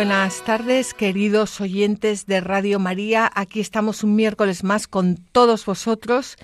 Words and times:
Buenas 0.00 0.42
tardes, 0.46 0.94
queridos 0.94 1.60
oyentes 1.60 2.24
de 2.24 2.40
Radio 2.40 2.78
María. 2.78 3.30
Aquí 3.34 3.60
estamos 3.60 4.02
un 4.02 4.16
miércoles 4.16 4.64
más 4.64 4.88
con 4.88 5.16
todos 5.16 5.66
vosotros 5.66 6.38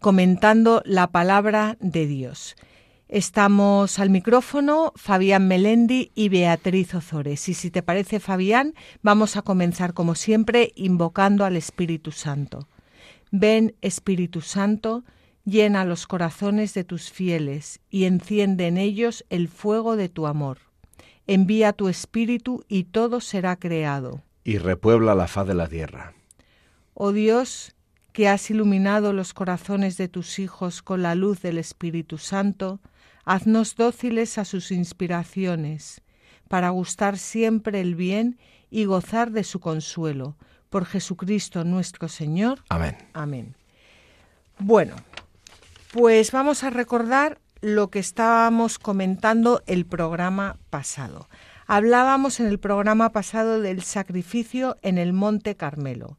comentando 0.00 0.82
la 0.84 1.06
palabra 1.06 1.76
de 1.78 2.08
Dios. 2.08 2.56
Estamos 3.06 4.00
al 4.00 4.10
micrófono 4.10 4.92
Fabián 4.96 5.46
Melendi 5.46 6.10
y 6.16 6.28
Beatriz 6.28 6.92
Ozores. 6.92 7.48
Y 7.48 7.54
si 7.54 7.70
te 7.70 7.84
parece, 7.84 8.18
Fabián, 8.18 8.74
vamos 9.00 9.36
a 9.36 9.42
comenzar 9.42 9.94
como 9.94 10.16
siempre 10.16 10.72
invocando 10.74 11.44
al 11.44 11.56
Espíritu 11.56 12.10
Santo. 12.10 12.66
Ven, 13.30 13.76
Espíritu 13.80 14.40
Santo, 14.40 15.04
llena 15.44 15.84
los 15.84 16.08
corazones 16.08 16.74
de 16.74 16.82
tus 16.82 17.12
fieles 17.12 17.78
y 17.90 18.06
enciende 18.06 18.66
en 18.66 18.76
ellos 18.76 19.24
el 19.30 19.46
fuego 19.46 19.94
de 19.94 20.08
tu 20.08 20.26
amor 20.26 20.67
envía 21.28 21.72
tu 21.72 21.88
espíritu 21.88 22.64
y 22.68 22.84
todo 22.84 23.20
será 23.20 23.56
creado. 23.56 24.22
Y 24.42 24.58
repuebla 24.58 25.14
la 25.14 25.28
faz 25.28 25.46
de 25.46 25.54
la 25.54 25.68
tierra. 25.68 26.14
Oh 26.94 27.12
Dios, 27.12 27.76
que 28.12 28.28
has 28.28 28.50
iluminado 28.50 29.12
los 29.12 29.34
corazones 29.34 29.96
de 29.96 30.08
tus 30.08 30.40
hijos 30.40 30.82
con 30.82 31.02
la 31.02 31.14
luz 31.14 31.40
del 31.42 31.58
Espíritu 31.58 32.18
Santo, 32.18 32.80
haznos 33.24 33.76
dóciles 33.76 34.38
a 34.38 34.44
sus 34.44 34.72
inspiraciones, 34.72 36.00
para 36.48 36.70
gustar 36.70 37.18
siempre 37.18 37.80
el 37.80 37.94
bien 37.94 38.38
y 38.70 38.86
gozar 38.86 39.30
de 39.30 39.44
su 39.44 39.60
consuelo. 39.60 40.36
Por 40.70 40.86
Jesucristo 40.86 41.64
nuestro 41.64 42.08
Señor. 42.08 42.64
Amén. 42.68 42.96
Amén. 43.12 43.54
Bueno, 44.58 44.96
pues 45.92 46.32
vamos 46.32 46.64
a 46.64 46.70
recordar 46.70 47.38
lo 47.60 47.90
que 47.90 47.98
estábamos 47.98 48.78
comentando 48.78 49.62
el 49.66 49.86
programa 49.86 50.56
pasado. 50.70 51.28
Hablábamos 51.66 52.40
en 52.40 52.46
el 52.46 52.58
programa 52.58 53.10
pasado 53.10 53.60
del 53.60 53.82
sacrificio 53.82 54.76
en 54.82 54.98
el 54.98 55.12
Monte 55.12 55.54
Carmelo. 55.56 56.16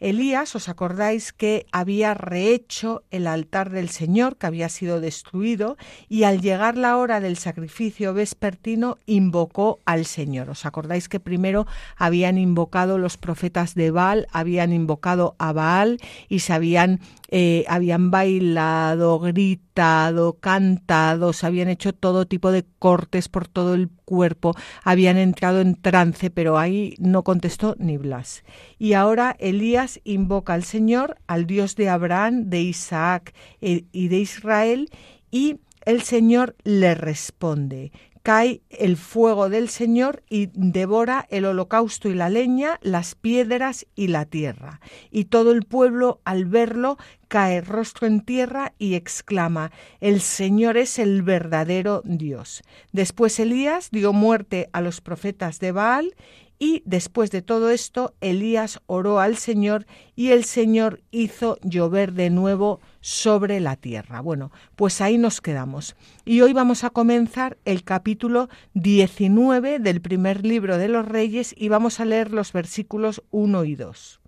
Elías, 0.00 0.56
os 0.56 0.70
acordáis 0.70 1.34
que 1.34 1.66
había 1.72 2.14
rehecho 2.14 3.04
el 3.10 3.26
altar 3.26 3.68
del 3.68 3.90
Señor, 3.90 4.38
que 4.38 4.46
había 4.46 4.70
sido 4.70 4.98
destruido, 4.98 5.76
y 6.08 6.24
al 6.24 6.40
llegar 6.40 6.78
la 6.78 6.96
hora 6.96 7.20
del 7.20 7.36
sacrificio 7.36 8.14
vespertino 8.14 8.96
invocó 9.04 9.78
al 9.84 10.06
Señor. 10.06 10.48
Os 10.48 10.64
acordáis 10.64 11.10
que 11.10 11.20
primero 11.20 11.66
habían 11.96 12.38
invocado 12.38 12.96
los 12.96 13.18
profetas 13.18 13.74
de 13.74 13.90
Baal, 13.90 14.26
habían 14.32 14.72
invocado 14.72 15.36
a 15.38 15.52
Baal 15.52 15.98
y 16.30 16.40
se 16.40 16.54
habían 16.54 17.00
eh, 17.32 17.64
habían 17.68 18.10
bailado, 18.10 19.20
gritado, 19.20 20.38
cantado, 20.40 21.32
se 21.32 21.46
habían 21.46 21.68
hecho 21.68 21.92
todo 21.92 22.26
tipo 22.26 22.50
de 22.50 22.64
cortes 22.80 23.28
por 23.28 23.46
todo 23.46 23.74
el 23.74 23.88
cuerpo, 24.10 24.56
habían 24.82 25.16
entrado 25.16 25.60
en 25.60 25.76
trance, 25.76 26.30
pero 26.30 26.58
ahí 26.58 26.96
no 26.98 27.22
contestó 27.22 27.76
ni 27.78 27.96
Blas. 27.96 28.42
Y 28.76 28.94
ahora 28.94 29.36
Elías 29.38 30.00
invoca 30.02 30.52
al 30.52 30.64
Señor, 30.64 31.16
al 31.28 31.46
Dios 31.46 31.76
de 31.76 31.88
Abraham, 31.88 32.50
de 32.50 32.60
Isaac 32.60 33.32
eh, 33.60 33.84
y 33.92 34.08
de 34.08 34.18
Israel, 34.18 34.90
y 35.30 35.60
el 35.86 36.02
Señor 36.02 36.56
le 36.64 36.96
responde 36.96 37.92
cae 38.22 38.62
el 38.70 38.96
fuego 38.96 39.48
del 39.48 39.68
Señor 39.68 40.22
y 40.28 40.50
devora 40.52 41.26
el 41.30 41.44
holocausto 41.44 42.08
y 42.08 42.14
la 42.14 42.28
leña, 42.28 42.78
las 42.82 43.14
piedras 43.14 43.86
y 43.94 44.08
la 44.08 44.26
tierra. 44.26 44.80
Y 45.10 45.26
todo 45.26 45.52
el 45.52 45.62
pueblo 45.62 46.20
al 46.24 46.44
verlo 46.44 46.98
cae 47.28 47.60
rostro 47.60 48.06
en 48.06 48.20
tierra 48.20 48.74
y 48.78 48.94
exclama, 48.94 49.70
El 50.00 50.20
Señor 50.20 50.76
es 50.76 50.98
el 50.98 51.22
verdadero 51.22 52.02
Dios. 52.04 52.62
Después 52.92 53.38
Elías 53.38 53.90
dio 53.90 54.12
muerte 54.12 54.68
a 54.72 54.80
los 54.80 55.00
profetas 55.00 55.60
de 55.60 55.72
Baal 55.72 56.14
y 56.62 56.82
después 56.84 57.30
de 57.30 57.40
todo 57.40 57.70
esto, 57.70 58.14
Elías 58.20 58.80
oró 58.86 59.18
al 59.18 59.38
Señor 59.38 59.86
y 60.14 60.32
el 60.32 60.44
Señor 60.44 61.00
hizo 61.10 61.56
llover 61.62 62.12
de 62.12 62.28
nuevo 62.28 62.80
sobre 63.00 63.60
la 63.60 63.76
tierra. 63.76 64.20
Bueno, 64.20 64.52
pues 64.76 65.00
ahí 65.00 65.16
nos 65.16 65.40
quedamos. 65.40 65.96
Y 66.26 66.42
hoy 66.42 66.52
vamos 66.52 66.84
a 66.84 66.90
comenzar 66.90 67.56
el 67.64 67.82
capítulo 67.82 68.50
19 68.74 69.78
del 69.78 70.02
primer 70.02 70.44
libro 70.44 70.76
de 70.76 70.88
los 70.88 71.08
Reyes 71.08 71.54
y 71.56 71.70
vamos 71.70 71.98
a 71.98 72.04
leer 72.04 72.30
los 72.30 72.52
versículos 72.52 73.22
1 73.30 73.64
y 73.64 73.74
2. 73.76 74.20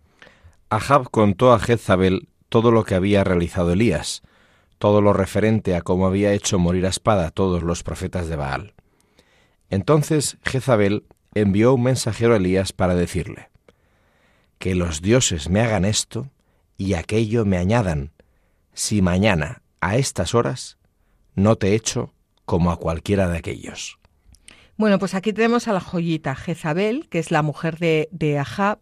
Ahab 0.71 1.11
contó 1.11 1.53
a 1.53 1.59
Jezabel 1.59 2.29
todo 2.49 2.71
lo 2.71 2.85
que 2.85 2.95
había 2.95 3.25
realizado 3.25 3.73
Elías, 3.73 4.23
todo 4.79 5.03
lo 5.03 5.13
referente 5.13 5.77
a 5.77 5.83
cómo 5.83 6.07
había 6.07 6.33
hecho 6.33 6.59
morir 6.59 6.87
a 6.87 6.89
espada 6.89 7.27
a 7.27 7.31
todos 7.31 7.63
los 7.63 7.83
profetas 7.83 8.29
de 8.29 8.37
Baal. 8.37 8.73
Entonces 9.69 10.39
Jezabel 10.43 11.05
envió 11.35 11.75
un 11.75 11.83
mensajero 11.85 12.35
a 12.35 12.37
Elías 12.37 12.73
para 12.73 12.95
decirle, 12.95 13.49
Que 14.59 14.75
los 14.75 15.03
dioses 15.03 15.49
me 15.49 15.61
hagan 15.61 15.85
esto 15.85 16.31
y 16.77 16.95
aquello 16.95 17.45
me 17.45 17.59
añadan, 17.59 18.13
si 18.73 19.03
mañana, 19.03 19.63
a 19.81 19.97
estas 19.97 20.35
horas, 20.35 20.79
no 21.35 21.57
te 21.57 21.75
echo 21.75 22.13
como 22.45 22.71
a 22.71 22.77
cualquiera 22.77 23.29
de 23.29 23.39
aquellos. 23.39 23.99
Bueno, 24.77 24.99
pues 24.99 25.15
aquí 25.15 25.33
tenemos 25.33 25.69
a 25.69 25.73
la 25.73 25.81
joyita 25.81 26.35
Jezabel, 26.35 27.09
que 27.09 27.19
es 27.19 27.31
la 27.31 27.43
mujer 27.43 27.79
de, 27.79 28.39
Ahab, 28.39 28.79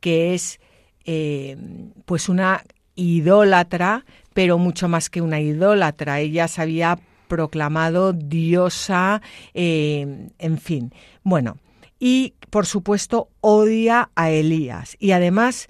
que 0.00 0.34
es 0.34 0.60
eh, 1.04 1.56
pues 2.04 2.28
una 2.28 2.62
idólatra, 2.94 4.04
pero 4.32 4.58
mucho 4.58 4.88
más 4.88 5.10
que 5.10 5.20
una 5.20 5.40
idólatra. 5.40 6.20
Ella 6.20 6.48
se 6.48 6.62
había 6.62 6.98
proclamado 7.28 8.12
diosa, 8.12 9.20
eh, 9.54 10.28
en 10.38 10.58
fin. 10.58 10.92
Bueno, 11.22 11.58
y 11.98 12.34
por 12.50 12.66
supuesto 12.66 13.30
odia 13.40 14.10
a 14.14 14.30
Elías 14.30 14.96
y 14.98 15.12
además 15.12 15.68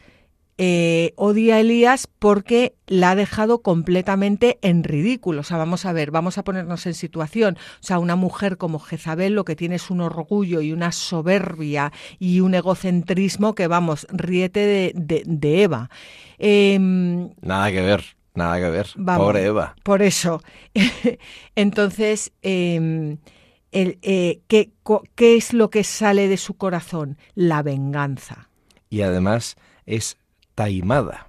eh, 0.60 1.12
odia 1.14 1.54
a 1.54 1.60
Elías 1.60 2.08
porque 2.18 2.74
la 2.88 3.12
ha 3.12 3.14
dejado 3.14 3.62
completamente 3.62 4.58
en 4.60 4.82
ridículo. 4.82 5.42
O 5.42 5.44
sea, 5.44 5.56
vamos 5.56 5.86
a 5.86 5.92
ver, 5.92 6.10
vamos 6.10 6.36
a 6.36 6.42
ponernos 6.42 6.84
en 6.86 6.94
situación. 6.94 7.56
O 7.80 7.86
sea, 7.86 8.00
una 8.00 8.16
mujer 8.16 8.56
como 8.56 8.80
Jezabel 8.80 9.34
lo 9.34 9.44
que 9.44 9.54
tiene 9.54 9.76
es 9.76 9.88
un 9.88 10.00
orgullo 10.00 10.60
y 10.60 10.72
una 10.72 10.90
soberbia 10.90 11.92
y 12.18 12.40
un 12.40 12.54
egocentrismo 12.56 13.54
que, 13.54 13.68
vamos, 13.68 14.08
ríete 14.10 14.92
de, 14.96 15.62
Eva. 15.62 15.90
Em, 16.38 17.30
nada 17.40 17.70
que 17.70 17.80
ver, 17.80 18.04
nada 18.34 18.58
que 18.58 18.68
ver. 18.68 18.88
Pobre 18.96 19.44
Eva. 19.44 19.76
Por 19.84 20.02
eso. 20.02 20.42
Entonces, 21.54 22.32
em, 22.42 23.18
el, 23.72 23.98
eh, 24.02 24.40
¿qué, 24.48 24.72
¿qué 25.14 25.36
es 25.36 25.52
lo 25.52 25.70
que 25.70 25.84
sale 25.84 26.28
de 26.28 26.36
su 26.36 26.56
corazón? 26.56 27.18
La 27.34 27.62
venganza. 27.62 28.48
Y 28.90 29.02
además 29.02 29.56
es 29.86 30.16
taimada, 30.54 31.28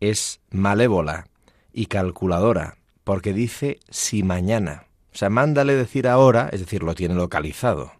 es 0.00 0.40
malévola 0.50 1.28
y 1.72 1.86
calculadora, 1.86 2.78
porque 3.04 3.32
dice 3.32 3.78
si 3.90 4.22
mañana. 4.22 4.86
O 5.12 5.18
sea, 5.18 5.30
mándale 5.30 5.74
decir 5.74 6.08
ahora, 6.08 6.48
es 6.52 6.60
decir, 6.60 6.82
lo 6.82 6.94
tiene 6.94 7.14
localizado, 7.14 7.92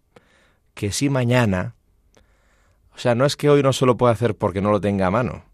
que 0.74 0.92
si 0.92 1.08
mañana. 1.08 1.74
O 2.94 2.98
sea, 2.98 3.14
no 3.14 3.26
es 3.26 3.36
que 3.36 3.50
hoy 3.50 3.62
no 3.62 3.72
se 3.72 3.86
lo 3.86 3.96
pueda 3.96 4.12
hacer 4.12 4.36
porque 4.36 4.62
no 4.62 4.70
lo 4.70 4.80
tenga 4.80 5.06
a 5.06 5.10
mano, 5.10 5.44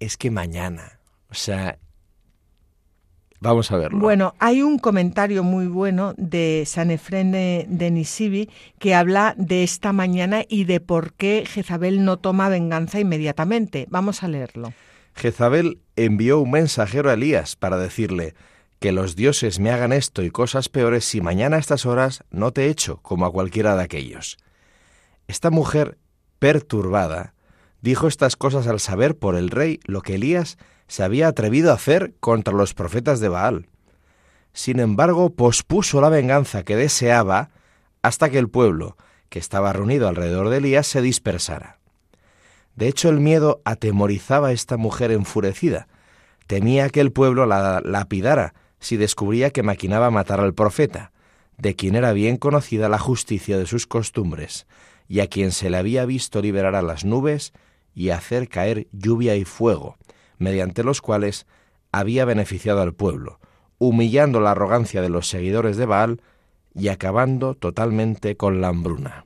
es 0.00 0.16
que 0.16 0.30
mañana. 0.30 0.98
O 1.30 1.34
sea, 1.34 1.78
Vamos 3.40 3.70
a 3.70 3.76
verlo. 3.76 4.00
Bueno, 4.00 4.34
hay 4.40 4.62
un 4.62 4.78
comentario 4.78 5.44
muy 5.44 5.66
bueno 5.68 6.14
de 6.16 6.64
San 6.66 6.90
Efrén 6.90 7.30
de, 7.30 7.90
Nisibi 7.90 8.50
que 8.78 8.94
habla 8.94 9.34
de 9.36 9.62
esta 9.62 9.92
mañana 9.92 10.42
y 10.48 10.64
de 10.64 10.80
por 10.80 11.12
qué 11.12 11.44
Jezabel 11.46 12.04
no 12.04 12.16
toma 12.16 12.48
venganza 12.48 12.98
inmediatamente. 12.98 13.86
Vamos 13.90 14.22
a 14.22 14.28
leerlo. 14.28 14.72
Jezabel 15.14 15.80
envió 15.94 16.40
un 16.40 16.50
mensajero 16.50 17.10
a 17.10 17.14
Elías 17.14 17.54
para 17.54 17.78
decirle 17.78 18.34
que 18.80 18.92
los 18.92 19.16
dioses 19.16 19.58
me 19.58 19.70
hagan 19.70 19.92
esto 19.92 20.22
y 20.22 20.30
cosas 20.30 20.68
peores 20.68 21.04
si 21.04 21.20
mañana 21.20 21.56
a 21.56 21.60
estas 21.60 21.86
horas 21.86 22.24
no 22.30 22.52
te 22.52 22.68
echo 22.68 22.98
como 23.02 23.26
a 23.26 23.32
cualquiera 23.32 23.76
de 23.76 23.82
aquellos. 23.82 24.36
Esta 25.26 25.50
mujer, 25.50 25.98
perturbada, 26.38 27.34
dijo 27.82 28.08
estas 28.08 28.36
cosas 28.36 28.66
al 28.66 28.80
saber 28.80 29.16
por 29.16 29.36
el 29.36 29.50
rey 29.50 29.80
lo 29.84 30.02
que 30.02 30.14
Elías 30.14 30.58
se 30.88 31.04
había 31.04 31.28
atrevido 31.28 31.70
a 31.70 31.74
hacer 31.74 32.14
contra 32.18 32.54
los 32.54 32.74
profetas 32.74 33.20
de 33.20 33.28
Baal. 33.28 33.68
Sin 34.52 34.80
embargo, 34.80 35.30
pospuso 35.30 36.00
la 36.00 36.08
venganza 36.08 36.64
que 36.64 36.74
deseaba 36.74 37.50
hasta 38.02 38.30
que 38.30 38.38
el 38.38 38.48
pueblo, 38.48 38.96
que 39.28 39.38
estaba 39.38 39.72
reunido 39.72 40.08
alrededor 40.08 40.48
de 40.48 40.56
Elías, 40.56 40.86
se 40.86 41.02
dispersara. 41.02 41.78
De 42.74 42.88
hecho, 42.88 43.08
el 43.08 43.20
miedo 43.20 43.60
atemorizaba 43.64 44.48
a 44.48 44.52
esta 44.52 44.76
mujer 44.76 45.12
enfurecida. 45.12 45.88
Temía 46.46 46.88
que 46.88 47.00
el 47.00 47.12
pueblo 47.12 47.44
la 47.44 47.80
lapidara 47.84 48.54
si 48.80 48.96
descubría 48.96 49.50
que 49.50 49.62
maquinaba 49.62 50.10
matar 50.10 50.40
al 50.40 50.54
profeta, 50.54 51.12
de 51.56 51.74
quien 51.74 51.96
era 51.96 52.12
bien 52.12 52.36
conocida 52.36 52.88
la 52.88 52.98
justicia 52.98 53.58
de 53.58 53.66
sus 53.66 53.86
costumbres, 53.86 54.66
y 55.08 55.20
a 55.20 55.26
quien 55.26 55.52
se 55.52 55.70
le 55.70 55.76
había 55.76 56.04
visto 56.04 56.40
liberar 56.40 56.74
a 56.74 56.82
las 56.82 57.04
nubes 57.04 57.52
y 57.94 58.10
hacer 58.10 58.48
caer 58.48 58.86
lluvia 58.92 59.34
y 59.34 59.44
fuego, 59.44 59.96
mediante 60.38 60.84
los 60.84 61.00
cuales 61.00 61.46
había 61.92 62.24
beneficiado 62.24 62.82
al 62.82 62.94
pueblo, 62.94 63.40
humillando 63.78 64.40
la 64.40 64.52
arrogancia 64.52 65.02
de 65.02 65.08
los 65.08 65.28
seguidores 65.28 65.76
de 65.76 65.86
Baal 65.86 66.20
y 66.74 66.88
acabando 66.88 67.54
totalmente 67.54 68.36
con 68.36 68.60
la 68.60 68.68
hambruna. 68.68 69.24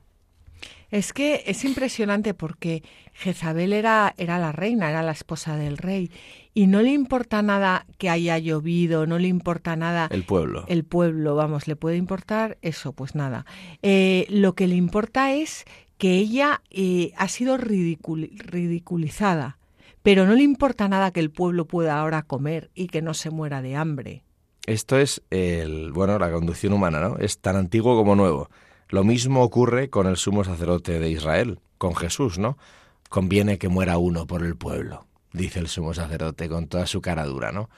Es 0.93 1.11
que 1.11 1.43
es 1.47 1.65
impresionante 1.65 2.35
porque 2.35 2.83
Jezabel 3.13 3.73
era, 3.73 4.13
era 4.17 4.37
la 4.37 4.51
reina, 4.51 4.91
era 4.91 5.01
la 5.01 5.13
esposa 5.13 5.57
del 5.57 5.79
rey, 5.79 6.11
y 6.53 6.67
no 6.67 6.83
le 6.83 6.91
importa 6.91 7.41
nada 7.41 7.87
que 7.97 8.11
haya 8.11 8.37
llovido, 8.37 9.07
no 9.07 9.17
le 9.17 9.27
importa 9.27 9.75
nada... 9.75 10.07
El 10.11 10.23
pueblo. 10.23 10.65
El 10.67 10.83
pueblo, 10.83 11.33
vamos, 11.33 11.67
le 11.67 11.75
puede 11.75 11.97
importar 11.97 12.59
eso, 12.61 12.93
pues 12.93 13.15
nada. 13.15 13.47
Eh, 13.81 14.27
lo 14.29 14.53
que 14.53 14.67
le 14.67 14.75
importa 14.75 15.33
es 15.33 15.65
que 15.97 16.11
ella 16.11 16.61
eh, 16.69 17.11
ha 17.17 17.27
sido 17.27 17.57
ridiculizada, 17.57 19.57
pero 20.03 20.27
no 20.27 20.35
le 20.35 20.43
importa 20.43 20.87
nada 20.87 21.11
que 21.11 21.21
el 21.21 21.31
pueblo 21.31 21.65
pueda 21.65 21.99
ahora 21.99 22.21
comer 22.21 22.69
y 22.75 22.87
que 22.87 23.01
no 23.01 23.13
se 23.13 23.29
muera 23.29 23.61
de 23.61 23.75
hambre. 23.75 24.23
Esto 24.67 24.97
es 24.97 25.21
el, 25.29 25.91
bueno, 25.91 26.19
la 26.19 26.31
conducción 26.31 26.73
humana, 26.73 26.99
¿no? 26.99 27.17
Es 27.17 27.39
tan 27.39 27.55
antiguo 27.55 27.95
como 27.95 28.15
nuevo. 28.15 28.49
Lo 28.89 29.03
mismo 29.03 29.41
ocurre 29.41 29.89
con 29.89 30.05
el 30.07 30.17
sumo 30.17 30.43
sacerdote 30.43 30.99
de 30.99 31.09
Israel, 31.09 31.59
con 31.77 31.95
Jesús, 31.95 32.37
¿no? 32.37 32.57
Conviene 33.09 33.57
que 33.57 33.69
muera 33.69 33.97
uno 33.97 34.27
por 34.27 34.43
el 34.43 34.55
pueblo, 34.55 35.07
dice 35.31 35.59
el 35.59 35.67
sumo 35.67 35.93
sacerdote 35.93 36.47
con 36.49 36.67
toda 36.67 36.85
su 36.85 37.01
cara 37.01 37.25
dura, 37.25 37.51
¿no? 37.51 37.69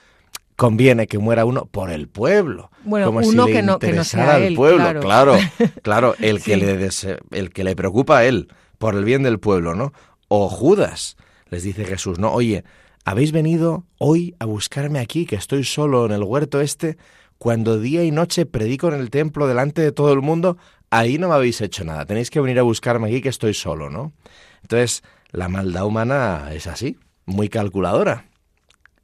Conviene 0.56 1.08
que 1.08 1.18
muera 1.18 1.46
uno 1.46 1.66
por 1.66 1.92
el 1.92 2.08
pueblo. 2.08 2.72
Bueno, 2.86 3.10
uno 3.12 3.46
que, 3.46 3.62
no, 3.62 3.78
que 3.78 3.92
no 3.92 4.04
sea 4.04 4.38
el 4.38 4.56
pueblo, 4.56 5.02
claro, 5.02 5.38
claro, 5.82 6.16
el, 6.20 6.42
que 6.42 6.58
le 6.58 6.90
el 7.32 7.50
que 7.50 7.64
le 7.64 7.76
preocupa 7.76 8.20
a 8.20 8.26
él, 8.26 8.48
por 8.78 8.96
el 8.96 9.04
bien 9.04 9.24
del 9.24 9.40
pueblo, 9.40 9.76
¿no? 9.76 9.92
O 10.28 10.50
Judas, 10.50 11.18
les 11.56 11.64
dice 11.64 11.86
Jesús, 11.86 12.20
¿no? 12.20 12.34
Oye, 12.34 12.64
¿habéis 13.06 13.32
venido 13.32 13.86
hoy 13.98 14.36
a 14.40 14.46
buscarme 14.46 15.00
aquí, 15.00 15.26
que 15.26 15.38
estoy 15.38 15.64
solo 15.64 16.06
en 16.06 16.12
el 16.12 16.24
huerto 16.24 16.60
este, 16.60 16.98
cuando 17.38 17.80
día 17.80 18.04
y 18.04 18.12
noche 18.12 18.46
predico 18.46 18.90
en 18.90 19.00
el 19.00 19.10
templo 19.10 19.48
delante 19.48 19.82
de 19.82 19.92
todo 19.92 20.12
el 20.14 20.22
mundo? 20.22 20.58
ahí 20.90 21.18
no 21.18 21.30
me 21.30 21.36
habéis 21.36 21.62
hecho 21.62 21.84
nada, 21.84 22.06
tenéis 22.06 22.30
que 22.30 22.40
venir 22.40 22.60
a 22.60 22.64
buscarme 22.64 23.08
aquí 23.08 23.22
que 23.22 23.30
estoy 23.30 23.54
solo, 23.54 23.90
¿no? 23.90 24.14
Entonces, 24.62 25.04
la 25.32 25.50
maldad 25.50 25.86
humana 25.86 26.50
es 26.54 26.68
así, 26.68 26.98
muy 27.26 27.50
calculadora. 27.50 28.26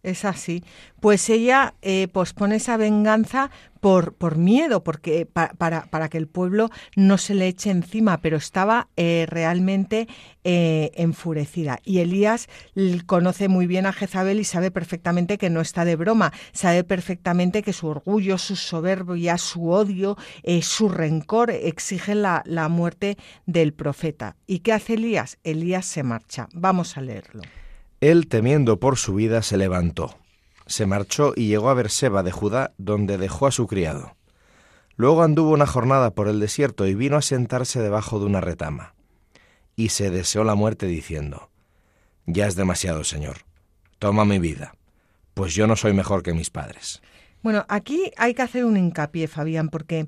Es 0.03 0.25
así. 0.25 0.63
Pues 0.99 1.29
ella 1.29 1.75
eh, 1.81 2.07
pospone 2.07 2.55
esa 2.55 2.75
venganza 2.75 3.51
por, 3.79 4.13
por 4.13 4.37
miedo, 4.37 4.83
porque 4.83 5.25
para, 5.25 5.53
para, 5.85 6.09
que 6.09 6.17
el 6.17 6.27
pueblo 6.27 6.69
no 6.95 7.17
se 7.17 7.35
le 7.35 7.47
eche 7.47 7.71
encima, 7.71 8.19
pero 8.19 8.37
estaba 8.37 8.89
eh, 8.95 9.25
realmente 9.27 10.07
eh, 10.43 10.91
enfurecida. 10.95 11.79
Y 11.83 11.99
Elías 11.99 12.47
conoce 13.05 13.47
muy 13.47 13.67
bien 13.67 13.85
a 13.85 13.93
Jezabel 13.93 14.39
y 14.39 14.43
sabe 14.43 14.71
perfectamente 14.71 15.37
que 15.37 15.49
no 15.49 15.61
está 15.61 15.85
de 15.85 15.95
broma, 15.95 16.31
sabe 16.51 16.83
perfectamente 16.83 17.63
que 17.63 17.73
su 17.73 17.87
orgullo, 17.87 18.37
su 18.37 18.55
soberbia, 18.55 19.37
su 19.37 19.69
odio, 19.69 20.17
su 20.61 20.89
rencor 20.89 21.51
exigen 21.51 22.23
la, 22.23 22.43
la 22.45 22.69
muerte 22.69 23.17
del 23.45 23.73
profeta. 23.73 24.35
¿Y 24.45 24.59
qué 24.59 24.73
hace 24.73 24.93
Elías? 24.93 25.37
Elías 25.43 25.85
se 25.85 26.03
marcha. 26.03 26.47
Vamos 26.53 26.97
a 26.97 27.01
leerlo. 27.01 27.41
Él, 28.01 28.27
temiendo 28.27 28.79
por 28.79 28.97
su 28.97 29.13
vida, 29.13 29.43
se 29.43 29.57
levantó, 29.57 30.17
se 30.65 30.87
marchó 30.87 31.33
y 31.35 31.47
llegó 31.47 31.69
a 31.69 31.75
Berseba 31.75 32.23
de 32.23 32.31
Judá, 32.31 32.73
donde 32.79 33.19
dejó 33.19 33.45
a 33.45 33.51
su 33.51 33.67
criado. 33.67 34.15
Luego 34.95 35.21
anduvo 35.21 35.51
una 35.51 35.67
jornada 35.67 36.09
por 36.15 36.27
el 36.27 36.39
desierto 36.39 36.87
y 36.87 36.95
vino 36.95 37.15
a 37.15 37.21
sentarse 37.21 37.79
debajo 37.79 38.19
de 38.19 38.25
una 38.25 38.41
retama. 38.41 38.95
Y 39.75 39.89
se 39.89 40.09
deseó 40.09 40.43
la 40.43 40.55
muerte 40.55 40.87
diciendo, 40.87 41.51
Ya 42.25 42.47
es 42.47 42.55
demasiado, 42.55 43.03
Señor, 43.03 43.37
toma 43.99 44.25
mi 44.25 44.39
vida, 44.39 44.73
pues 45.35 45.53
yo 45.53 45.67
no 45.67 45.75
soy 45.75 45.93
mejor 45.93 46.23
que 46.23 46.33
mis 46.33 46.49
padres. 46.49 47.01
Bueno, 47.43 47.65
aquí 47.69 48.11
hay 48.17 48.33
que 48.33 48.41
hacer 48.41 48.65
un 48.65 48.77
hincapié, 48.77 49.27
Fabián, 49.27 49.69
porque 49.69 50.07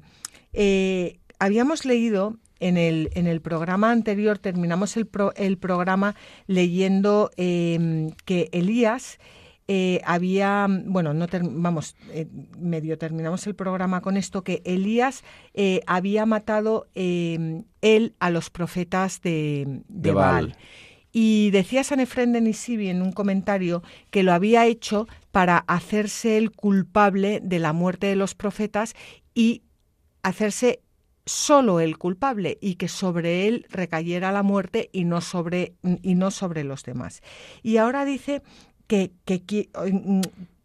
eh, 0.51 1.19
habíamos 1.37 1.85
leído 1.85 2.37
en 2.63 2.77
el, 2.77 3.09
en 3.13 3.27
el 3.27 3.41
programa 3.41 3.91
anterior 3.91 4.39
terminamos 4.39 4.95
el, 4.97 5.09
el 5.35 5.57
programa 5.57 6.15
leyendo 6.47 7.29
em, 7.35 8.11
que 8.25 8.49
Elías 8.53 9.19
eh, 9.67 10.01
había, 10.05 10.67
bueno, 10.69 11.13
no 11.13 11.27
vamos, 11.31 11.95
eh, 12.11 12.27
medio 12.57 12.97
terminamos 12.97 13.47
el 13.47 13.55
programa 13.55 14.01
con 14.01 14.17
esto, 14.17 14.43
que 14.43 14.61
Elías 14.65 15.23
eh, 15.53 15.81
había 15.87 16.25
matado 16.25 16.87
em, 16.95 17.63
él 17.81 18.15
a 18.19 18.29
los 18.29 18.49
profetas 18.49 19.21
de, 19.21 19.81
de, 19.87 20.11
Baal. 20.11 20.55
Y 21.11 21.51
decía 21.51 21.83
San 21.83 21.99
Efrén 21.99 22.33
de 22.33 22.41
Nisibi 22.41 22.89
en 22.89 23.01
un 23.01 23.11
comentario 23.11 23.83
que 24.09 24.23
lo 24.23 24.33
había 24.33 24.65
hecho 24.65 25.07
para 25.31 25.59
hacerse 25.59 26.37
el 26.37 26.51
culpable 26.51 27.39
de 27.41 27.59
la 27.59 27.71
muerte 27.71 28.07
de 28.07 28.15
los 28.15 28.35
profetas 28.35 28.95
y 29.33 29.61
hacerse 30.23 30.82
solo 31.25 31.79
el 31.79 31.97
culpable 31.97 32.57
y 32.61 32.75
que 32.75 32.87
sobre 32.87 33.47
él 33.47 33.65
recayera 33.69 34.31
la 34.31 34.43
muerte 34.43 34.89
y 34.91 35.05
no 35.05 35.21
sobre, 35.21 35.75
y 36.01 36.15
no 36.15 36.31
sobre 36.31 36.63
los 36.63 36.83
demás. 36.83 37.21
Y 37.61 37.77
ahora 37.77 38.05
dice 38.05 38.41
que, 38.87 39.11
que, 39.25 39.69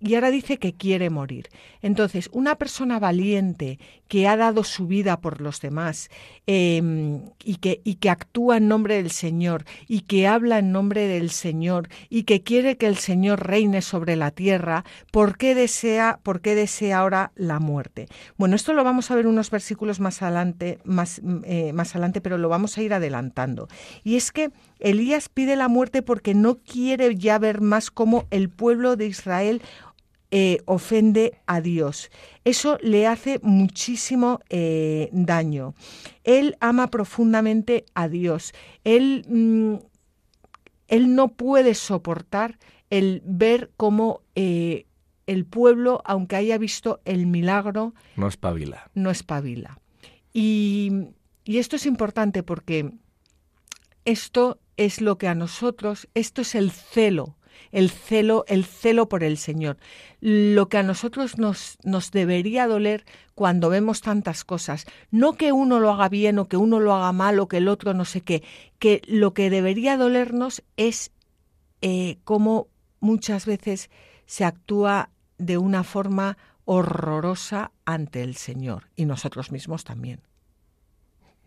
y 0.01 0.15
ahora 0.15 0.31
dice 0.31 0.59
que 0.59 0.75
quiere 0.75 1.11
morir. 1.11 1.49
Entonces, 1.83 2.29
una 2.33 2.57
persona 2.57 3.01
valiente 3.01 3.79
que 4.07 4.29
ha 4.29 4.37
dado 4.37 4.63
su 4.63 4.87
vida 4.87 5.21
por 5.21 5.41
los 5.41 5.61
demás 5.61 6.09
em, 6.47 7.23
y, 7.45 7.57
que, 7.57 7.81
y 7.85 7.97
que 7.97 8.09
actúa 8.09 8.59
en 8.59 8.69
nombre 8.69 8.97
del 8.97 9.11
Señor 9.11 9.65
y 9.89 10.03
que 10.03 10.29
habla 10.29 10.61
en 10.61 10.73
nombre 10.73 11.09
del 11.09 11.31
Señor 11.31 11.89
y 12.09 12.23
que 12.23 12.43
quiere 12.43 12.77
que 12.77 12.87
el 12.87 12.97
Señor 12.97 13.47
reine 13.47 13.83
sobre 13.83 14.15
la 14.17 14.31
tierra, 14.31 14.85
¿por 15.11 15.37
qué 15.37 15.55
desea, 15.55 16.21
por 16.23 16.41
qué 16.41 16.55
desea 16.55 17.01
ahora 17.01 17.33
la 17.35 17.59
muerte? 17.59 18.07
Bueno, 18.37 18.55
esto 18.55 18.73
lo 18.73 18.85
vamos 18.85 19.11
a 19.11 19.17
ver 19.17 19.27
unos 19.27 19.51
versículos 19.51 19.99
más 20.01 20.23
adelante, 20.23 20.79
más, 20.85 21.21
eh, 21.45 21.73
más 21.73 21.91
adelante, 21.91 22.21
pero 22.21 22.39
lo 22.39 22.49
vamos 22.49 22.79
a 22.79 22.83
ir 22.83 22.95
adelantando. 22.95 23.69
Y 24.05 24.17
es 24.17 24.31
que 24.31 24.51
Elías 24.79 25.29
pide 25.29 25.57
la 25.57 25.69
muerte 25.69 26.03
porque 26.03 26.35
no 26.35 26.59
quiere 26.59 27.17
ya 27.17 27.39
ver 27.39 27.61
más 27.61 27.91
cómo 27.91 28.27
el 28.31 28.49
pueblo 28.49 28.97
de 28.97 29.07
Israel 29.07 29.61
eh, 30.31 30.59
ofende 30.67 31.41
a 31.47 31.63
Dios. 31.63 32.11
Eso 32.45 32.79
le 32.83 33.07
hace 33.07 33.41
muchísimo 33.43 34.41
eh, 34.51 35.09
daño. 35.11 35.75
Él 36.23 36.57
ama 36.61 36.89
profundamente 36.89 37.87
a 37.95 38.09
Dios. 38.09 38.53
Él, 38.85 39.25
mm, 39.27 39.77
él 40.89 41.15
no 41.15 41.29
puede 41.29 41.75
soportar 41.75 42.59
el 42.91 43.23
ver 43.25 43.71
cómo 43.79 44.21
eh, 44.35 44.85
el 45.27 45.47
pueblo, 45.47 46.03
aunque 46.05 46.37
haya 46.37 46.59
visto 46.59 47.01
el 47.07 47.27
milagro, 47.27 47.95
no 48.17 48.29
espabila. 48.29 48.91
No 48.93 49.11
espabila. 49.11 49.81
Y, 50.35 50.93
y 51.45 51.57
esto 51.57 51.77
es 51.77 51.87
importante 51.87 52.43
porque 52.43 52.93
esto 54.05 54.61
es 54.77 55.01
lo 55.01 55.17
que 55.17 55.29
a 55.29 55.35
nosotros, 55.35 56.07
esto 56.13 56.43
es 56.43 56.55
el 56.55 56.71
celo 56.71 57.38
el 57.73 57.91
celo, 57.91 58.45
el 58.49 58.65
celo 58.65 59.09
por 59.09 59.25
el 59.25 59.37
Señor. 59.37 59.77
Lo 60.21 60.69
que 60.69 60.79
a 60.79 60.83
nosotros 60.83 61.39
nos, 61.39 61.79
nos 61.85 62.11
debería 62.11 62.67
doler 62.67 63.05
cuando 63.35 63.69
vemos 63.69 64.01
tantas 64.01 64.45
cosas. 64.45 64.87
No 65.11 65.35
que 65.35 65.53
uno 65.53 65.81
lo 65.81 65.91
haga 65.91 66.09
bien 66.09 66.39
o 66.39 66.49
que 66.49 66.57
uno 66.57 66.81
lo 66.81 66.95
haga 66.95 67.13
mal 67.13 67.39
o 67.39 67.49
que 67.49 67.59
el 67.59 67.69
otro 67.69 67.95
no 67.95 68.05
sé 68.05 68.23
qué, 68.23 68.43
que 68.79 69.03
lo 69.07 69.35
que 69.35 69.51
debería 69.51 69.97
dolernos 69.97 70.63
es 70.77 71.13
eh, 71.83 72.19
cómo 72.25 72.69
muchas 73.01 73.47
veces 73.47 73.91
se 74.27 74.45
actúa 74.45 75.11
de 75.39 75.57
una 75.59 75.85
forma 75.85 76.37
horrorosa 76.65 77.71
ante 77.85 78.23
el 78.23 78.37
Señor 78.37 78.89
y 78.95 79.07
nosotros 79.07 79.53
mismos 79.53 79.85
también. 79.85 80.21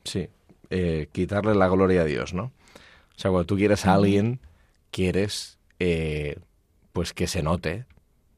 Sí, 0.04 0.30
eh, 0.70 1.10
quitarle 1.12 1.54
la 1.54 1.68
gloria 1.68 2.02
a 2.02 2.06
Dios, 2.06 2.34
¿no? 2.34 2.46
O 2.46 3.20
sea, 3.20 3.30
cuando 3.30 3.46
tú 3.46 3.56
quieres 3.56 3.86
a 3.86 3.94
alguien, 3.94 4.40
quieres 4.90 5.60
eh, 5.84 6.38
pues 6.94 7.12
que 7.12 7.26
se 7.26 7.42
note 7.42 7.86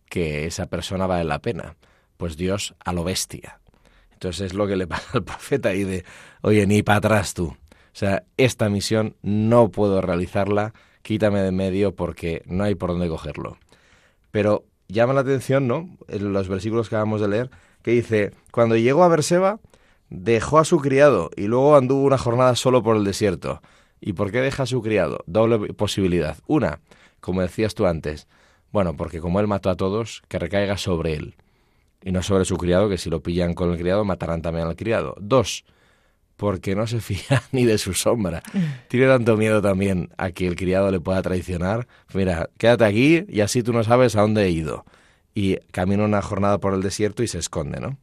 que 0.07 0.45
esa 0.45 0.67
persona 0.67 1.07
vale 1.07 1.25
la 1.25 1.39
pena. 1.39 1.75
Pues 2.15 2.37
Dios 2.37 2.73
a 2.79 2.93
lo 2.93 3.03
bestia. 3.03 3.59
Entonces 4.13 4.47
es 4.47 4.53
lo 4.53 4.65
que 4.65 4.77
le 4.77 4.87
pasa 4.93 5.09
al 5.13 5.23
profeta 5.25 5.73
y 5.73 5.83
de, 5.83 6.05
oye, 6.41 6.65
ni 6.65 6.83
para 6.83 6.99
atrás 6.99 7.33
tú. 7.33 7.47
O 7.47 7.95
sea, 7.95 8.23
esta 8.37 8.69
misión 8.69 9.17
no 9.21 9.71
puedo 9.71 10.01
realizarla, 10.01 10.73
quítame 11.01 11.41
de 11.41 11.51
medio 11.51 11.93
porque 11.93 12.43
no 12.45 12.63
hay 12.63 12.75
por 12.75 12.91
dónde 12.91 13.09
cogerlo. 13.09 13.57
Pero 14.31 14.63
llama 14.87 15.11
la 15.11 15.21
atención, 15.21 15.67
¿no? 15.67 15.97
En 16.07 16.31
los 16.31 16.47
versículos 16.47 16.87
que 16.87 16.95
acabamos 16.95 17.19
de 17.19 17.27
leer, 17.27 17.49
que 17.81 17.91
dice, 17.91 18.31
cuando 18.51 18.77
llegó 18.77 19.03
a 19.03 19.09
Berseba, 19.09 19.59
dejó 20.09 20.59
a 20.59 20.65
su 20.65 20.79
criado 20.79 21.29
y 21.35 21.47
luego 21.47 21.75
anduvo 21.75 22.03
una 22.03 22.17
jornada 22.17 22.55
solo 22.55 22.83
por 22.83 22.95
el 22.95 23.03
desierto 23.03 23.61
¿Y 24.05 24.13
por 24.13 24.31
qué 24.31 24.41
deja 24.41 24.63
a 24.63 24.65
su 24.65 24.81
criado? 24.81 25.23
Doble 25.27 25.73
posibilidad. 25.73 26.37
Una, 26.45 26.81
como 27.23 27.41
decías 27.41 27.73
tú 27.73 27.87
antes, 27.87 28.27
bueno, 28.73 28.97
porque 28.97 29.21
como 29.21 29.39
él 29.39 29.47
mató 29.47 29.69
a 29.69 29.77
todos, 29.77 30.23
que 30.27 30.39
recaiga 30.39 30.77
sobre 30.77 31.13
él 31.13 31.35
y 32.03 32.11
no 32.11 32.21
sobre 32.21 32.43
su 32.43 32.57
criado, 32.57 32.89
que 32.89 32.97
si 32.97 33.09
lo 33.09 33.23
pillan 33.23 33.53
con 33.53 33.71
el 33.71 33.77
criado 33.77 34.03
matarán 34.03 34.41
también 34.41 34.67
al 34.67 34.75
criado. 34.75 35.15
Dos, 35.21 35.63
porque 36.35 36.75
no 36.75 36.85
se 36.85 36.99
fía 37.01 37.41
ni 37.53 37.63
de 37.63 37.77
su 37.77 37.93
sombra. 37.93 38.43
Tiene 38.89 39.07
tanto 39.07 39.37
miedo 39.37 39.61
también 39.61 40.09
a 40.17 40.31
que 40.31 40.45
el 40.45 40.57
criado 40.57 40.91
le 40.91 40.99
pueda 40.99 41.21
traicionar. 41.21 41.87
Mira, 42.13 42.49
quédate 42.57 42.83
aquí 42.83 43.25
y 43.29 43.39
así 43.39 43.63
tú 43.63 43.71
no 43.71 43.85
sabes 43.85 44.17
a 44.17 44.21
dónde 44.21 44.43
he 44.43 44.49
ido. 44.49 44.83
Y 45.33 45.55
camina 45.71 46.03
una 46.03 46.21
jornada 46.21 46.57
por 46.57 46.73
el 46.73 46.81
desierto 46.81 47.23
y 47.23 47.29
se 47.29 47.39
esconde, 47.39 47.79
¿no? 47.79 47.97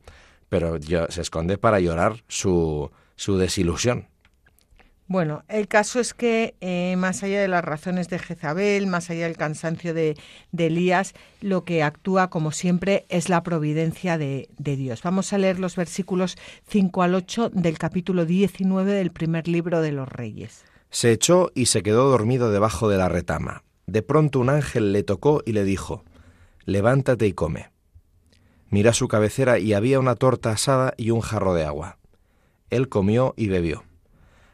Pero 0.49 0.79
se 0.81 1.21
esconde 1.21 1.59
para 1.59 1.79
llorar 1.79 2.25
su, 2.27 2.91
su 3.17 3.37
desilusión. 3.37 4.09
Bueno, 5.11 5.43
el 5.49 5.67
caso 5.67 5.99
es 5.99 6.15
que 6.15 6.55
eh, 6.61 6.95
más 6.97 7.25
allá 7.25 7.41
de 7.41 7.49
las 7.49 7.65
razones 7.65 8.09
de 8.09 8.21
Jezabel, 8.21 8.87
más 8.87 9.11
allá 9.11 9.25
del 9.25 9.37
cansancio 9.37 9.93
de, 9.93 10.17
Elías, 10.57 11.15
lo 11.41 11.65
que 11.65 11.83
actúa, 11.83 12.31
como 12.31 12.53
siempre, 12.53 13.07
es 13.09 13.29
la 13.29 13.43
providencia 13.43 14.19
de, 14.19 14.49
Dios. 14.57 15.03
Vamos 15.03 15.33
a 15.33 15.39
leer 15.39 15.59
los 15.59 15.75
versículos 15.75 16.39
5 16.69 17.03
al 17.03 17.17
8 17.17 17.51
del 17.53 17.77
capítulo 17.77 18.25
19 18.25 18.93
del 18.93 19.11
primer 19.11 19.49
libro 19.49 19.81
de 19.81 19.91
los 19.91 20.09
Reyes. 20.09 20.65
Se 20.91 21.11
echó 21.11 21.51
y 21.57 21.67
se 21.67 21.83
quedó 21.83 22.09
dormido 22.09 22.53
debajo 22.53 22.89
de 22.89 22.99
la 22.99 23.09
retama. 23.09 23.65
De 23.89 24.03
pronto 24.03 24.39
un 24.39 24.49
ángel 24.49 24.93
le 24.93 25.03
tocó 25.03 25.43
y 25.45 25.55
le 25.55 25.65
dijo, 25.65 26.05
Levántate 26.67 27.27
y 27.27 27.33
come. 27.33 27.73
Mira 28.69 28.93
su 28.93 29.09
cabecera 29.09 29.59
y 29.59 29.73
había 29.73 29.99
una 29.99 30.15
torta 30.15 30.53
asada 30.53 30.95
y 30.97 31.11
un 31.11 31.21
jarro 31.21 31.53
de 31.55 31.65
agua. 31.65 31.99
Él 32.71 32.89
comió 32.89 33.35
y 33.37 33.49
bebió. 33.49 33.90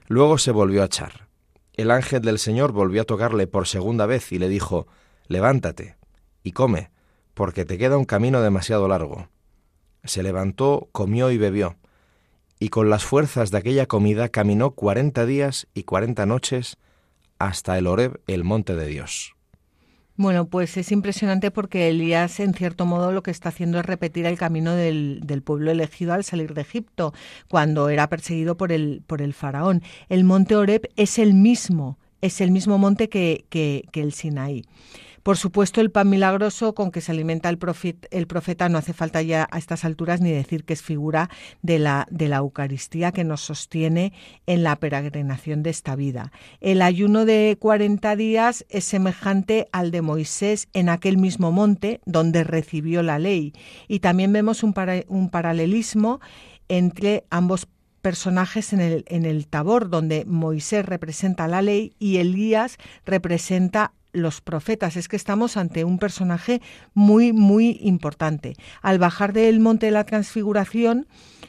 Luego 0.09 0.39
se 0.39 0.51
volvió 0.51 0.83
a 0.83 0.87
echar. 0.87 1.29
El 1.75 1.91
ángel 1.91 2.23
del 2.23 2.39
Señor 2.39 2.73
volvió 2.73 3.03
a 3.03 3.07
tocarle 3.07 3.47
por 3.47 3.67
segunda 3.67 4.07
vez 4.07 4.33
y 4.33 4.39
le 4.39 4.49
dijo, 4.49 4.87
Levántate 5.29 5.97
y 6.43 6.53
come, 6.53 6.91
porque 7.35 7.65
te 7.65 7.77
queda 7.77 7.99
un 7.99 8.05
camino 8.05 8.41
demasiado 8.41 8.89
largo. 8.89 9.29
Se 10.05 10.23
levantó, 10.23 10.89
comió 10.93 11.31
y 11.31 11.39
bebió, 11.39 11.77
y 12.59 12.71
con 12.71 12.89
las 12.89 13.05
fuerzas 13.05 13.51
de 13.51 13.59
aquella 13.59 13.87
comida 13.87 14.29
caminó 14.29 14.71
cuarenta 14.71 15.27
días 15.27 15.67
y 15.75 15.83
cuarenta 15.83 16.25
noches 16.25 16.79
hasta 17.39 17.77
el 17.77 17.87
Horeb, 17.87 18.21
el 18.27 18.45
monte 18.45 18.75
de 18.75 18.87
Dios. 18.87 19.36
Bueno, 20.17 20.49
pues 20.49 20.79
es 20.79 20.93
impresionante 20.93 21.51
porque 21.51 21.89
Elías, 21.91 22.41
en 22.41 22.55
cierto 22.55 22.87
modo, 22.87 23.13
lo 23.13 23.23
que 23.23 23.31
está 23.31 23.51
haciendo 23.51 23.79
es 23.79 23.85
repetir 23.85 24.25
el 24.25 24.39
camino 24.39 24.73
del, 24.73 25.43
pueblo 25.45 25.71
elegido 25.71 26.15
al 26.15 26.25
salir 26.25 26.55
de 26.55 26.63
Egipto, 26.63 27.13
cuando 27.49 27.91
era 27.91 28.09
perseguido 28.09 28.57
por 28.57 28.73
el, 28.73 29.03
por 29.07 29.21
el 29.21 29.35
faraón. 29.35 29.83
El 30.09 30.25
monte 30.25 30.57
Oreb 30.57 30.89
es 30.97 31.19
el 31.19 31.35
mismo, 31.35 31.99
es 32.23 32.41
el 32.41 32.51
mismo 32.51 32.79
monte 32.79 33.11
que, 33.11 33.45
que, 33.51 33.85
que 33.93 34.01
el 34.01 34.15
Sinaí. 34.15 34.65
Por 35.27 35.39
supuesto, 35.39 35.81
el 35.81 35.91
pan 35.91 36.09
milagroso 36.09 36.73
con 36.77 36.93
que 36.93 37.01
se 37.01 37.11
alimenta 37.11 37.49
el, 37.49 37.59
profeta, 37.59 38.69
no 38.69 38.79
hace 38.79 38.93
falta 38.93 39.23
ya 39.23 39.49
a 39.51 39.59
estas 39.59 39.85
alturas 39.85 40.21
ni 40.21 40.31
decir 40.31 40.63
que 40.63 40.75
es 40.75 40.83
figura 40.83 41.31
de 41.63 41.81
la, 41.81 42.07
de 42.13 42.29
la 42.29 42.37
Eucaristía 42.37 43.11
que 43.11 43.25
nos 43.25 43.41
sostiene 43.41 44.13
en 44.47 44.63
la 44.63 44.77
peregrinación 44.77 45.65
de 45.65 45.71
esta 45.71 45.97
vida. 45.97 46.31
El 46.61 46.81
ayuno 46.81 47.25
de 47.25 47.57
40 47.59 48.15
días 48.15 48.65
es 48.69 48.85
semejante 48.85 49.67
al 49.73 49.91
de 49.91 50.01
Moisés 50.01 50.69
en 50.75 50.89
aquel 50.89 51.19
mismo 51.19 51.51
monte 51.51 52.01
donde 52.07 52.45
recibió 52.45 53.03
la 53.03 53.19
ley. 53.19 53.53
Y 53.89 53.99
también 53.99 54.33
vemos 54.33 54.63
un, 54.63 54.75
un 55.09 55.31
paralelismo 55.31 56.21
entre 56.69 57.25
ambos 57.31 57.67
personajes 58.01 58.73
en 58.73 58.81
el, 58.81 59.05
en 59.09 59.25
el 59.25 59.49
Tabor, 59.49 59.91
donde 59.91 60.25
Moisés 60.25 60.87
representa 60.87 61.49
la 61.49 61.63
ley 61.63 61.97
y 61.99 62.19
Elías 62.19 62.77
representa 63.05 63.93
los 64.17 64.41
profetas. 64.41 64.97
Es 64.97 65.09
que 65.09 65.17
estamos 65.17 65.57
ante 65.57 65.85
un 65.85 65.99
personaje 65.99 66.61
muy, 66.95 67.33
muy 67.33 67.79
importante. 67.83 68.55
Al 68.83 68.99
bajar 68.99 69.33
del 69.33 69.61
monte 69.61 69.87
de 69.87 69.93
la 69.93 70.05
transfiguración, 70.05 71.07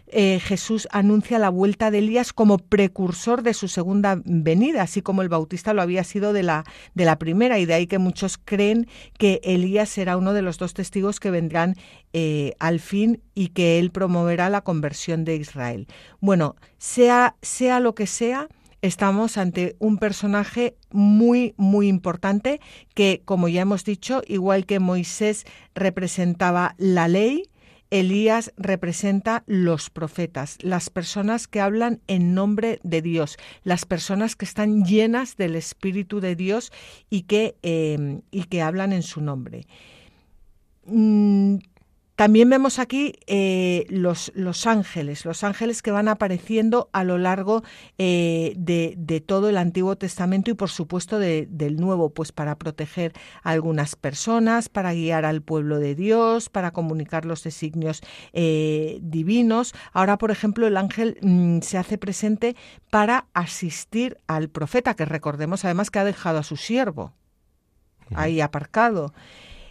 eh, 0.09 0.39
Jesús 0.39 0.88
anuncia 0.91 1.38
la 1.38 1.50
vuelta 1.50 1.91
de 1.91 1.97
Elías 1.97 2.31
como 2.31 2.59
precursor 2.59 3.41
de 3.41 3.53
su 3.53 3.67
segunda 3.67 4.21
venida, 4.24 4.81
así 4.81 5.01
como 5.01 5.21
el 5.21 5.27
Bautista 5.27 5.74
lo 5.74 5.81
había 5.81 6.05
sido 6.05 6.31
de 6.31 6.43
la, 6.43 6.63
de 6.93 7.03
la 7.03 7.19
primera, 7.19 7.59
y 7.59 7.65
de 7.65 7.74
ahí 7.74 7.88
que 7.88 7.97
muchos 7.97 8.38
creen 8.38 8.88
que 9.17 9.41
Elías 9.43 9.89
será 9.89 10.15
uno 10.15 10.31
de 10.31 10.41
los 10.41 10.57
dos 10.59 10.74
testigos 10.74 11.19
que 11.19 11.31
vendrán 11.31 11.75
eh, 12.13 12.53
al 12.59 12.79
fin 12.79 13.21
y 13.36 13.50
que 13.50 13.79
él 13.79 13.91
promoverá 13.91 14.50
la 14.50 14.62
conversión 14.62 15.25
de 15.25 15.36
Israel. 15.36 15.88
Bueno, 16.21 16.55
sea, 16.77 17.36
sea 17.41 17.81
lo 17.81 17.93
que 17.93 18.07
sea, 18.07 18.47
estamos 18.81 19.38
ante 19.38 19.75
un 19.79 19.98
personaje 19.98 20.75
muy, 20.91 21.53
muy 21.57 21.88
importante 21.88 22.60
que, 22.93 23.22
como 23.25 23.48
ya 23.48 23.62
hemos 23.62 23.84
dicho, 23.84 24.22
igual 24.27 24.65
que 24.65 24.79
Moisés 24.79 25.46
representaba 25.75 26.75
la 26.77 27.07
ley, 27.07 27.43
Elías 27.89 28.53
representa 28.57 29.43
los 29.48 29.89
profetas, 29.89 30.57
las 30.62 30.89
personas 30.89 31.48
que 31.48 31.62
hablan 31.62 32.01
en 32.07 32.34
nombre 32.34 32.79
de 32.84 33.01
Dios, 33.01 33.38
las 33.63 33.86
personas 33.86 34.36
que 34.36 34.46
están 34.46 34.84
llenas 34.84 35.38
del 35.38 35.55
Espíritu 35.55 36.19
de 36.19 36.36
Dios 36.36 36.72
y 37.10 37.24
que, 37.24 37.55
eh, 37.63 38.19
y 38.29 38.43
que 38.43 38.62
hablan 38.62 38.91
en 38.91 39.03
su 39.03 39.22
nombre. 39.22 39.67
Mm, 40.86 41.57
también 42.17 42.50
vemos 42.50 42.79
aquí 42.79 43.13
eh, 43.27 43.86
los, 43.89 44.31
los, 44.33 44.65
ángeles, 44.65 45.24
los 45.24 45.43
ángeles 45.43 45.83
que 45.83 45.91
van 45.91 46.07
apareciendo 46.07 46.89
a 46.91 47.03
lo 47.03 47.19
largo 47.19 47.62
eh, 48.00 48.55
de, 48.57 49.24
todo 49.24 49.50
el 49.50 49.57
Antiguo 49.57 49.95
Testamento 50.00 50.50
y 50.50 50.55
por 50.55 50.71
supuesto 50.71 51.19
del 51.19 51.75
Nuevo, 51.75 52.09
pues 52.09 52.31
para 52.31 52.57
proteger 52.57 53.13
a 53.43 53.51
algunas 53.51 53.95
personas, 53.95 54.67
para 54.67 54.95
guiar 54.95 55.25
al 55.25 55.43
pueblo 55.43 55.77
de 55.77 55.93
Dios, 55.93 56.50
para 56.50 56.71
comunicar 56.71 57.24
los 57.24 57.43
designios 57.43 58.01
eh, 58.33 58.97
divinos. 59.03 59.75
Ahora, 59.93 60.17
por 60.17 60.31
ejemplo, 60.31 60.65
el 60.65 60.77
ángel 60.77 61.19
mm, 61.21 61.59
se 61.59 61.77
hace 61.77 62.00
presente 62.00 62.55
para 62.89 63.27
asistir 63.36 64.17
al 64.25 64.50
profeta, 64.50 64.95
que 64.95 65.05
recordemos 65.05 65.65
además 65.65 65.91
que 65.91 66.00
ha 66.00 66.03
dejado 66.03 66.39
a 66.39 66.43
su 66.43 66.57
siervo 66.57 67.13
ahí 68.15 68.41
aparcado. 68.41 69.13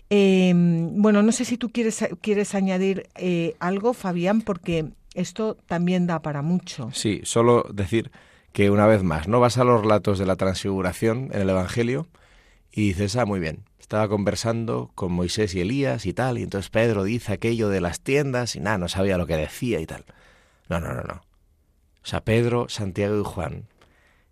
Em, 0.08 1.02
bueno, 1.02 1.22
no 1.22 1.32
sé 1.32 1.44
si 1.44 1.56
tú 1.56 1.70
quieres, 1.70 2.04
quieres 2.20 2.54
añadir 2.54 3.08
eh, 3.16 3.56
algo, 3.58 3.92
Fabián, 3.92 4.42
porque 4.42 4.86
esto 5.14 5.56
también 5.66 6.06
da 6.06 6.20
para 6.20 6.42
mucho. 6.42 6.90
Sí, 6.92 7.20
solo 7.24 7.66
decir 7.72 8.10
que 8.52 8.70
una 8.70 8.86
vez 8.86 9.02
más, 9.02 9.28
no 9.28 9.40
vas 9.40 9.58
a 9.58 9.64
los 9.64 9.80
relatos 9.80 10.18
de 10.18 10.26
la 10.26 10.36
transfiguración 10.36 11.30
en 11.32 11.42
el 11.42 11.50
Evangelio 11.50 12.06
y 12.70 12.88
dices, 12.88 13.16
ah, 13.16 13.26
muy 13.26 13.40
bien, 13.40 13.64
estaba 13.80 14.08
conversando 14.08 14.90
con 14.94 15.12
Moisés 15.12 15.54
y 15.54 15.60
Elías 15.60 16.06
y 16.06 16.12
tal, 16.12 16.38
y 16.38 16.42
entonces 16.42 16.70
Pedro 16.70 17.04
dice 17.04 17.32
aquello 17.32 17.68
de 17.68 17.80
las 17.80 18.00
tiendas 18.00 18.56
y 18.56 18.60
nada, 18.60 18.78
no 18.78 18.88
sabía 18.88 19.18
lo 19.18 19.26
que 19.26 19.36
decía 19.36 19.80
y 19.80 19.86
tal. 19.86 20.04
No, 20.68 20.80
no, 20.80 20.94
no, 20.94 21.02
no. 21.02 21.14
O 21.14 22.08
sea, 22.08 22.24
Pedro, 22.24 22.68
Santiago 22.68 23.20
y 23.20 23.24
Juan 23.24 23.68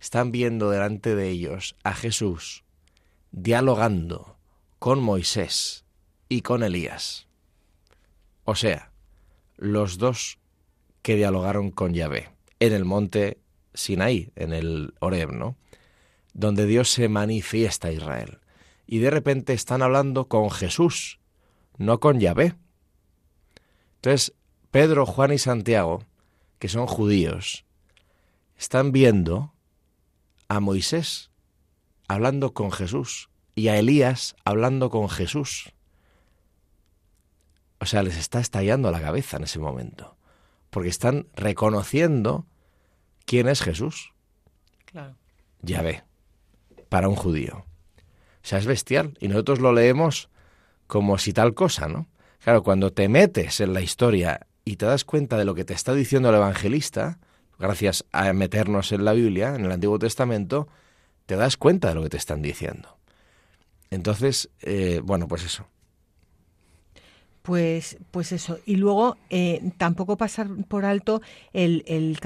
están 0.01 0.33
viendo 0.33 0.71
delante 0.71 1.15
de 1.15 1.29
ellos 1.29 1.77
a 1.83 1.93
Jesús 1.93 2.65
dialogando 3.33 4.34
con 4.85 5.03
Moisés 5.03 5.87
y 6.29 6.43
con 6.43 6.63
Elías. 6.63 7.27
O 8.45 8.55
sea, 8.55 8.93
los 9.57 9.97
dos 9.97 10.39
que 11.01 11.17
dialogaron 11.17 11.71
con 11.71 11.95
Yahvé 11.95 12.29
en 12.61 12.75
el 12.75 12.85
monte 12.85 13.39
Sinaí, 13.73 14.31
en 14.37 14.53
el 14.53 14.93
Horeb, 15.01 15.33
¿no? 15.33 15.57
Donde 16.35 16.67
Dios 16.67 16.91
se 16.91 17.09
manifiesta 17.09 17.89
a 17.89 17.93
Israel. 17.93 18.41
Y 18.87 18.99
de 18.99 19.09
repente 19.09 19.55
están 19.55 19.81
hablando 19.81 20.29
con 20.29 20.51
Jesús, 20.51 21.19
no 21.79 21.99
con 21.99 22.21
Yahvé. 22.21 22.55
Entonces, 23.95 24.35
Pedro, 24.71 25.07
Juan 25.07 25.33
y 25.33 25.39
Santiago, 25.39 26.05
que 26.59 26.69
son 26.69 26.87
judíos, 26.87 27.65
están 28.59 28.93
viendo 28.93 29.55
a 30.49 30.61
Moisés 30.61 31.31
hablando 32.07 32.53
con 32.53 32.71
Jesús 32.71 33.31
y 33.55 33.69
a 33.69 33.79
Elías 33.79 34.37
hablando 34.45 34.91
con 34.91 35.09
Jesús. 35.09 35.73
O 37.79 37.87
sea, 37.87 38.03
les 38.03 38.17
está 38.17 38.41
estallando 38.41 38.91
la 38.91 39.01
cabeza 39.01 39.37
en 39.37 39.45
ese 39.45 39.59
momento, 39.59 40.17
porque 40.71 40.89
están 40.89 41.27
reconociendo 41.35 42.47
quién 43.27 43.49
es 43.49 43.61
Jesús. 43.63 44.13
Claro. 44.87 45.17
Ya 45.61 45.83
ve, 45.83 46.03
para 46.89 47.09
un 47.09 47.17
judío. 47.17 47.65
O 48.45 48.47
sea, 48.47 48.59
es 48.59 48.67
bestial. 48.67 49.17
Y 49.21 49.29
nosotros 49.29 49.61
lo 49.61 49.73
leemos 49.73 50.29
como 50.87 51.19
si 51.19 51.33
tal 51.33 51.55
cosa, 51.55 51.89
¿no? 51.89 52.09
Claro, 52.43 52.63
cuando 52.63 52.93
te 52.93 53.09
metes 53.09 53.61
en 53.61 53.73
la 53.73 53.81
historia 53.81 54.47
y 54.65 54.77
te 54.77 54.87
das 54.87 55.05
cuenta 55.05 55.39
de 55.39 55.45
lo 55.45 55.55
que 55.55 55.65
te 55.65 55.73
está 55.73 55.95
diciendo 55.95 56.29
el 56.29 56.35
evangelista, 56.35 57.19
gracias 57.59 58.05
a 58.13 58.33
meternos 58.33 58.93
en 58.93 59.05
la 59.05 59.15
Biblia, 59.15 59.55
en 59.55 59.65
el 59.65 59.73
Antiguo 59.73 59.99
Testamento, 59.99 60.69
te 61.27 61.37
das 61.37 61.57
cuenta 61.57 61.89
de 61.89 61.95
lo 61.95 62.03
que 62.03 62.11
te 62.11 62.17
están 62.19 62.43
diciendo. 62.43 62.99
Entonces, 63.95 64.51
eh, 64.61 65.01
bueno, 65.05 65.29
pues 65.29 65.45
eso. 65.45 65.67
Pues, 67.43 67.99
pues 68.11 68.33
eso. 68.33 68.59
Y 68.65 68.77
luego 68.77 69.17
eh, 69.31 69.73
tampoco 69.77 70.17
pasar 70.17 70.49
por 70.67 70.85
alto 70.85 71.21
el, 71.53 72.17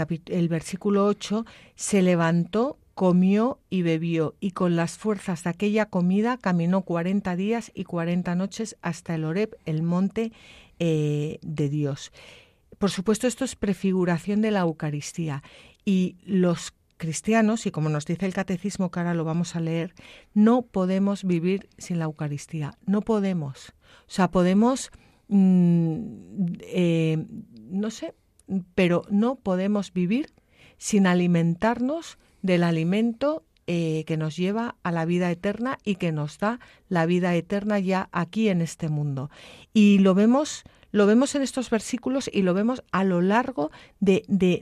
versículo 0.48 1.06
8, 1.06 1.44
se 1.74 2.02
levantó, 2.02 2.78
comió 2.94 3.58
y 3.68 3.82
bebió, 3.82 4.34
y 4.40 4.52
con 4.52 4.76
las 4.76 4.96
fuerzas 4.96 5.44
de 5.44 5.50
aquella 5.50 5.86
comida 5.86 6.38
caminó 6.38 6.82
cuarenta 6.82 7.36
días 7.36 7.70
y 7.74 7.84
cuarenta 7.84 8.34
noches 8.34 8.76
hasta 8.80 9.14
el 9.14 9.24
Oreb, 9.24 9.56
el 9.66 9.82
monte 9.82 10.32
eh, 10.78 11.38
de 11.42 11.68
Dios. 11.68 12.12
Por 12.78 12.90
supuesto, 12.90 13.26
esto 13.26 13.44
es 13.44 13.56
prefiguración 13.56 14.40
de 14.40 14.52
la 14.52 14.60
Eucaristía. 14.60 15.42
Y 15.84 16.16
los 16.24 16.72
cristianos, 16.98 17.64
y 17.66 17.70
como 17.70 17.88
nos 17.88 18.04
dice 18.04 18.26
el 18.26 18.34
catecismo, 18.34 18.90
que 18.90 19.00
ahora 19.00 19.14
lo 19.14 19.24
vamos 19.24 19.56
a 19.56 19.60
leer, 19.60 19.94
no 20.34 20.62
podemos 20.62 21.24
vivir 21.24 21.68
sin 21.78 21.98
la 21.98 22.04
Eucaristía. 22.04 22.74
No 22.84 23.00
podemos. 23.00 23.72
O 24.06 24.10
sea, 24.10 24.30
podemos, 24.30 24.90
mm, 25.28 25.98
eh, 26.60 27.24
no 27.70 27.90
sé, 27.90 28.14
pero 28.74 29.02
no 29.10 29.36
podemos 29.36 29.92
vivir 29.92 30.34
sin 30.76 31.06
alimentarnos 31.06 32.18
del 32.42 32.62
alimento 32.62 33.44
eh, 33.66 34.04
que 34.06 34.16
nos 34.16 34.36
lleva 34.36 34.76
a 34.82 34.92
la 34.92 35.04
vida 35.04 35.30
eterna 35.30 35.78
y 35.84 35.96
que 35.96 36.10
nos 36.10 36.38
da 36.38 36.58
la 36.88 37.04
vida 37.04 37.34
eterna 37.34 37.78
ya 37.78 38.08
aquí 38.12 38.48
en 38.48 38.62
este 38.62 38.88
mundo. 38.88 39.30
Y 39.74 39.98
lo 39.98 40.14
vemos, 40.14 40.64
lo 40.90 41.06
vemos 41.06 41.34
en 41.34 41.42
estos 41.42 41.70
versículos 41.70 42.30
y 42.32 42.42
lo 42.42 42.54
vemos 42.54 42.82
a 42.92 43.04
lo 43.04 43.20
largo 43.20 43.70
de, 44.00 44.22
de, 44.28 44.60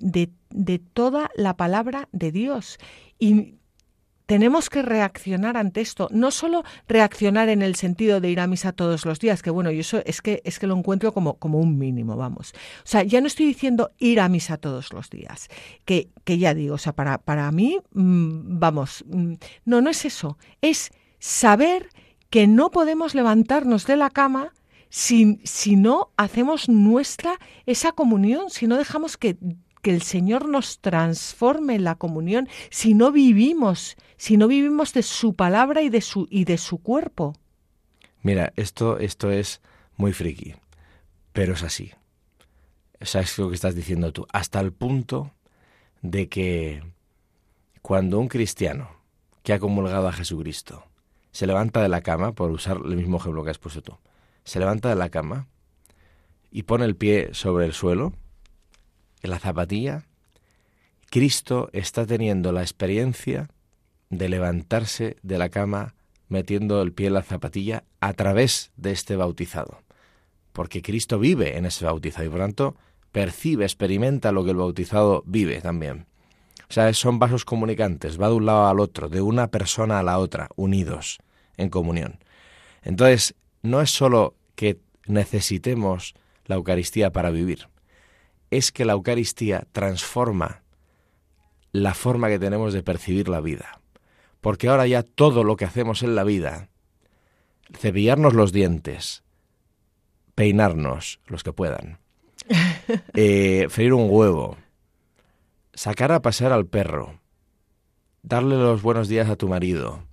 de, 0.51 0.79
toda 0.79 1.31
la 1.35 1.57
palabra 1.57 2.09
de 2.13 2.33
Dios. 2.33 2.79
Y 3.19 3.55
tenemos 4.27 4.69
que 4.69 4.83
reaccionar 4.83 5.57
ante 5.57 5.81
esto, 5.81 6.09
no 6.11 6.33
solo 6.33 6.65
reaccionar 6.89 7.49
en 7.49 7.63
el 7.63 7.77
sentido 7.77 8.21
de 8.21 8.31
ir 8.31 8.41
a 8.41 8.49
misa 8.49 8.73
todos 8.73 9.07
los 9.07 9.21
días, 9.21 9.41
que 9.41 9.51
bueno, 9.51 9.71
y 9.71 9.79
eso 9.79 10.03
es 10.05 10.21
que 10.21 10.43
es 10.45 10.59
que 10.59 10.67
lo 10.67 10.77
encuentro 10.77 11.13
como, 11.13 11.35
como 11.35 11.61
un 11.61 11.79
mínimo, 11.79 12.17
vamos. 12.17 12.53
O 12.79 12.89
sea, 12.89 13.05
ya 13.05 13.21
no 13.21 13.29
estoy 13.29 13.47
diciendo 13.47 13.93
ir 13.99 14.19
a 14.21 14.29
misa 14.29 14.57
todos 14.57 14.93
los 14.93 15.11
días, 15.11 15.49
que, 15.85 16.11
que 16.25 16.39
ya 16.39 16.55
digo, 16.55 16.75
o 16.75 16.79
sea, 16.79 16.93
para, 16.93 17.19
para 17.19 17.51
mí, 17.53 17.79
mm, 17.93 18.59
vamos, 18.59 19.05
mm, 19.07 19.35
no, 19.65 19.81
no 19.81 19.91
es 19.91 20.05
eso, 20.05 20.39
es 20.61 20.91
saber 21.21 21.89
que 22.29 22.49
no 22.49 22.71
podemos 22.73 23.15
levantarnos 23.15 23.87
de 23.87 23.97
la 23.97 24.11
cama 24.11 24.53
si, 24.97 25.41
si 25.45 25.77
no 25.77 26.11
hacemos 26.17 26.71
nuestra 26.71 27.39
esa 27.67 27.93
comunión, 27.93 28.49
si 28.49 28.67
no 28.67 28.79
dejamos 28.79 29.19
que 29.19 29.37
que 29.83 29.91
el 29.91 30.01
Señor 30.01 30.49
nos 30.49 30.81
transforme 30.81 31.75
en 31.75 31.85
la 31.85 31.95
comunión 31.95 32.49
si 32.71 32.95
no 32.95 33.13
vivimos, 33.13 33.97
si 34.17 34.37
no 34.37 34.49
vivimos 34.49 34.95
de 34.95 35.03
su 35.03 35.35
palabra 35.35 35.83
y 35.83 35.91
de 35.91 36.01
su, 36.01 36.27
y 36.29 36.45
de 36.45 36.59
su 36.59 36.79
cuerpo. 36.79 37.35
Mira, 38.23 38.53
esto, 38.57 38.99
esto 38.99 39.31
es 39.31 39.61
muy 39.97 40.13
friki, 40.13 40.55
pero 41.33 41.53
es 41.53 41.63
así. 41.63 41.93
¿Sabes 43.01 43.39
lo 43.39 43.51
que 43.51 43.55
estás 43.55 43.77
diciendo 43.77 44.13
tú? 44.13 44.27
Hasta 44.33 44.59
el 44.59 44.73
punto 44.73 45.31
de 46.01 46.29
que 46.29 46.83
cuando 47.83 48.19
un 48.19 48.29
cristiano 48.29 48.91
que 49.45 49.53
ha 49.53 49.61
comulgado 49.61 50.09
a 50.09 50.13
Jesucristo 50.13 50.85
se 51.31 51.47
levanta 51.47 51.81
de 51.83 51.91
la 51.91 52.01
cama, 52.01 52.33
por 52.33 52.51
usar 52.51 52.79
el 52.85 52.97
mismo 52.97 53.19
ejemplo 53.19 53.45
que 53.45 53.51
has 53.51 53.59
puesto 53.59 53.83
tú, 53.83 53.99
se 54.47 54.61
levanta 54.61 54.89
de 54.89 54.95
la 54.95 55.11
cama 55.11 55.49
y 56.51 56.63
pone 56.63 56.87
el 56.87 56.97
pie 56.97 57.31
sobre 57.33 57.67
el 57.67 57.75
suelo, 57.75 58.15
en 59.23 59.31
la 59.31 59.39
zapatilla, 59.39 60.07
Cristo 61.11 61.69
está 61.73 62.07
teniendo 62.07 62.53
la 62.53 62.63
experiencia 62.63 63.49
de 64.09 64.29
levantarse 64.29 65.17
de 65.23 65.37
la 65.37 65.49
cama 65.49 65.95
metiendo 66.29 66.81
el 66.81 66.93
pie 66.93 67.09
en 67.09 67.15
la 67.15 67.23
zapatilla 67.23 67.85
a 68.01 68.13
través 68.15 68.71
de 68.77 68.93
este 68.93 69.17
bautizado. 69.17 69.83
Porque 70.53 70.81
Cristo 70.81 71.19
vive 71.19 71.59
en 71.59 71.67
ese 71.67 71.85
bautizado 71.85 72.25
y 72.25 72.31
por 72.31 72.41
tanto 72.41 72.77
percibe, 73.13 73.65
experimenta 73.65 74.33
lo 74.33 74.45
que 74.45 74.51
el 74.51 74.57
bautizado 74.57 75.23
vive 75.27 75.61
también. 75.61 76.07
O 76.69 76.73
sea, 76.73 76.93
son 76.95 77.19
vasos 77.19 77.45
comunicantes, 77.45 78.21
va 78.21 78.29
de 78.29 78.35
un 78.35 78.47
lado 78.47 78.69
al 78.69 78.81
otro, 78.81 79.09
de 79.09 79.21
una 79.21 79.49
persona 79.49 79.99
a 79.99 80.03
la 80.03 80.19
otra, 80.19 80.49
unidos 80.57 81.19
en 81.57 81.69
comunión. 81.69 82.19
Entonces, 82.83 83.35
no 83.63 83.81
es 83.81 83.91
sólo 83.91 84.35
que 84.57 84.81
necesitemos 85.07 86.15
la 86.47 86.57
Eucaristía 86.57 87.13
para 87.13 87.31
vivir, 87.31 87.69
es 88.51 88.73
que 88.73 88.85
la 88.85 88.95
Eucaristía 88.95 89.67
transforma 89.73 90.63
la 91.73 91.95
forma 91.95 92.29
que 92.29 92.39
tenemos 92.39 92.73
de 92.73 92.83
percibir 92.83 93.29
la 93.29 93.41
vida. 93.41 93.81
Porque 94.41 94.69
ahora 94.69 94.87
ya 94.87 95.03
todo 95.03 95.45
lo 95.45 95.57
que 95.57 95.65
hacemos 95.65 96.03
en 96.03 96.15
la 96.15 96.25
vida, 96.25 96.69
cepillarnos 97.73 98.35
los 98.35 98.53
dientes, 98.53 99.25
peinarnos, 100.35 101.21
los 101.27 101.43
que 101.43 101.53
puedan, 101.53 101.99
eh, 103.15 103.67
freír 103.69 103.93
un 103.93 104.09
huevo, 104.09 104.57
sacar 105.75 106.13
a 106.13 106.23
pasear 106.23 106.53
al 106.53 106.67
perro, 106.67 107.21
darle 108.23 108.57
los 108.57 108.83
buenos 108.83 109.09
días 109.09 109.29
a 109.29 109.37
tu 109.37 109.49
marido, 109.49 110.05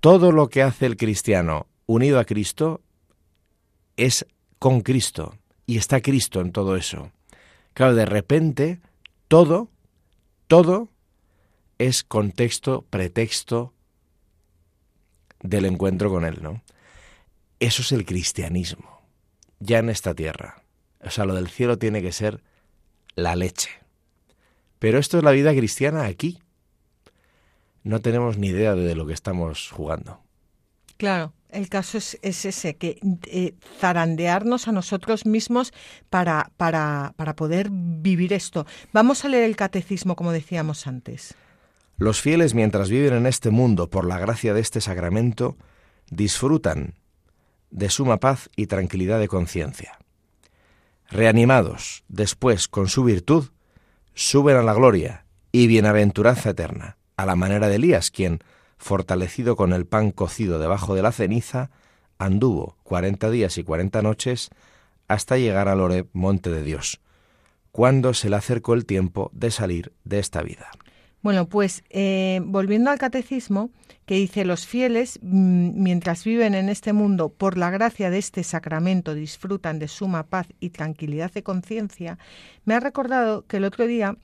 todo 0.00 0.32
lo 0.32 0.48
que 0.48 0.62
hace 0.62 0.86
el 0.86 0.96
cristiano 0.96 1.66
unido 1.86 2.18
a 2.18 2.24
Cristo 2.24 2.82
es 3.96 4.26
con 4.58 4.80
Cristo 4.80 5.38
y 5.66 5.78
está 5.78 6.00
Cristo 6.00 6.40
en 6.40 6.52
todo 6.52 6.76
eso. 6.76 7.10
Claro, 7.72 7.94
de 7.94 8.06
repente 8.06 8.80
todo, 9.28 9.68
todo 10.46 10.88
es 11.78 12.04
contexto, 12.04 12.82
pretexto 12.88 13.72
del 15.40 15.66
encuentro 15.66 16.10
con 16.10 16.24
Él, 16.24 16.38
¿no? 16.42 16.62
Eso 17.60 17.82
es 17.82 17.92
el 17.92 18.04
cristianismo, 18.04 19.02
ya 19.60 19.78
en 19.78 19.90
esta 19.90 20.14
tierra. 20.14 20.62
O 21.00 21.10
sea, 21.10 21.24
lo 21.24 21.34
del 21.34 21.48
cielo 21.48 21.78
tiene 21.78 22.02
que 22.02 22.12
ser 22.12 22.42
la 23.14 23.36
leche. 23.36 23.70
Pero 24.78 24.98
esto 24.98 25.18
es 25.18 25.24
la 25.24 25.30
vida 25.30 25.52
cristiana 25.52 26.04
aquí. 26.04 26.40
No 27.82 28.00
tenemos 28.00 28.38
ni 28.38 28.48
idea 28.48 28.74
de 28.74 28.94
lo 28.94 29.06
que 29.06 29.12
estamos 29.12 29.70
jugando. 29.70 30.20
Claro, 30.96 31.32
el 31.54 31.68
caso 31.68 31.98
es, 31.98 32.18
ese, 32.22 32.76
que 32.76 32.98
eh, 33.26 33.54
zarandearnos 33.80 34.68
a 34.68 34.72
nosotros 34.72 35.24
mismos 35.26 35.72
para, 36.10 36.50
para, 36.56 37.14
para 37.16 37.36
poder 37.36 37.68
vivir 37.70 38.32
esto. 38.32 38.66
Vamos 38.92 39.24
a 39.24 39.28
leer 39.28 39.44
el 39.44 39.56
catecismo, 39.56 40.16
como 40.16 40.32
decíamos 40.32 40.86
antes. 40.86 41.34
Los 41.96 42.20
fieles, 42.20 42.54
mientras 42.54 42.90
viven 42.90 43.14
en 43.14 43.26
este 43.26 43.50
mundo 43.50 43.88
por 43.88 44.04
la 44.04 44.18
gracia 44.18 44.52
de 44.52 44.60
este 44.60 44.80
sacramento, 44.80 45.56
disfrutan 46.10 46.94
de 47.70 47.88
suma 47.88 48.18
paz 48.18 48.50
y 48.56 48.66
tranquilidad 48.66 49.20
de 49.20 49.28
conciencia. 49.28 49.98
Reanimados, 51.08 52.04
después, 52.08 52.66
con 52.68 52.88
su 52.88 53.04
virtud, 53.04 53.50
suben 54.14 54.56
a 54.56 54.62
la 54.62 54.74
gloria 54.74 55.26
y 55.52 55.66
bienaventuranza 55.66 56.50
eterna, 56.50 56.96
a 57.16 57.26
la 57.26 57.36
manera 57.36 57.68
de 57.68 57.76
Elías, 57.76 58.10
quien, 58.10 58.42
fortalecido 58.78 59.56
con 59.56 59.72
el 59.72 59.86
pan 59.86 60.10
cocido 60.10 60.58
debajo 60.58 60.94
de 60.94 61.02
la 61.02 61.12
ceniza, 61.12 61.70
anduvo 62.18 62.76
cuarenta 62.82 63.30
días 63.30 63.58
y 63.58 63.64
cuarenta 63.64 64.02
noches 64.02 64.50
hasta 65.08 65.36
llegar 65.36 65.68
al 65.68 65.80
Oreb, 65.80 66.08
monte 66.12 66.50
de 66.50 66.62
Dios, 66.62 67.00
cuando 67.72 68.14
se 68.14 68.30
le 68.30 68.36
acercó 68.36 68.74
el 68.74 68.86
tiempo 68.86 69.30
de 69.32 69.50
salir 69.50 69.92
de 70.04 70.18
esta 70.18 70.42
vida. 70.42 70.70
Bueno, 71.22 71.48
pues 71.48 71.82
eh, 71.88 72.42
volviendo 72.44 72.90
al 72.90 72.98
catecismo, 72.98 73.70
que 74.04 74.16
dice 74.16 74.44
los 74.44 74.66
fieles, 74.66 75.18
mm, 75.22 75.82
mientras 75.82 76.22
viven 76.22 76.54
en 76.54 76.68
este 76.68 76.92
mundo, 76.92 77.30
por 77.30 77.56
la 77.56 77.70
gracia 77.70 78.10
de 78.10 78.18
este 78.18 78.44
sacramento, 78.44 79.14
disfrutan 79.14 79.78
de 79.78 79.88
suma 79.88 80.24
paz 80.24 80.46
y 80.60 80.70
tranquilidad 80.70 81.32
de 81.32 81.42
conciencia, 81.42 82.18
me 82.66 82.74
ha 82.74 82.80
recordado 82.80 83.46
que 83.46 83.56
el 83.56 83.64
otro 83.64 83.86
día 83.86 84.18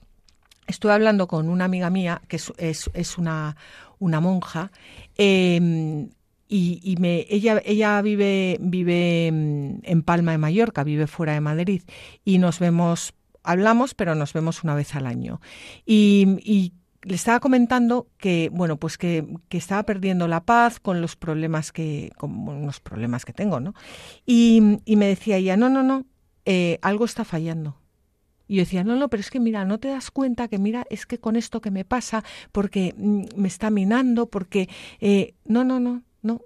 estuve 0.67 0.93
hablando 0.93 1.27
con 1.27 1.49
una 1.49 1.65
amiga 1.65 1.89
mía, 1.89 2.21
que 2.27 2.37
es, 2.37 3.17
una, 3.17 3.55
una, 4.01 4.19
monja, 4.19 4.71
em, 5.15 6.09
y, 6.53 6.97
me, 6.99 7.25
ella, 7.29 7.61
ella 7.63 8.01
vive, 8.01 8.57
vive 8.59 9.27
en 9.27 10.03
Palma 10.03 10.33
de 10.33 10.37
Mallorca, 10.37 10.83
vive 10.83 11.07
fuera 11.07 11.33
de 11.33 11.39
Madrid, 11.39 11.83
y 12.25 12.39
nos 12.39 12.59
vemos, 12.59 13.13
hablamos, 13.41 13.93
pero 13.93 14.15
nos 14.15 14.33
vemos 14.33 14.61
una 14.65 14.75
vez 14.75 14.93
al 14.95 15.05
año. 15.05 15.39
Y, 15.85 16.73
le 17.03 17.15
estaba 17.15 17.39
comentando 17.39 18.09
que, 18.19 18.51
bueno, 18.53 18.77
pues 18.77 18.99
que, 18.99 19.25
que, 19.49 19.57
estaba 19.57 19.81
perdiendo 19.87 20.27
la 20.27 20.45
paz 20.45 20.79
con 20.79 21.01
los 21.01 21.15
problemas 21.15 21.71
que, 21.71 22.11
con 22.15 22.63
los 22.63 22.79
problemas 22.79 23.25
que 23.25 23.33
tengo, 23.33 23.59
¿no? 23.59 23.73
Y, 24.23 24.77
y 24.85 24.97
me 24.97 25.07
decía 25.07 25.37
ella, 25.37 25.57
no, 25.57 25.67
no, 25.67 25.81
no, 25.81 26.05
eh, 26.45 26.77
algo 26.83 27.05
está 27.05 27.25
fallando 27.25 27.80
y 28.51 28.55
yo 28.55 28.63
decía, 28.63 28.83
no, 28.83 28.97
no, 28.97 29.07
pero 29.07 29.21
es 29.21 29.29
que 29.29 29.39
mira, 29.39 29.63
no 29.63 29.79
te 29.79 29.87
das 29.87 30.11
cuenta 30.11 30.49
que 30.49 30.59
mira, 30.59 30.85
es 30.89 31.05
que 31.05 31.19
con 31.19 31.37
esto 31.37 31.61
que 31.61 31.71
me 31.71 31.85
pasa, 31.85 32.25
porque 32.51 32.93
mm, 32.97 33.27
me 33.37 33.47
está 33.47 33.69
minando, 33.69 34.25
porque... 34.25 34.67
Eh, 34.99 35.35
no, 35.45 35.63
no, 35.63 35.79
no, 35.79 36.03
no, 36.21 36.41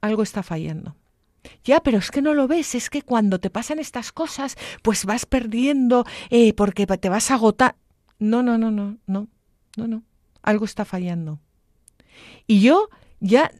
algo 0.00 0.22
está 0.22 0.44
fallando. 0.44 0.94
Ya, 1.64 1.80
pero 1.80 1.98
es 1.98 2.12
que 2.12 2.22
no 2.22 2.32
lo 2.32 2.46
ves, 2.46 2.76
es 2.76 2.90
que 2.90 3.02
cuando 3.02 3.40
te 3.40 3.50
pasan 3.50 3.80
estas 3.80 4.12
cosas, 4.12 4.56
pues 4.82 5.04
vas 5.04 5.26
perdiendo, 5.26 6.04
eh, 6.30 6.54
porque 6.54 6.86
te 6.86 7.08
vas 7.08 7.32
a 7.32 7.34
agotar. 7.34 7.74
No, 8.20 8.44
no, 8.44 8.56
no, 8.56 8.70
no, 8.70 8.98
no, 9.08 9.26
no, 9.76 9.88
no, 9.88 10.04
algo 10.42 10.64
está 10.64 10.84
fallando. 10.84 11.40
Y 12.46 12.60
yo 12.60 12.88
ya 13.18 13.50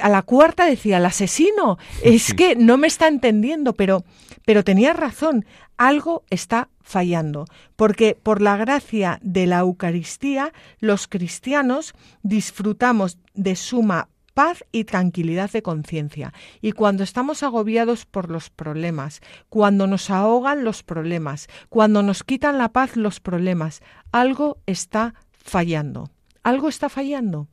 a 0.00 0.08
la 0.08 0.22
cuarta 0.22 0.64
decía, 0.64 0.98
el 0.98 1.06
asesino, 1.06 1.78
es 2.02 2.34
que 2.34 2.56
no 2.56 2.76
me 2.76 2.86
está 2.86 3.08
entendiendo, 3.08 3.74
pero, 3.74 4.04
pero 4.44 4.64
tenía 4.64 4.92
razón, 4.92 5.44
algo 5.76 6.24
está 6.30 6.68
fallando, 6.82 7.46
porque 7.76 8.18
por 8.20 8.42
la 8.42 8.56
gracia 8.56 9.18
de 9.22 9.46
la 9.46 9.60
Eucaristía 9.60 10.52
los 10.78 11.08
cristianos 11.08 11.94
disfrutamos 12.22 13.18
de 13.34 13.56
suma 13.56 14.08
paz 14.34 14.64
y 14.72 14.84
tranquilidad 14.84 15.50
de 15.50 15.62
conciencia. 15.62 16.32
Y 16.60 16.72
cuando 16.72 17.02
estamos 17.02 17.42
agobiados 17.42 18.06
por 18.06 18.30
los 18.30 18.50
problemas, 18.50 19.20
cuando 19.48 19.86
nos 19.86 20.10
ahogan 20.10 20.64
los 20.64 20.82
problemas, 20.82 21.48
cuando 21.68 22.02
nos 22.02 22.24
quitan 22.24 22.58
la 22.58 22.70
paz 22.70 22.96
los 22.96 23.20
problemas, 23.20 23.82
algo 24.12 24.58
está 24.66 25.14
fallando. 25.32 26.10
Algo 26.42 26.68
está 26.68 26.88
fallando. 26.88 27.48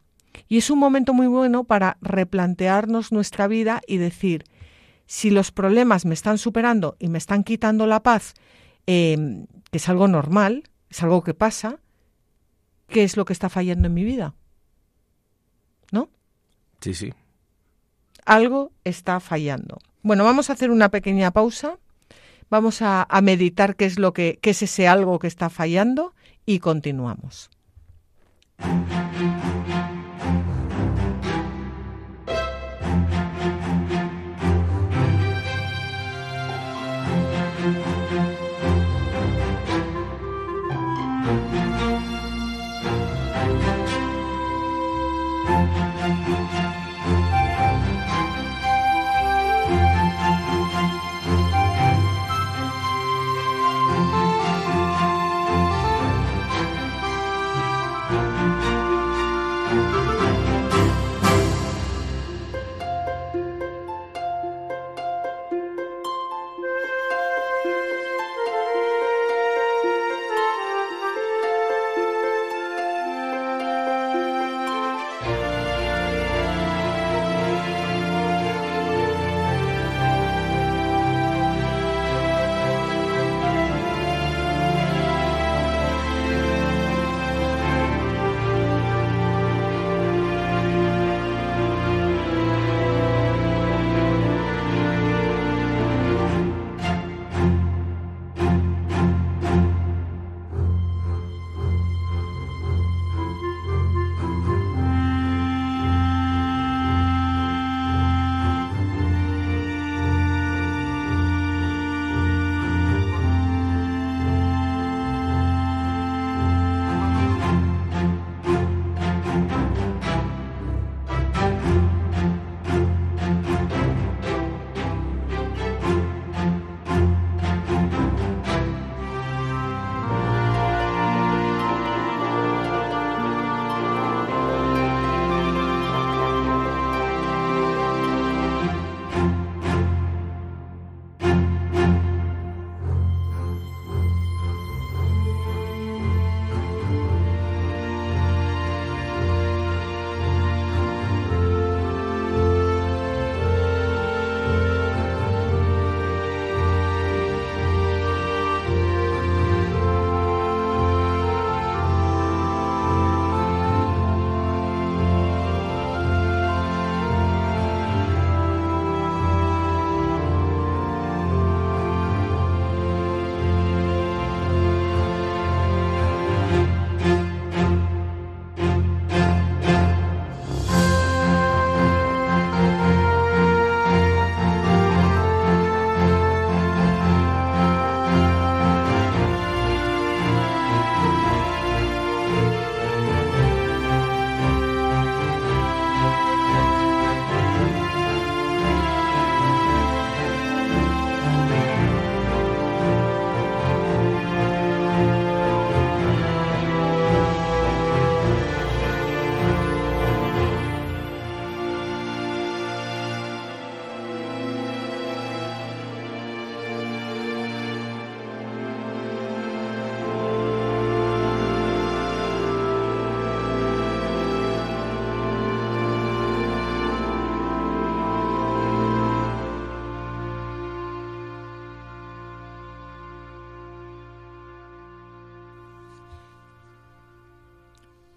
Y 0.47 0.57
es 0.57 0.69
un 0.69 0.79
momento 0.79 1.13
muy 1.13 1.27
bueno 1.27 1.63
para 1.63 1.97
replantearnos 2.01 3.11
nuestra 3.11 3.47
vida 3.47 3.81
y 3.87 3.97
decir, 3.97 4.45
si 5.05 5.29
los 5.29 5.51
problemas 5.51 6.05
me 6.05 6.13
están 6.13 6.37
superando 6.37 6.95
y 6.99 7.07
me 7.07 7.17
están 7.17 7.43
quitando 7.43 7.87
la 7.87 8.03
paz, 8.03 8.33
em, 8.85 9.47
que 9.71 9.77
es 9.77 9.89
algo 9.89 10.07
normal, 10.07 10.63
es 10.89 11.01
algo 11.03 11.23
que 11.23 11.33
pasa, 11.33 11.79
¿qué 12.87 13.03
es 13.03 13.17
lo 13.17 13.25
que 13.25 13.33
está 13.33 13.49
fallando 13.49 13.87
en 13.87 13.93
mi 13.93 14.03
vida? 14.03 14.35
¿No? 15.91 16.09
Sí, 16.81 16.93
sí. 16.93 17.13
Algo 18.25 18.71
está 18.83 19.19
fallando. 19.19 19.77
Bueno, 20.03 20.23
vamos 20.23 20.49
a 20.49 20.53
hacer 20.53 20.71
una 20.71 20.89
pequeña 20.89 21.31
pausa. 21.31 21.79
Vamos 22.49 22.81
a, 22.81 23.03
a 23.09 23.21
meditar 23.21 23.75
qué 23.75 23.85
es 23.85 23.99
lo 23.99 24.13
que 24.13 24.39
qué 24.41 24.51
es 24.51 24.61
ese 24.61 24.87
algo 24.87 25.19
que 25.19 25.27
está 25.27 25.49
fallando 25.49 26.13
y 26.45 26.59
continuamos. 26.59 27.49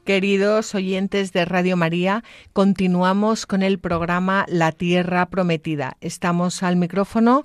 Queridos 0.05 0.75
oyentes 0.75 1.33
de 1.33 1.45
Radio 1.45 1.77
María, 1.77 2.25
continuamos 2.55 3.45
con 3.45 3.63
el 3.63 3.79
programa 3.79 4.47
La 4.49 4.73
Tierra 4.73 5.27
Prometida. 5.27 5.99
Estamos 6.01 6.63
al 6.63 6.77
micrófono 6.77 7.45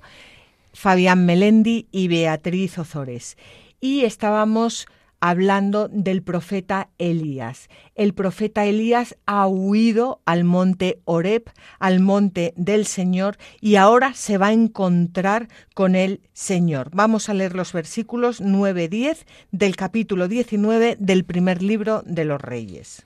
Fabián 0.72 1.26
Melendi 1.26 1.86
y 1.92 2.08
Beatriz 2.08 2.78
Ozores. 2.78 3.36
Y 3.78 4.04
estábamos 4.04 4.86
hablando 5.28 5.88
del 5.88 6.22
profeta 6.22 6.88
Elías. 6.98 7.68
El 7.96 8.14
profeta 8.14 8.64
Elías 8.64 9.16
ha 9.26 9.48
huido 9.48 10.22
al 10.24 10.44
monte 10.44 11.00
Oreb, 11.04 11.50
al 11.80 11.98
monte 11.98 12.54
del 12.56 12.86
Señor, 12.86 13.36
y 13.60 13.74
ahora 13.74 14.14
se 14.14 14.38
va 14.38 14.48
a 14.48 14.52
encontrar 14.52 15.48
con 15.74 15.96
el 15.96 16.20
Señor. 16.32 16.90
Vamos 16.92 17.28
a 17.28 17.34
leer 17.34 17.56
los 17.56 17.72
versículos 17.72 18.40
9-10 18.40 19.26
del 19.50 19.74
capítulo 19.74 20.28
19 20.28 20.96
del 21.00 21.24
primer 21.24 21.60
libro 21.60 22.02
de 22.06 22.24
los 22.24 22.40
Reyes. 22.40 23.04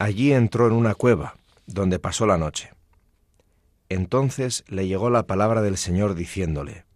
Allí 0.00 0.32
entró 0.32 0.66
en 0.66 0.72
una 0.72 0.96
cueva, 0.96 1.36
donde 1.68 2.00
pasó 2.00 2.26
la 2.26 2.38
noche. 2.38 2.70
Entonces 3.88 4.64
le 4.66 4.88
llegó 4.88 5.10
la 5.10 5.28
palabra 5.28 5.62
del 5.62 5.76
Señor 5.76 6.16
diciéndole, 6.16 6.86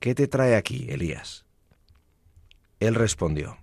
¿Qué 0.00 0.14
te 0.14 0.26
trae 0.26 0.56
aquí, 0.56 0.86
Elías? 0.88 1.45
Él 2.80 2.94
respondió, 2.94 3.58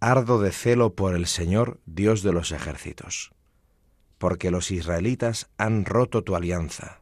Ardo 0.00 0.40
de 0.40 0.52
celo 0.52 0.94
por 0.94 1.14
el 1.14 1.26
Señor, 1.26 1.80
Dios 1.86 2.22
de 2.22 2.32
los 2.32 2.52
ejércitos, 2.52 3.32
porque 4.18 4.50
los 4.50 4.70
israelitas 4.70 5.48
han 5.56 5.86
roto 5.86 6.22
tu 6.22 6.36
alianza, 6.36 7.00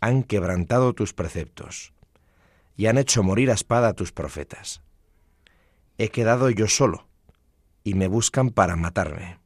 han 0.00 0.22
quebrantado 0.22 0.92
tus 0.92 1.12
preceptos, 1.12 1.92
y 2.76 2.86
han 2.86 2.98
hecho 2.98 3.24
morir 3.24 3.50
a 3.50 3.54
espada 3.54 3.88
a 3.88 3.92
tus 3.94 4.12
profetas. 4.12 4.82
He 5.98 6.10
quedado 6.10 6.48
yo 6.50 6.68
solo, 6.68 7.08
y 7.82 7.94
me 7.94 8.06
buscan 8.06 8.50
para 8.50 8.76
matarme. 8.76 9.40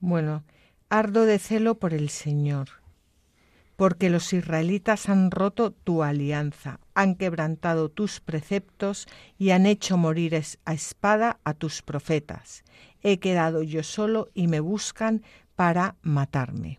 Bueno, 0.00 0.42
ardo 0.88 1.24
de 1.24 1.38
celo 1.38 1.78
por 1.78 1.94
el 1.94 2.10
Señor, 2.10 2.79
porque 3.80 4.10
los 4.10 4.34
israelitas 4.34 5.08
han 5.08 5.30
roto 5.30 5.70
tu 5.70 6.02
alianza, 6.02 6.80
han 6.92 7.14
quebrantado 7.14 7.88
tus 7.88 8.20
preceptos 8.20 9.08
y 9.38 9.52
han 9.52 9.64
hecho 9.64 9.96
morir 9.96 10.38
a 10.66 10.74
espada 10.74 11.40
a 11.44 11.54
tus 11.54 11.80
profetas. 11.80 12.62
He 13.02 13.20
quedado 13.20 13.62
yo 13.62 13.82
solo 13.82 14.28
y 14.34 14.48
me 14.48 14.60
buscan 14.60 15.22
para 15.56 15.96
matarme. 16.02 16.78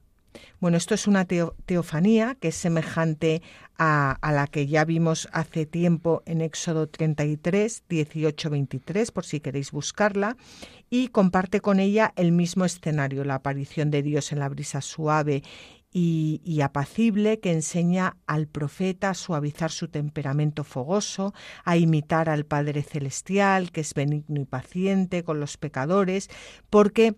Bueno, 0.59 0.77
esto 0.77 0.93
es 0.93 1.07
una 1.07 1.25
teofanía 1.25 2.37
que 2.39 2.49
es 2.49 2.55
semejante 2.55 3.41
a, 3.79 4.19
la 4.21 4.45
que 4.45 4.67
ya 4.67 4.85
vimos 4.85 5.27
hace 5.33 5.65
tiempo 5.65 6.21
en 6.27 6.41
Éxodo 6.41 6.85
33, 6.85 7.83
18, 7.89 8.49
23, 8.51 9.11
por 9.11 9.25
si 9.25 9.39
queréis 9.39 9.71
buscarla, 9.71 10.37
y 10.91 11.07
comparte 11.07 11.61
con 11.61 11.79
ella 11.79 12.13
el 12.15 12.31
mismo 12.31 12.63
escenario, 12.63 13.23
la 13.23 13.35
aparición 13.35 13.89
de 13.89 14.03
Dios 14.03 14.31
en 14.31 14.37
la 14.37 14.49
brisa 14.49 14.81
suave 14.81 15.41
y, 15.93 16.61
apacible 16.61 17.39
que 17.39 17.51
enseña 17.51 18.17
al 18.25 18.47
profeta 18.47 19.09
a 19.09 19.13
suavizar 19.13 19.71
su 19.71 19.89
temperamento 19.89 20.63
fogoso, 20.63 21.33
a 21.65 21.75
imitar 21.77 22.29
al 22.29 22.45
Padre 22.45 22.81
Celestial, 22.81 23.71
que 23.71 23.81
es 23.81 23.93
benigno 23.93 24.39
y 24.39 24.45
paciente 24.45 25.23
con 25.23 25.39
los 25.39 25.57
pecadores, 25.57 26.29
porque 26.69 27.15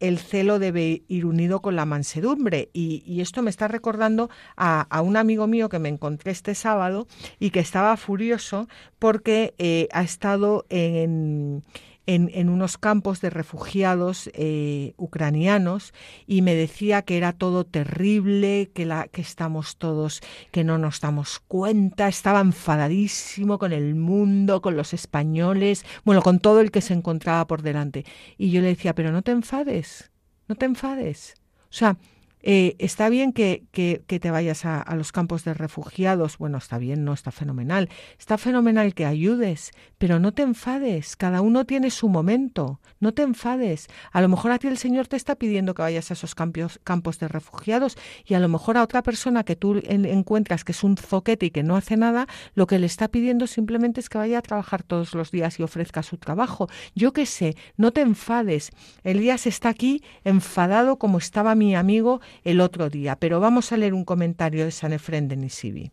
el 0.00 0.18
celo 0.18 0.58
debe 0.58 1.02
ir 1.08 1.26
unido 1.26 1.60
con 1.60 1.76
la 1.76 1.84
mansedumbre. 1.84 2.70
Y, 2.72 3.20
esto 3.20 3.42
me 3.42 3.50
está 3.50 3.68
recordando 3.68 4.30
a, 4.56 4.86
un 5.02 5.16
amigo 5.16 5.46
mío 5.46 5.68
que 5.68 5.78
me 5.78 5.88
encontré 5.88 6.32
este 6.32 6.54
sábado 6.54 7.06
y 7.38 7.50
que 7.50 7.60
estaba 7.60 7.96
furioso 7.96 8.66
porque 8.98 9.54
eh, 9.58 9.88
ha 9.92 10.02
estado 10.02 10.64
en, 10.70 11.62
en, 11.62 11.64
unos 12.06 12.78
campos 12.78 13.20
de 13.20 13.30
refugiados 13.30 14.30
eh, 14.34 14.94
ucranianos 14.96 15.92
y 16.26 16.42
me 16.42 16.54
decía 16.54 17.02
que 17.02 17.16
era 17.16 17.32
todo 17.32 17.64
terrible, 17.64 18.70
que, 18.74 18.86
la, 18.86 19.08
que 19.08 19.20
estamos 19.20 19.76
todos, 19.76 20.20
que 20.50 20.64
no 20.64 20.78
nos 20.78 21.00
damos 21.00 21.38
cuenta, 21.40 22.08
estaba 22.08 22.40
enfadadísimo 22.40 23.58
con 23.58 23.72
el 23.72 23.94
mundo, 23.94 24.60
con 24.60 24.76
los 24.76 24.92
españoles, 24.92 25.84
bueno, 26.04 26.22
con 26.22 26.40
todo 26.40 26.60
el 26.60 26.70
que 26.70 26.80
se 26.80 26.94
encontraba 26.94 27.46
por 27.46 27.62
delante. 27.62 28.04
Y 28.38 28.50
yo 28.50 28.60
le 28.60 28.68
decía, 28.68 28.94
pero 28.94 29.12
no 29.12 29.22
te 29.22 29.30
enfades, 29.32 30.10
no 30.48 30.56
te 30.56 30.66
enfades. 30.66 31.34
O 31.64 31.72
sea, 31.72 31.96
eh, 32.42 32.76
está 32.78 33.08
bien 33.08 33.32
que, 33.32 33.64
que, 33.72 33.98
te 34.20 34.30
vayas 34.30 34.64
a, 34.64 34.84
los 34.94 35.12
campos 35.12 35.44
de 35.44 35.54
refugiados, 35.54 36.38
bueno, 36.38 36.58
está 36.58 36.78
bien, 36.78 37.04
no 37.04 37.12
está 37.12 37.30
fenomenal, 37.30 37.88
está 38.18 38.38
fenomenal 38.38 38.94
que 38.94 39.04
ayudes, 39.04 39.72
pero 39.98 40.18
no 40.18 40.32
te 40.32 40.42
enfades, 40.42 41.16
cada 41.16 41.40
uno 41.40 41.64
tiene 41.64 41.90
su 41.90 42.08
momento, 42.08 42.80
no 42.98 43.12
te 43.12 43.22
enfades. 43.22 43.88
A 44.12 44.20
lo 44.20 44.28
mejor 44.28 44.52
a 44.52 44.58
ti 44.58 44.68
el 44.68 44.78
Señor 44.78 45.06
te 45.06 45.16
está 45.16 45.36
pidiendo 45.36 45.74
que 45.74 45.82
vayas 45.82 46.10
a 46.10 46.14
esos 46.14 46.34
campos, 46.34 46.80
campos 46.84 47.18
de 47.18 47.28
refugiados 47.28 47.96
y 48.24 48.34
a 48.34 48.40
lo 48.40 48.48
mejor 48.48 48.76
a 48.76 48.82
otra 48.82 49.02
persona 49.02 49.44
que 49.44 49.56
tú 49.56 49.80
encuentras 49.84 50.64
que 50.64 50.72
es 50.72 50.82
un 50.82 50.96
zoquete 50.96 51.46
y 51.46 51.50
que 51.50 51.62
no 51.62 51.76
hace 51.76 51.96
nada, 51.96 52.26
lo 52.54 52.66
que 52.66 52.78
le 52.78 52.86
está 52.86 53.08
pidiendo 53.08 53.46
simplemente 53.46 54.00
es 54.00 54.08
que 54.08 54.18
vaya 54.18 54.38
a 54.38 54.42
trabajar 54.42 54.82
todos 54.82 55.14
los 55.14 55.30
días 55.30 55.58
y 55.58 55.62
ofrezca 55.62 56.02
su 56.02 56.16
trabajo. 56.16 56.68
Yo 56.94 57.12
qué 57.12 57.26
sé, 57.26 57.56
no 57.76 57.92
te 57.92 58.00
enfades. 58.00 58.70
Elías 59.04 59.46
está 59.46 59.68
aquí 59.68 60.02
enfadado 60.24 60.98
como 60.98 61.18
estaba 61.18 61.54
mi 61.54 61.74
amigo 61.74 62.20
el 62.44 62.60
otro 62.60 62.90
día, 62.90 63.16
pero 63.16 63.40
vamos 63.40 63.72
a 63.72 63.76
leer 63.76 63.94
un 63.94 64.04
comentario 64.04 64.64
de 64.64 64.70
San 64.70 64.92
Efrén 64.92 65.28
de 65.28 65.36
Nisibi. 65.36 65.92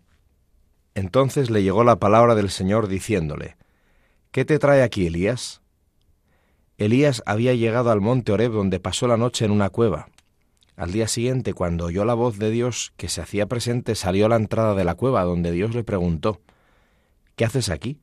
Entonces 0.95 1.50
le 1.50 1.63
llegó 1.63 1.84
la 1.84 2.00
palabra 2.00 2.36
del 2.36 2.50
Señor 2.50 2.88
diciéndole, 2.88 3.56
¿Qué 4.32 4.45
te 4.45 4.60
trae 4.60 4.84
aquí, 4.84 5.08
Elías? 5.08 5.62
Elías 6.78 7.23
había 7.26 7.54
llegado 7.54 7.91
al 7.91 8.02
monte 8.02 8.32
Oreb 8.32 8.52
donde 8.52 8.80
pasó 8.80 9.08
la 9.08 9.17
noche 9.17 9.45
en 9.45 9.52
una 9.52 9.69
cueva. 9.69 10.10
Al 10.76 10.91
día 10.91 11.08
siguiente, 11.08 11.54
cuando 11.54 11.86
oyó 11.86 12.06
la 12.06 12.13
voz 12.13 12.38
de 12.38 12.52
Dios 12.52 12.93
que 12.97 13.10
se 13.10 13.21
hacía 13.21 13.47
presente, 13.47 13.95
salió 13.95 14.28
a 14.28 14.30
la 14.30 14.36
entrada 14.36 14.76
de 14.76 14.84
la 14.84 14.93
cueva 14.93 15.23
donde 15.23 15.52
Dios 15.52 15.73
le 15.73 15.84
preguntó, 15.84 16.41
¿Qué 17.36 17.45
haces 17.45 17.69
aquí? 17.69 18.00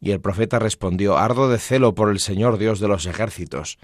Y 0.00 0.12
el 0.12 0.20
profeta 0.20 0.58
respondió, 0.58 1.18
Ardo 1.18 1.50
de 1.50 1.58
celo 1.58 1.94
por 1.94 2.10
el 2.10 2.18
Señor 2.18 2.56
Dios 2.56 2.80
de 2.80 2.88
los 2.88 3.06
ejércitos. 3.06 3.78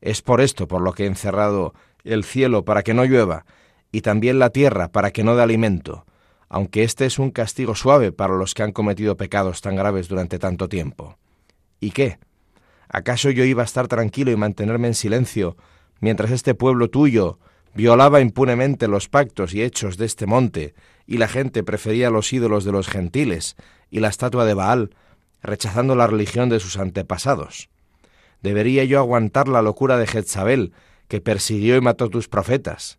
Es 0.00 0.22
por 0.22 0.40
esto 0.40 0.66
por 0.66 0.82
lo 0.82 0.92
que 0.92 1.04
he 1.04 1.06
encerrado 1.06 1.74
el 2.04 2.24
cielo 2.24 2.64
para 2.64 2.82
que 2.82 2.94
no 2.94 3.04
llueva, 3.04 3.44
y 3.92 4.02
también 4.02 4.38
la 4.38 4.50
tierra 4.50 4.88
para 4.88 5.10
que 5.10 5.24
no 5.24 5.36
dé 5.36 5.42
alimento, 5.42 6.06
aunque 6.48 6.82
este 6.82 7.06
es 7.06 7.18
un 7.18 7.30
castigo 7.30 7.74
suave 7.74 8.12
para 8.12 8.34
los 8.34 8.54
que 8.54 8.62
han 8.62 8.72
cometido 8.72 9.16
pecados 9.16 9.60
tan 9.60 9.76
graves 9.76 10.08
durante 10.08 10.38
tanto 10.38 10.68
tiempo. 10.68 11.16
¿Y 11.78 11.92
qué? 11.92 12.18
¿Acaso 12.88 13.30
yo 13.30 13.44
iba 13.44 13.62
a 13.62 13.64
estar 13.64 13.88
tranquilo 13.88 14.30
y 14.32 14.36
mantenerme 14.36 14.88
en 14.88 14.94
silencio 14.94 15.56
mientras 16.00 16.30
este 16.30 16.54
pueblo 16.54 16.88
tuyo 16.88 17.38
violaba 17.74 18.20
impunemente 18.20 18.88
los 18.88 19.08
pactos 19.08 19.54
y 19.54 19.62
hechos 19.62 19.96
de 19.96 20.06
este 20.06 20.26
monte, 20.26 20.74
y 21.06 21.18
la 21.18 21.28
gente 21.28 21.62
prefería 21.62 22.10
los 22.10 22.32
ídolos 22.32 22.64
de 22.64 22.72
los 22.72 22.88
gentiles 22.88 23.56
y 23.90 24.00
la 24.00 24.08
estatua 24.08 24.44
de 24.44 24.54
Baal, 24.54 24.90
rechazando 25.42 25.94
la 25.94 26.06
religión 26.06 26.48
de 26.48 26.58
sus 26.58 26.78
antepasados? 26.78 27.68
¿Debería 28.42 28.84
yo 28.84 28.98
aguantar 28.98 29.48
la 29.48 29.62
locura 29.62 29.98
de 29.98 30.06
Jezabel, 30.06 30.72
que 31.10 31.20
persiguió 31.20 31.76
y 31.76 31.80
mató 31.80 32.08
tus 32.08 32.28
profetas. 32.28 32.98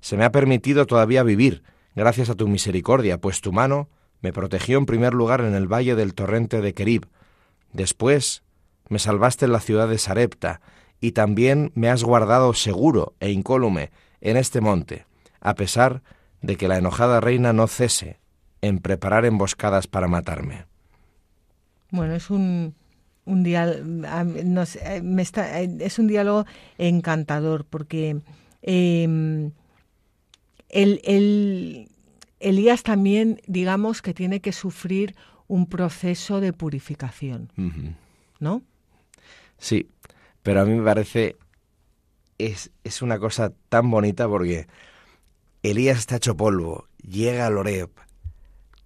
Se 0.00 0.16
me 0.16 0.24
ha 0.24 0.32
permitido 0.32 0.86
todavía 0.86 1.22
vivir, 1.22 1.62
gracias 1.94 2.30
a 2.30 2.34
tu 2.34 2.48
misericordia, 2.48 3.20
pues 3.20 3.42
tu 3.42 3.52
mano 3.52 3.90
me 4.22 4.32
protegió 4.32 4.78
en 4.78 4.86
primer 4.86 5.12
lugar 5.12 5.42
en 5.42 5.54
el 5.54 5.70
valle 5.70 5.94
del 5.94 6.14
torrente 6.14 6.62
de 6.62 6.72
Kerib. 6.72 7.06
Después 7.74 8.42
me 8.88 8.98
salvaste 8.98 9.44
en 9.44 9.52
la 9.52 9.60
ciudad 9.60 9.88
de 9.88 9.98
Sarepta, 9.98 10.62
y 11.00 11.12
también 11.12 11.70
me 11.74 11.90
has 11.90 12.02
guardado 12.02 12.54
seguro 12.54 13.12
e 13.20 13.30
incólume 13.30 13.90
en 14.22 14.38
este 14.38 14.62
monte, 14.62 15.04
a 15.40 15.54
pesar 15.54 16.02
de 16.40 16.56
que 16.56 16.66
la 16.66 16.78
enojada 16.78 17.20
reina 17.20 17.52
no 17.52 17.66
cese 17.66 18.20
en 18.62 18.78
preparar 18.78 19.26
emboscadas 19.26 19.86
para 19.86 20.08
matarme. 20.08 20.64
Bueno, 21.90 22.14
es 22.14 22.30
un, 22.30 22.74
un 23.24 23.42
diálogo, 23.42 23.78
eh, 24.04 24.64
eh, 24.84 25.76
es 25.80 25.98
un 25.98 26.06
diálogo 26.06 26.46
encantador 26.78 27.64
porque 27.64 28.20
eh, 28.62 29.50
el, 30.68 31.88
Elías 32.40 32.82
también, 32.82 33.40
digamos, 33.46 34.02
que 34.02 34.14
tiene 34.14 34.40
que 34.40 34.52
sufrir 34.52 35.14
un 35.46 35.66
proceso 35.66 36.40
de 36.40 36.52
purificación, 36.52 37.50
¿no? 38.40 38.62
Sí, 39.58 39.88
pero 40.42 40.62
a 40.62 40.64
mí 40.64 40.74
me 40.74 40.84
parece 40.84 41.36
es, 42.38 42.70
es 42.82 43.02
una 43.02 43.18
cosa 43.18 43.52
tan 43.68 43.90
bonita 43.90 44.28
porque 44.28 44.66
Elías 45.62 45.98
está 45.98 46.16
hecho 46.16 46.36
polvo, 46.36 46.88
llega 46.98 47.46
a 47.46 47.50
Loreb 47.50 47.90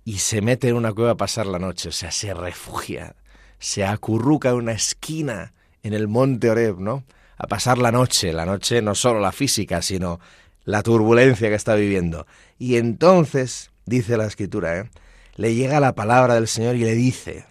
y 0.04 0.18
se 0.18 0.42
mete 0.42 0.68
en 0.68 0.76
una 0.76 0.92
cueva 0.92 1.12
a 1.12 1.16
pasar 1.16 1.46
la 1.46 1.58
noche, 1.58 1.88
o 1.88 1.92
sea, 1.92 2.10
se 2.10 2.34
refugia 2.34 3.16
se 3.58 3.84
acurruca 3.84 4.50
en 4.50 4.56
una 4.56 4.72
esquina 4.72 5.52
en 5.82 5.92
el 5.92 6.08
monte 6.08 6.50
Oreb, 6.50 6.78
¿no? 6.78 7.04
A 7.36 7.46
pasar 7.46 7.78
la 7.78 7.92
noche, 7.92 8.32
la 8.32 8.46
noche 8.46 8.82
no 8.82 8.94
solo 8.94 9.20
la 9.20 9.32
física, 9.32 9.82
sino 9.82 10.20
la 10.64 10.82
turbulencia 10.82 11.48
que 11.48 11.54
está 11.54 11.74
viviendo. 11.74 12.26
Y 12.58 12.76
entonces, 12.76 13.70
dice 13.86 14.16
la 14.16 14.26
escritura, 14.26 14.78
¿eh? 14.78 14.90
le 15.36 15.54
llega 15.54 15.80
la 15.80 15.94
palabra 15.94 16.34
del 16.34 16.48
Señor 16.48 16.76
y 16.76 16.80
le 16.80 16.94
dice, 16.94 17.46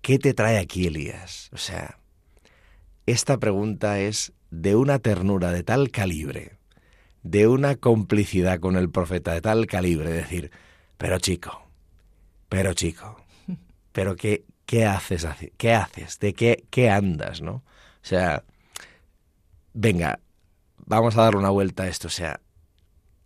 ¿qué 0.00 0.18
te 0.18 0.34
trae 0.34 0.58
aquí, 0.58 0.86
Elías? 0.86 1.50
O 1.52 1.58
sea, 1.58 1.98
esta 3.06 3.38
pregunta 3.38 4.00
es 4.00 4.32
de 4.50 4.74
una 4.74 4.98
ternura 4.98 5.52
de 5.52 5.62
tal 5.62 5.90
calibre, 5.90 6.56
de 7.22 7.46
una 7.46 7.76
complicidad 7.76 8.58
con 8.58 8.76
el 8.76 8.90
profeta 8.90 9.34
de 9.34 9.42
tal 9.42 9.66
calibre, 9.66 10.10
decir, 10.10 10.50
pero 10.96 11.18
chico, 11.18 11.62
pero 12.48 12.72
chico, 12.72 13.22
pero 13.92 14.16
qué, 14.16 14.44
¿qué 14.68 14.84
haces? 14.84 15.26
¿Qué 15.56 15.72
haces? 15.72 16.18
¿De 16.18 16.34
qué, 16.34 16.66
qué 16.68 16.90
andas? 16.90 17.40
¿no? 17.40 17.52
O 17.52 18.02
sea, 18.02 18.44
venga, 19.72 20.20
vamos 20.76 21.16
a 21.16 21.22
darle 21.22 21.40
una 21.40 21.48
vuelta 21.48 21.84
a 21.84 21.88
esto. 21.88 22.08
O 22.08 22.10
sea, 22.10 22.40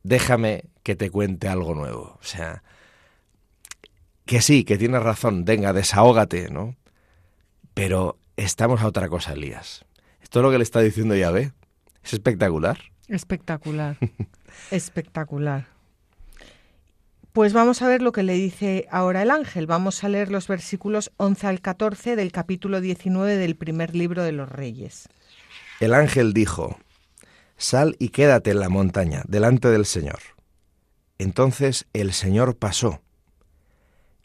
déjame 0.04 0.66
que 0.84 0.94
te 0.94 1.10
cuente 1.10 1.48
algo 1.48 1.74
nuevo. 1.74 2.16
O 2.20 2.24
sea, 2.24 2.62
que 4.24 4.40
sí, 4.40 4.62
que 4.62 4.78
tienes 4.78 5.02
razón, 5.02 5.44
venga, 5.44 5.72
desahógate, 5.72 6.48
¿no? 6.48 6.76
Pero 7.74 8.20
estamos 8.36 8.80
a 8.80 8.86
otra 8.86 9.08
cosa, 9.08 9.32
Elías. 9.32 9.84
Todo 10.30 10.44
lo 10.44 10.50
que 10.52 10.58
le 10.58 10.64
está 10.64 10.78
diciendo 10.80 11.16
Yahvé 11.16 11.52
es 12.04 12.12
espectacular. 12.12 12.78
Espectacular, 13.08 13.98
espectacular. 14.70 15.66
Pues 17.32 17.54
vamos 17.54 17.80
a 17.80 17.88
ver 17.88 18.02
lo 18.02 18.12
que 18.12 18.22
le 18.22 18.34
dice 18.34 18.86
ahora 18.90 19.22
el 19.22 19.30
ángel. 19.30 19.66
Vamos 19.66 20.04
a 20.04 20.10
leer 20.10 20.30
los 20.30 20.48
versículos 20.48 21.10
11 21.16 21.46
al 21.46 21.60
14 21.62 22.14
del 22.14 22.30
capítulo 22.30 22.82
19 22.82 23.36
del 23.36 23.56
primer 23.56 23.96
libro 23.96 24.22
de 24.22 24.32
los 24.32 24.50
Reyes. 24.50 25.08
El 25.80 25.94
ángel 25.94 26.34
dijo, 26.34 26.76
Sal 27.56 27.96
y 27.98 28.10
quédate 28.10 28.50
en 28.50 28.60
la 28.60 28.68
montaña, 28.68 29.22
delante 29.26 29.68
del 29.68 29.86
Señor. 29.86 30.18
Entonces 31.16 31.86
el 31.94 32.12
Señor 32.12 32.56
pasó, 32.56 33.00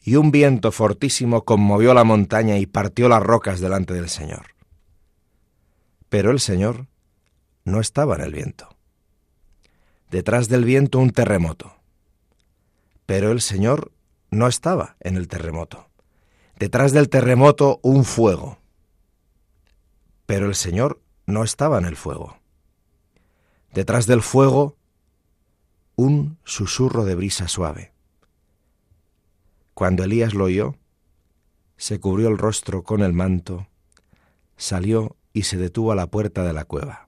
y 0.04 0.18
un 0.18 0.32
viento 0.32 0.74
fortísimo 0.74 1.46
conmovió 1.46 1.94
la 1.94 2.04
montaña 2.04 2.58
y 2.58 2.66
partió 2.66 3.08
las 3.08 3.24
rocas 3.24 3.62
delante 3.62 3.94
del 3.94 4.10
Señor. 4.10 4.48
Pero 6.10 6.32
el 6.32 6.42
Señor 6.42 6.88
no 7.64 7.80
estaba 7.80 8.16
en 8.16 8.22
el 8.22 8.34
viento. 8.34 8.68
Detrás 10.12 10.50
del 10.50 10.66
viento 10.66 11.00
un 11.00 11.12
terremoto 11.12 11.77
pero 13.08 13.32
el 13.32 13.42
Señor 13.42 13.94
no 14.30 14.48
estaba 14.48 14.98
en 15.00 15.16
el 15.16 15.28
terremoto. 15.28 15.90
Detrás 16.60 16.92
del 16.92 17.10
terremoto 17.10 17.80
un 17.82 18.04
fuego. 18.04 18.60
Pero 20.26 20.46
el 20.46 20.56
Señor 20.56 21.02
no 21.26 21.44
estaba 21.44 21.78
en 21.78 21.86
el 21.86 21.96
fuego. 21.96 22.38
Detrás 23.74 24.08
del 24.08 24.22
fuego 24.22 24.76
un 25.96 26.38
susurro 26.44 27.06
de 27.06 27.16
brisa 27.16 27.48
suave. 27.48 27.94
Cuando 29.74 30.04
Elías 30.04 30.34
lo 30.34 30.46
oyó, 30.46 30.76
se 31.78 32.00
cubrió 32.02 32.28
el 32.28 32.38
rostro 32.38 32.84
con 32.84 33.02
el 33.02 33.14
manto, 33.14 33.68
salió 34.58 35.16
y 35.32 35.44
se 35.44 35.56
detuvo 35.58 35.94
a 35.94 35.96
la 35.96 36.08
puerta 36.08 36.44
de 36.44 36.54
la 36.54 36.66
cueva. 36.66 37.08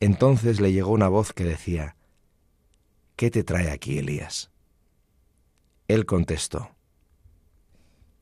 Entonces 0.00 0.60
le 0.60 0.72
llegó 0.72 0.90
una 0.90 1.08
voz 1.08 1.32
que 1.32 1.44
decía, 1.44 1.96
¿Qué 3.16 3.30
te 3.30 3.44
trae 3.44 3.70
aquí, 3.70 3.98
Elías? 3.98 4.50
Él 5.88 6.04
contestó, 6.04 6.76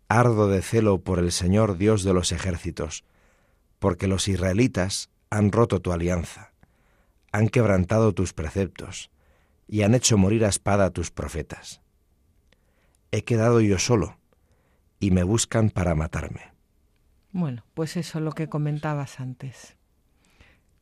Ardo 0.09 0.46
de 0.46 0.62
celo 0.62 1.02
por 1.02 1.18
el 1.18 1.33
Señor 1.33 1.76
Dios 1.76 2.04
de 2.04 2.14
los 2.14 2.30
ejércitos, 2.30 3.04
porque 3.80 4.07
los 4.07 4.28
israelitas 4.28 5.11
han 5.30 5.50
roto 5.50 5.80
tu 5.80 5.92
alianza, 5.92 6.52
han 7.33 7.48
quebrantado 7.48 8.12
tus 8.12 8.33
preceptos, 8.33 9.11
y 9.66 9.83
han 9.83 9.94
hecho 9.94 10.16
morir 10.16 10.44
a 10.44 10.48
espada 10.48 10.85
a 10.85 10.90
tus 10.90 11.11
profetas. 11.11 11.80
He 13.11 13.24
quedado 13.24 13.61
yo 13.61 13.80
solo, 13.80 14.18
y 15.00 15.11
me 15.11 15.24
buscan 15.24 15.70
para 15.70 15.96
matarme. 15.96 16.52
Bueno, 17.33 17.64
pues 17.74 17.96
eso 17.96 18.18
es 18.18 18.24
lo 18.24 18.30
que 18.30 18.48
comentabas 18.48 19.18
antes. 19.18 19.76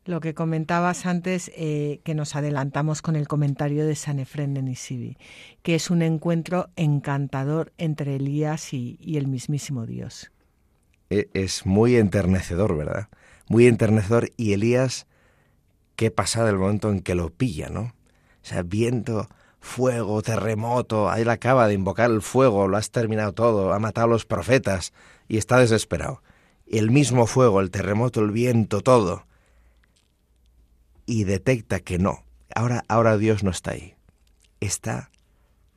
Lo 0.05 0.19
que 0.19 0.35
comentabas 0.35 1.07
antes, 1.07 1.53
eh, 1.55 2.01
que 2.03 2.17
nos 2.17 2.35
adelantamos 2.35 3.03
con 3.03 3.15
el 3.15 3.29
comentario 3.29 3.87
de 3.87 3.95
San 3.95 4.19
Efrén 4.19 4.53
de 4.53 4.61
Nisibi, 4.61 5.17
que 5.63 5.77
es 5.77 5.91
un 5.91 6.03
encuentro 6.03 6.71
encantador 6.75 7.73
entre 7.79 8.17
Elías 8.17 8.75
y, 8.75 8.99
el 9.17 9.29
mismísimo 9.29 9.87
Dios. 9.87 10.33
E, 11.09 11.29
es 11.35 11.67
muy 11.67 11.95
enternecedor, 11.95 12.77
¿verdad? 12.77 13.09
Muy 13.49 13.69
enternecedor. 13.69 14.31
Y 14.37 14.55
Elías, 14.55 15.07
qué 15.95 16.11
pasa 16.11 16.49
el 16.49 16.59
momento 16.59 16.91
en 16.91 17.01
que 17.01 17.15
lo 17.15 17.31
pilla, 17.31 17.69
¿no? 17.69 17.83
O 17.83 18.45
sea, 18.45 18.63
viento, 18.63 19.29
fuego, 19.61 20.21
terremoto, 20.21 21.11
ahí 21.11 21.25
le 21.25 21.31
acaba 21.31 21.69
de 21.69 21.75
invocar 21.75 22.11
el 22.11 22.23
fuego, 22.23 22.67
lo 22.67 22.77
has 22.77 22.91
terminado 22.91 23.35
todo, 23.35 23.73
ha 23.73 23.79
matado 23.79 24.09
a 24.09 24.11
los 24.11 24.27
profetas 24.27 24.93
y 25.29 25.37
está 25.37 25.59
desesperado. 25.59 26.25
El 26.67 26.91
mismo 26.91 27.29
fuego, 27.29 27.61
el 27.61 27.71
terremoto, 27.71 28.19
el 28.19 28.33
viento, 28.33 28.81
todo 28.81 29.27
y 31.07 31.25
detecta 31.25 31.81
que 31.81 31.99
no. 31.99 32.25
Ahora, 32.55 32.85
ahora 32.89 33.17
Dios 33.19 33.43
no 33.43 33.51
está 33.51 33.73
ahí. 33.73 33.95
Está 34.61 35.11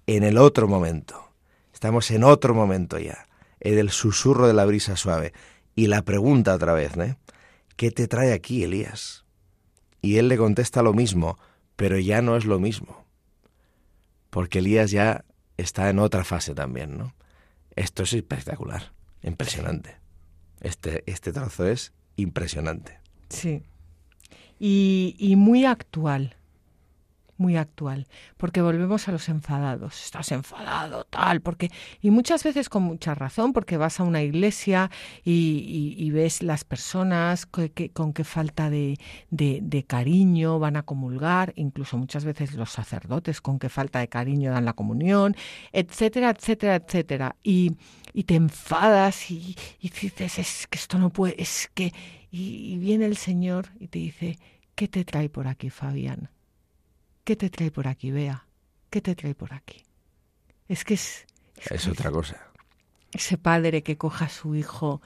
en 0.07 0.23
el 0.23 0.37
otro 0.37 0.67
momento. 0.67 1.31
Estamos 1.73 2.11
en 2.11 2.23
otro 2.23 2.53
momento 2.53 2.99
ya, 2.99 3.27
en 3.59 3.77
el 3.77 3.89
susurro 3.89 4.47
de 4.47 4.53
la 4.53 4.65
brisa 4.65 4.95
suave. 4.95 5.33
Y 5.75 5.87
la 5.87 6.03
pregunta 6.03 6.53
otra 6.55 6.73
vez, 6.73 6.95
¿eh? 6.97 7.17
¿Qué 7.75 7.91
te 7.91 8.07
trae 8.07 8.31
aquí, 8.31 8.63
Elías? 8.63 9.25
Y 10.01 10.17
él 10.17 10.29
le 10.29 10.37
contesta 10.37 10.81
lo 10.81 10.93
mismo, 10.93 11.37
pero 11.75 11.99
ya 11.99 12.21
no 12.21 12.37
es 12.37 12.45
lo 12.45 12.59
mismo. 12.59 13.05
Porque 14.29 14.59
Elías 14.59 14.91
ya 14.91 15.25
está 15.57 15.89
en 15.89 15.99
otra 15.99 16.23
fase 16.23 16.53
también, 16.53 16.97
¿no? 16.97 17.13
Esto 17.75 18.03
es 18.03 18.13
espectacular, 18.13 18.93
impresionante. 19.21 19.97
Este, 20.61 21.03
este 21.07 21.33
trozo 21.33 21.67
es 21.67 21.91
impresionante. 22.15 22.99
Sí 23.29 23.63
y, 24.59 25.35
muy 25.37 25.65
actual, 25.65 26.35
muy 27.37 27.57
actual, 27.57 28.07
porque 28.37 28.61
volvemos 28.61 29.07
a 29.09 29.11
los 29.11 29.27
enfadados. 29.27 30.05
Estás 30.05 30.31
enfadado, 30.31 31.03
tal, 31.03 31.41
porque 31.41 31.69
y 32.01 32.09
muchas 32.09 32.43
veces 32.43 32.69
con 32.69 32.83
mucha 32.83 33.13
razón, 33.13 33.51
porque 33.51 33.75
vas 33.75 33.99
a 33.99 34.03
una 34.03 34.21
iglesia 34.21 34.89
y, 35.25 36.09
ves 36.11 36.41
las 36.41 36.63
personas 36.63 37.45
con 37.45 38.13
qué 38.13 38.23
falta 38.23 38.69
de, 38.69 38.97
de, 39.29 39.83
cariño 39.83 40.59
van 40.59 40.77
a 40.77 40.83
comulgar, 40.83 41.51
incluso 41.57 41.97
muchas 41.97 42.23
veces 42.23 42.53
los 42.53 42.69
sacerdotes 42.71 43.41
con 43.41 43.59
qué 43.59 43.67
falta 43.67 43.99
de 43.99 44.07
cariño 44.07 44.51
dan 44.51 44.63
la 44.63 44.73
comunión, 44.73 45.35
etcétera, 45.73 46.29
etcétera, 46.29 46.75
etcétera. 46.75 47.35
Y, 47.43 47.75
y 48.13 48.23
te 48.23 48.35
enfadas 48.35 49.29
y, 49.29 49.57
dices, 49.81 50.39
es 50.39 50.67
que 50.67 50.77
esto 50.77 50.97
no 50.97 51.09
puede, 51.09 51.41
es 51.41 51.69
que... 51.73 51.91
Y, 52.37 52.77
viene 52.79 53.05
el 53.05 53.15
Señor 53.15 53.69
y 53.79 53.87
te 53.87 53.99
dice, 53.99 54.37
¿qué 54.75 54.89
te 54.89 55.05
trae 55.05 55.29
por 55.29 55.47
aquí, 55.47 55.69
Fabián? 55.69 56.29
¿Qué 57.23 57.37
te 57.37 57.49
trae 57.49 57.71
por 57.71 57.87
aquí, 57.87 58.11
Bea? 58.11 58.45
¿Qué 58.89 58.99
te 58.99 59.15
trae 59.15 59.33
por 59.33 59.53
aquí? 59.53 59.83
Es 60.67 60.83
que 60.83 60.95
es... 60.95 61.25
Es, 61.71 61.87
otra 61.87 62.11
cosa. 62.11 62.51
Ese 63.13 63.37
padre 63.37 63.83
que 63.83 63.97
coja 63.97 64.25
a 64.25 64.29
su 64.29 64.53
hijo, 64.53 65.01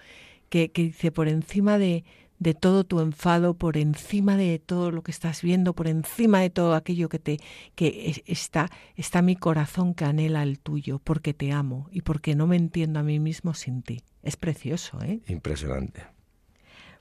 que, 0.49 0.71
que 0.71 0.85
dice, 0.85 1.11
por 1.11 1.27
encima 1.27 1.77
de, 1.77 2.03
de 2.39 2.55
todo 2.55 2.83
tu 2.83 2.99
enfado, 2.99 3.53
por 3.53 3.77
encima 3.77 4.35
de 4.35 4.57
todo 4.57 4.89
lo 4.89 5.03
que 5.03 5.11
estás 5.11 5.43
viendo, 5.43 5.75
por 5.75 5.87
encima 5.87 6.41
de 6.41 6.49
todo 6.49 6.73
aquello 6.73 7.09
que 7.09 7.19
te 7.19 7.37
que 7.75 8.23
está 8.25 8.71
está 8.95 9.21
mi 9.21 9.35
corazón 9.35 9.93
que 9.93 10.05
anhela 10.05 10.41
el 10.41 10.57
tuyo, 10.57 10.97
porque 10.97 11.35
te 11.35 11.51
amo 11.51 11.89
y 11.91 12.01
porque 12.01 12.33
no 12.33 12.47
me 12.47 12.55
entiendo 12.55 12.99
a 12.99 13.03
mí 13.03 13.19
mismo 13.19 13.53
sin 13.53 13.83
ti. 13.83 14.01
Es 14.23 14.35
precioso, 14.35 14.99
¿eh? 15.03 15.19
Impresionante. 15.27 16.18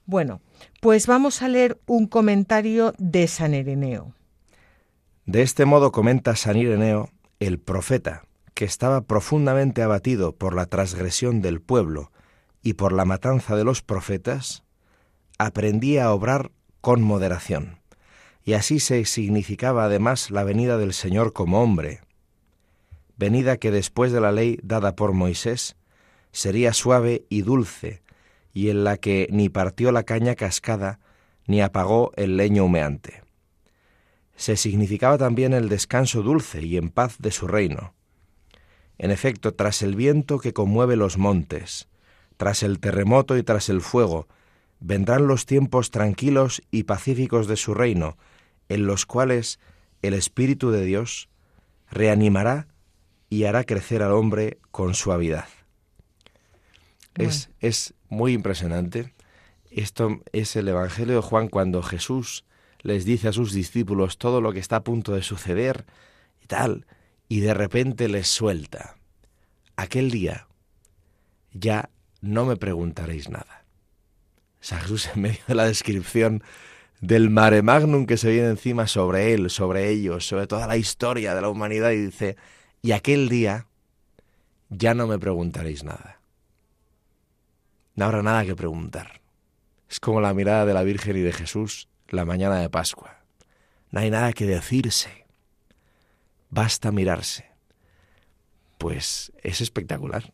Bueno, 0.08 0.40
pues 0.80 1.06
vamos 1.06 1.42
a 1.42 1.48
leer 1.48 1.78
un 1.84 2.06
comentario 2.06 2.94
de 2.96 3.28
San 3.28 3.52
Ireneo. 3.52 4.14
De 5.26 5.42
este 5.42 5.66
modo 5.66 5.92
comenta 5.92 6.34
San 6.34 6.56
Ireneo, 6.56 7.10
el 7.40 7.58
profeta, 7.58 8.24
que 8.54 8.64
estaba 8.64 9.02
profundamente 9.02 9.82
abatido 9.82 10.34
por 10.34 10.54
la 10.54 10.64
transgresión 10.64 11.42
del 11.42 11.60
pueblo 11.60 12.10
y 12.62 12.72
por 12.72 12.94
la 12.94 13.04
matanza 13.04 13.54
de 13.54 13.64
los 13.64 13.82
profetas, 13.82 14.64
aprendía 15.36 16.06
a 16.06 16.14
obrar 16.14 16.52
con 16.80 17.02
moderación, 17.02 17.78
y 18.42 18.54
así 18.54 18.80
se 18.80 19.04
significaba 19.04 19.84
además 19.84 20.30
la 20.30 20.42
venida 20.42 20.78
del 20.78 20.94
Señor 20.94 21.34
como 21.34 21.62
hombre, 21.62 22.00
venida 23.18 23.58
que 23.58 23.70
después 23.70 24.10
de 24.10 24.22
la 24.22 24.32
ley 24.32 24.58
dada 24.62 24.96
por 24.96 25.12
Moisés 25.12 25.76
sería 26.32 26.72
suave 26.72 27.26
y 27.28 27.42
dulce, 27.42 28.00
y 28.58 28.70
en 28.70 28.82
la 28.82 28.96
que 28.96 29.28
ni 29.30 29.48
partió 29.48 29.92
la 29.92 30.02
caña 30.02 30.34
cascada, 30.34 30.98
ni 31.46 31.62
apagó 31.62 32.10
el 32.16 32.36
leño 32.36 32.64
humeante. 32.64 33.22
Se 34.34 34.56
significaba 34.56 35.16
también 35.16 35.52
el 35.52 35.68
descanso 35.68 36.24
dulce 36.24 36.62
y 36.62 36.76
en 36.76 36.88
paz 36.88 37.18
de 37.20 37.30
su 37.30 37.46
reino. 37.46 37.94
En 38.98 39.12
efecto, 39.12 39.54
tras 39.54 39.80
el 39.82 39.94
viento 39.94 40.40
que 40.40 40.52
conmueve 40.52 40.96
los 40.96 41.18
montes, 41.18 41.86
tras 42.36 42.64
el 42.64 42.80
terremoto 42.80 43.36
y 43.36 43.44
tras 43.44 43.68
el 43.68 43.80
fuego, 43.80 44.26
vendrán 44.80 45.28
los 45.28 45.46
tiempos 45.46 45.92
tranquilos 45.92 46.60
y 46.72 46.82
pacíficos 46.82 47.46
de 47.46 47.54
su 47.54 47.74
reino, 47.74 48.18
en 48.68 48.86
los 48.88 49.06
cuales 49.06 49.60
el 50.02 50.14
Espíritu 50.14 50.72
de 50.72 50.84
Dios 50.84 51.28
reanimará 51.88 52.66
y 53.30 53.44
hará 53.44 53.62
crecer 53.62 54.02
al 54.02 54.10
hombre 54.10 54.58
con 54.72 54.94
suavidad. 54.94 55.46
Es, 57.18 57.50
es 57.60 57.94
muy 58.08 58.32
impresionante. 58.32 59.14
Esto 59.70 60.20
es 60.32 60.56
el 60.56 60.68
Evangelio 60.68 61.16
de 61.16 61.22
Juan 61.22 61.48
cuando 61.48 61.82
Jesús 61.82 62.44
les 62.80 63.04
dice 63.04 63.28
a 63.28 63.32
sus 63.32 63.52
discípulos 63.52 64.18
todo 64.18 64.40
lo 64.40 64.52
que 64.52 64.60
está 64.60 64.76
a 64.76 64.84
punto 64.84 65.12
de 65.12 65.22
suceder 65.22 65.84
y 66.42 66.46
tal, 66.46 66.86
y 67.28 67.40
de 67.40 67.54
repente 67.54 68.08
les 68.08 68.28
suelta. 68.28 68.96
Aquel 69.76 70.10
día 70.10 70.46
ya 71.52 71.90
no 72.20 72.46
me 72.46 72.56
preguntaréis 72.56 73.28
nada. 73.28 73.64
Jesús 74.60 75.08
en 75.14 75.22
medio 75.22 75.40
de 75.46 75.54
la 75.54 75.66
descripción 75.66 76.42
del 77.00 77.30
mare 77.30 77.62
magnum 77.62 78.06
que 78.06 78.16
se 78.16 78.30
viene 78.30 78.48
encima 78.48 78.86
sobre 78.86 79.32
él, 79.32 79.50
sobre 79.50 79.90
ellos, 79.90 80.26
sobre 80.26 80.46
toda 80.46 80.66
la 80.66 80.76
historia 80.76 81.34
de 81.34 81.40
la 81.40 81.48
humanidad 81.48 81.92
y 81.92 82.06
dice, 82.06 82.36
y 82.82 82.92
aquel 82.92 83.28
día 83.28 83.66
ya 84.68 84.94
no 84.94 85.06
me 85.06 85.18
preguntaréis 85.18 85.84
nada. 85.84 86.17
No 87.98 88.04
habrá 88.04 88.22
nada 88.22 88.44
que 88.44 88.54
preguntar. 88.54 89.20
Es 89.90 89.98
como 89.98 90.20
la 90.20 90.32
mirada 90.32 90.64
de 90.64 90.72
la 90.72 90.84
Virgen 90.84 91.16
y 91.16 91.20
de 91.20 91.32
Jesús 91.32 91.88
la 92.10 92.24
mañana 92.24 92.60
de 92.60 92.70
Pascua. 92.70 93.24
No 93.90 93.98
hay 93.98 94.08
nada 94.08 94.32
que 94.32 94.46
decirse. 94.46 95.26
Basta 96.48 96.92
mirarse. 96.92 97.46
Pues 98.78 99.32
es 99.42 99.60
espectacular. 99.60 100.32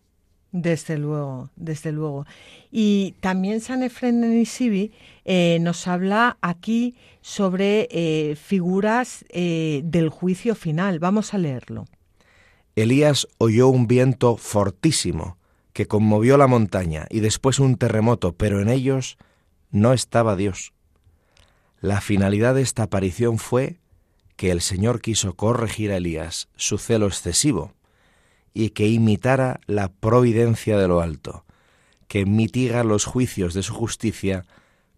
Desde 0.52 0.98
luego, 0.98 1.48
desde 1.56 1.90
luego. 1.90 2.26
Y 2.70 3.14
también 3.20 3.62
San 3.62 3.82
Efren 3.82 4.20
de 4.20 4.28
Nisibi 4.28 4.92
eh, 5.24 5.56
nos 5.62 5.88
habla 5.88 6.36
aquí 6.42 6.96
sobre 7.22 7.88
eh, 7.90 8.36
figuras 8.36 9.24
eh, 9.30 9.80
del 9.84 10.10
juicio 10.10 10.54
final. 10.54 10.98
Vamos 10.98 11.32
a 11.32 11.38
leerlo. 11.38 11.86
Elías 12.76 13.26
oyó 13.38 13.68
un 13.68 13.86
viento 13.86 14.36
fortísimo 14.36 15.38
que 15.74 15.86
conmovió 15.86 16.38
la 16.38 16.46
montaña 16.46 17.06
y 17.10 17.20
después 17.20 17.58
un 17.58 17.76
terremoto, 17.76 18.32
pero 18.32 18.62
en 18.62 18.70
ellos 18.70 19.18
no 19.70 19.92
estaba 19.92 20.36
Dios. 20.36 20.72
La 21.80 22.00
finalidad 22.00 22.54
de 22.54 22.62
esta 22.62 22.84
aparición 22.84 23.38
fue 23.38 23.80
que 24.36 24.50
el 24.50 24.62
Señor 24.62 25.02
quiso 25.02 25.34
corregir 25.34 25.90
a 25.90 25.96
Elías 25.96 26.48
su 26.56 26.78
celo 26.78 27.08
excesivo 27.08 27.74
y 28.54 28.70
que 28.70 28.88
imitara 28.88 29.60
la 29.66 29.88
providencia 29.88 30.78
de 30.78 30.88
lo 30.88 31.00
alto, 31.00 31.44
que 32.06 32.24
mitiga 32.24 32.84
los 32.84 33.04
juicios 33.04 33.52
de 33.52 33.64
su 33.64 33.74
justicia 33.74 34.46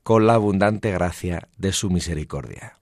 con 0.03 0.27
la 0.27 0.35
abundante 0.35 0.93
gracia 0.93 1.49
de 1.57 1.73
su 1.73 1.89
misericordia. 1.89 2.79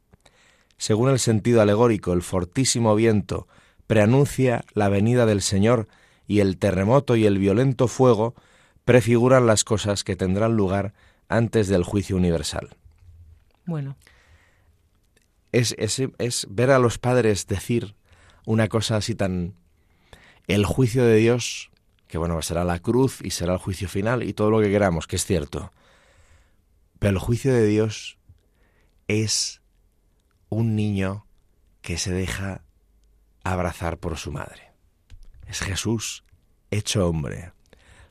Según 0.78 1.10
el 1.10 1.20
sentido 1.20 1.62
alegórico, 1.62 2.12
el 2.12 2.22
fortísimo 2.22 2.96
viento 2.96 3.46
preanuncia 3.86 4.64
la 4.74 4.88
venida 4.88 5.26
del 5.26 5.42
Señor 5.42 5.86
y 6.26 6.40
el 6.40 6.56
terremoto 6.58 7.16
y 7.16 7.26
el 7.26 7.38
violento 7.38 7.88
fuego 7.88 8.34
prefiguran 8.84 9.46
las 9.46 9.64
cosas 9.64 10.04
que 10.04 10.16
tendrán 10.16 10.56
lugar 10.56 10.94
antes 11.28 11.68
del 11.68 11.84
juicio 11.84 12.16
universal. 12.16 12.76
Bueno. 13.66 13.96
Es, 15.52 15.74
es, 15.78 16.02
es 16.18 16.46
ver 16.50 16.70
a 16.70 16.78
los 16.78 16.98
padres 16.98 17.46
decir 17.46 17.94
una 18.44 18.68
cosa 18.68 18.96
así 18.96 19.14
tan 19.14 19.54
el 20.46 20.66
juicio 20.66 21.04
de 21.04 21.16
Dios, 21.16 21.70
que 22.06 22.18
bueno, 22.18 22.40
será 22.42 22.64
la 22.64 22.80
cruz 22.80 23.20
y 23.22 23.30
será 23.30 23.54
el 23.54 23.58
juicio 23.58 23.88
final 23.88 24.22
y 24.22 24.34
todo 24.34 24.50
lo 24.50 24.60
que 24.60 24.70
queramos, 24.70 25.06
que 25.06 25.16
es 25.16 25.24
cierto. 25.24 25.72
Pero 26.98 27.12
el 27.12 27.18
juicio 27.18 27.52
de 27.52 27.66
Dios 27.66 28.18
es 29.08 29.62
un 30.48 30.76
niño 30.76 31.26
que 31.80 31.98
se 31.98 32.12
deja 32.12 32.62
abrazar 33.42 33.98
por 33.98 34.16
su 34.16 34.32
madre. 34.32 34.73
Es 35.46 35.60
Jesús 35.60 36.24
hecho 36.70 37.08
hombre. 37.08 37.52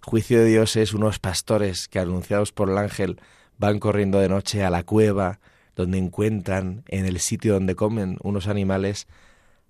Juicio 0.02 0.40
de 0.40 0.46
Dios 0.46 0.76
es 0.76 0.94
unos 0.94 1.20
pastores 1.20 1.88
que 1.88 2.00
anunciados 2.00 2.52
por 2.52 2.70
el 2.70 2.78
ángel 2.78 3.20
van 3.58 3.80
corriendo 3.80 4.20
de 4.20 4.30
noche 4.30 4.64
a 4.64 4.70
la 4.70 4.84
cueva 4.84 5.40
donde 5.76 5.98
encuentran 5.98 6.84
en 6.88 7.06
el 7.06 7.20
sitio 7.20 7.54
donde 7.54 7.76
comen 7.76 8.18
unos 8.22 8.48
animales 8.48 9.08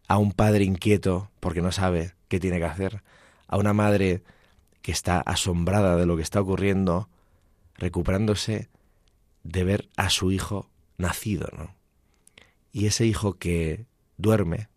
a 0.08 0.18
un 0.18 0.32
padre 0.32 0.64
inquieto 0.64 1.32
porque 1.40 1.62
no 1.62 1.72
sabe 1.72 2.14
qué 2.28 2.40
tiene 2.40 2.58
que 2.58 2.66
hacer, 2.66 3.04
a 3.48 3.58
una 3.58 3.74
madre 3.74 4.24
que 4.82 4.92
está 4.92 5.20
asombrada 5.22 5.96
de 5.96 6.06
lo 6.06 6.18
que 6.18 6.24
está 6.24 6.42
ocurriendo, 6.42 7.10
recuperándose 7.76 8.70
de 9.44 9.64
ver 9.64 9.90
a 9.96 10.10
su 10.10 10.32
hijo 10.32 10.70
nacido, 10.98 11.48
¿no? 11.56 11.76
Y 12.72 12.88
ese 12.88 13.06
hijo 13.06 13.36
que 13.36 13.86
duerme 14.18 14.68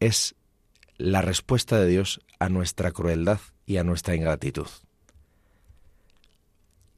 es 0.00 0.34
la 0.98 1.22
respuesta 1.22 1.78
de 1.78 1.86
Dios 1.86 2.20
a 2.38 2.48
nuestra 2.48 2.90
crueldad 2.90 3.40
y 3.66 3.76
a 3.78 3.84
nuestra 3.84 4.14
ingratitud. 4.14 4.66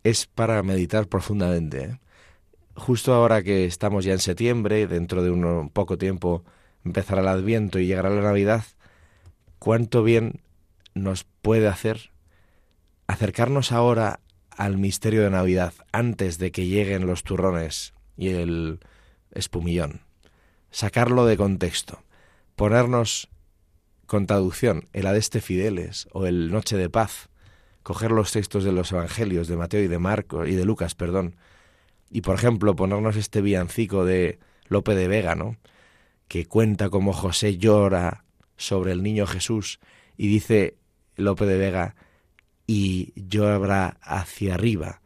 Es 0.02 0.26
para 0.26 0.62
meditar 0.62 1.06
profundamente. 1.06 1.84
¿eh? 1.84 2.00
Justo 2.74 3.12
ahora 3.12 3.42
que 3.42 3.66
estamos 3.66 4.04
ya 4.04 4.12
en 4.12 4.18
septiembre, 4.18 4.86
dentro 4.86 5.22
de 5.22 5.30
un 5.30 5.68
poco 5.68 5.98
tiempo 5.98 6.44
empezará 6.84 7.20
el 7.20 7.28
Adviento 7.28 7.78
y 7.78 7.86
llegará 7.86 8.08
la 8.08 8.22
Navidad, 8.22 8.64
cuánto 9.58 10.02
bien 10.02 10.40
nos 10.94 11.24
puede 11.42 11.68
hacer 11.68 12.10
acercarnos 13.06 13.72
ahora 13.72 14.20
al 14.50 14.78
misterio 14.78 15.22
de 15.22 15.30
Navidad 15.30 15.74
antes 15.90 16.38
de 16.38 16.52
que 16.52 16.66
lleguen 16.66 17.06
los 17.06 17.24
turrones 17.24 17.92
y 18.16 18.28
el 18.28 18.78
espumillón. 19.32 20.02
Sacarlo 20.70 21.26
de 21.26 21.36
contexto, 21.36 22.04
ponernos 22.54 23.28
con 24.10 24.26
traducción 24.26 24.88
el 24.92 25.06
Adeste 25.06 25.40
Fideles 25.40 26.08
o 26.10 26.26
el 26.26 26.50
Noche 26.50 26.76
de 26.76 26.90
Paz, 26.90 27.28
coger 27.84 28.10
los 28.10 28.32
textos 28.32 28.64
de 28.64 28.72
los 28.72 28.90
Evangelios 28.90 29.46
de 29.46 29.56
Mateo 29.56 29.84
y 29.84 29.86
de 29.86 30.00
Marcos 30.00 30.48
y 30.48 30.56
de 30.56 30.64
Lucas, 30.64 30.96
perdón, 30.96 31.36
y 32.10 32.22
por 32.22 32.34
ejemplo 32.34 32.74
ponernos 32.74 33.14
este 33.14 33.40
villancico 33.40 34.04
de 34.04 34.40
Lope 34.66 34.96
de 34.96 35.06
Vega, 35.06 35.36
¿no? 35.36 35.58
que 36.26 36.44
cuenta 36.44 36.90
cómo 36.90 37.12
José 37.12 37.56
llora 37.56 38.24
sobre 38.56 38.90
el 38.90 39.04
niño 39.04 39.28
Jesús 39.28 39.78
y 40.16 40.26
dice 40.26 40.74
Lope 41.14 41.46
de 41.46 41.58
Vega, 41.58 41.94
y 42.66 43.12
llora 43.14 43.96
hacia 44.02 44.54
arriba 44.54 45.02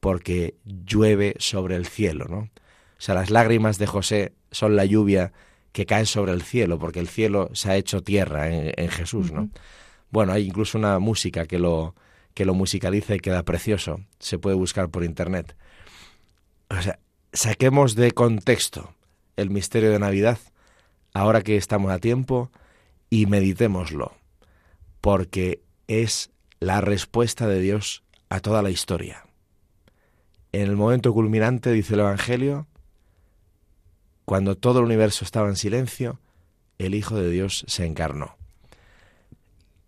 porque 0.00 0.54
llueve 0.64 1.34
sobre 1.38 1.76
el 1.76 1.84
cielo, 1.84 2.24
¿no? 2.30 2.38
O 2.38 2.48
sea, 2.96 3.14
las 3.14 3.28
lágrimas 3.28 3.76
de 3.76 3.86
José 3.86 4.32
son 4.50 4.74
la 4.74 4.86
lluvia 4.86 5.34
que 5.72 5.86
cae 5.86 6.06
sobre 6.06 6.32
el 6.32 6.42
cielo, 6.42 6.78
porque 6.78 7.00
el 7.00 7.08
cielo 7.08 7.50
se 7.52 7.70
ha 7.70 7.76
hecho 7.76 8.02
tierra 8.02 8.48
en, 8.50 8.88
Jesús, 8.88 9.32
¿no? 9.32 9.50
Bueno, 10.10 10.32
hay 10.32 10.46
incluso 10.46 10.78
una 10.78 10.98
música 10.98 11.46
que 11.46 11.58
lo, 11.58 11.94
que 12.34 12.44
lo 12.44 12.54
musicaliza 12.54 13.14
y 13.14 13.20
queda 13.20 13.42
precioso. 13.42 14.00
Se 14.18 14.38
puede 14.38 14.56
buscar 14.56 14.88
por 14.88 15.04
internet. 15.04 15.56
O 16.70 16.80
sea, 16.80 16.98
saquemos 17.32 17.94
de 17.94 18.12
contexto 18.12 18.94
el 19.36 19.50
misterio 19.50 19.90
de 19.90 19.98
Navidad, 19.98 20.38
ahora 21.14 21.42
que 21.42 21.56
estamos 21.56 21.92
a 21.92 21.98
tiempo, 21.98 22.50
y 23.10 23.26
meditémoslo, 23.26 24.12
porque 25.00 25.62
es 25.86 26.30
la 26.60 26.80
respuesta 26.80 27.46
de 27.46 27.60
Dios 27.60 28.02
a 28.28 28.40
toda 28.40 28.62
la 28.62 28.70
historia. 28.70 29.24
En 30.52 30.62
el 30.62 30.76
momento 30.76 31.12
culminante, 31.12 31.72
dice 31.72 31.94
el 31.94 32.00
Evangelio, 32.00 32.66
cuando 34.28 34.58
todo 34.58 34.80
el 34.80 34.84
universo 34.84 35.24
estaba 35.24 35.48
en 35.48 35.56
silencio, 35.56 36.20
el 36.76 36.94
Hijo 36.94 37.16
de 37.16 37.30
Dios 37.30 37.64
se 37.66 37.86
encarnó. 37.86 38.36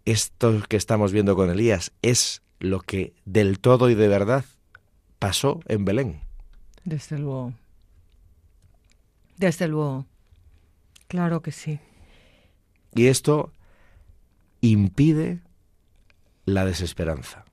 Esto 0.07 0.63
que 0.67 0.79
estamos 0.79 1.13
viendo 1.13 1.37
con 1.37 1.51
Elías 1.51 1.93
es 2.01 2.41
lo 2.59 2.81
que 2.81 3.13
del 3.27 3.61
todo 3.61 3.91
y 3.91 3.95
de 3.95 4.09
verdad 4.09 4.47
pasó 5.19 5.61
en 5.67 5.85
Belén. 5.85 6.23
Desde 6.85 7.19
luego. 7.19 7.53
Desde 9.37 9.69
luego. 9.69 10.07
Claro 11.07 11.43
que 11.43 11.53
sí. 11.53 11.79
Y 12.95 13.09
esto 13.09 13.53
impide 14.63 15.43
la 16.47 16.65
desesperanza. 16.65 17.45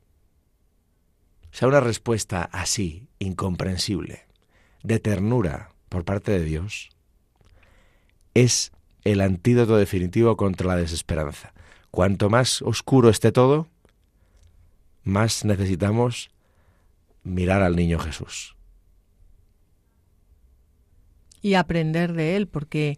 O 1.52 1.58
sea, 1.58 1.68
una 1.68 1.82
respuesta 1.82 2.44
así, 2.44 3.10
incomprensible, 3.20 4.26
de 4.84 5.00
ternura 5.00 5.74
por 5.90 6.06
parte 6.06 6.32
de 6.32 6.44
Dios, 6.44 6.90
es 8.34 8.72
el 9.04 9.22
antídoto 9.22 9.78
definitivo 9.78 10.38
contra 10.38 10.68
la 10.68 10.76
desesperanza. 10.76 11.54
Cuanto 11.92 12.30
más 12.30 12.62
oscuro 12.62 13.10
esté 13.10 13.32
todo, 13.32 13.68
más 15.04 15.46
necesitamos 15.46 16.30
mirar 17.24 17.62
al 17.62 17.76
niño 17.76 18.00
Jesús. 18.00 18.56
Y 21.42 21.54
aprender 21.54 22.14
de 22.14 22.36
él, 22.36 22.48
porque 22.48 22.98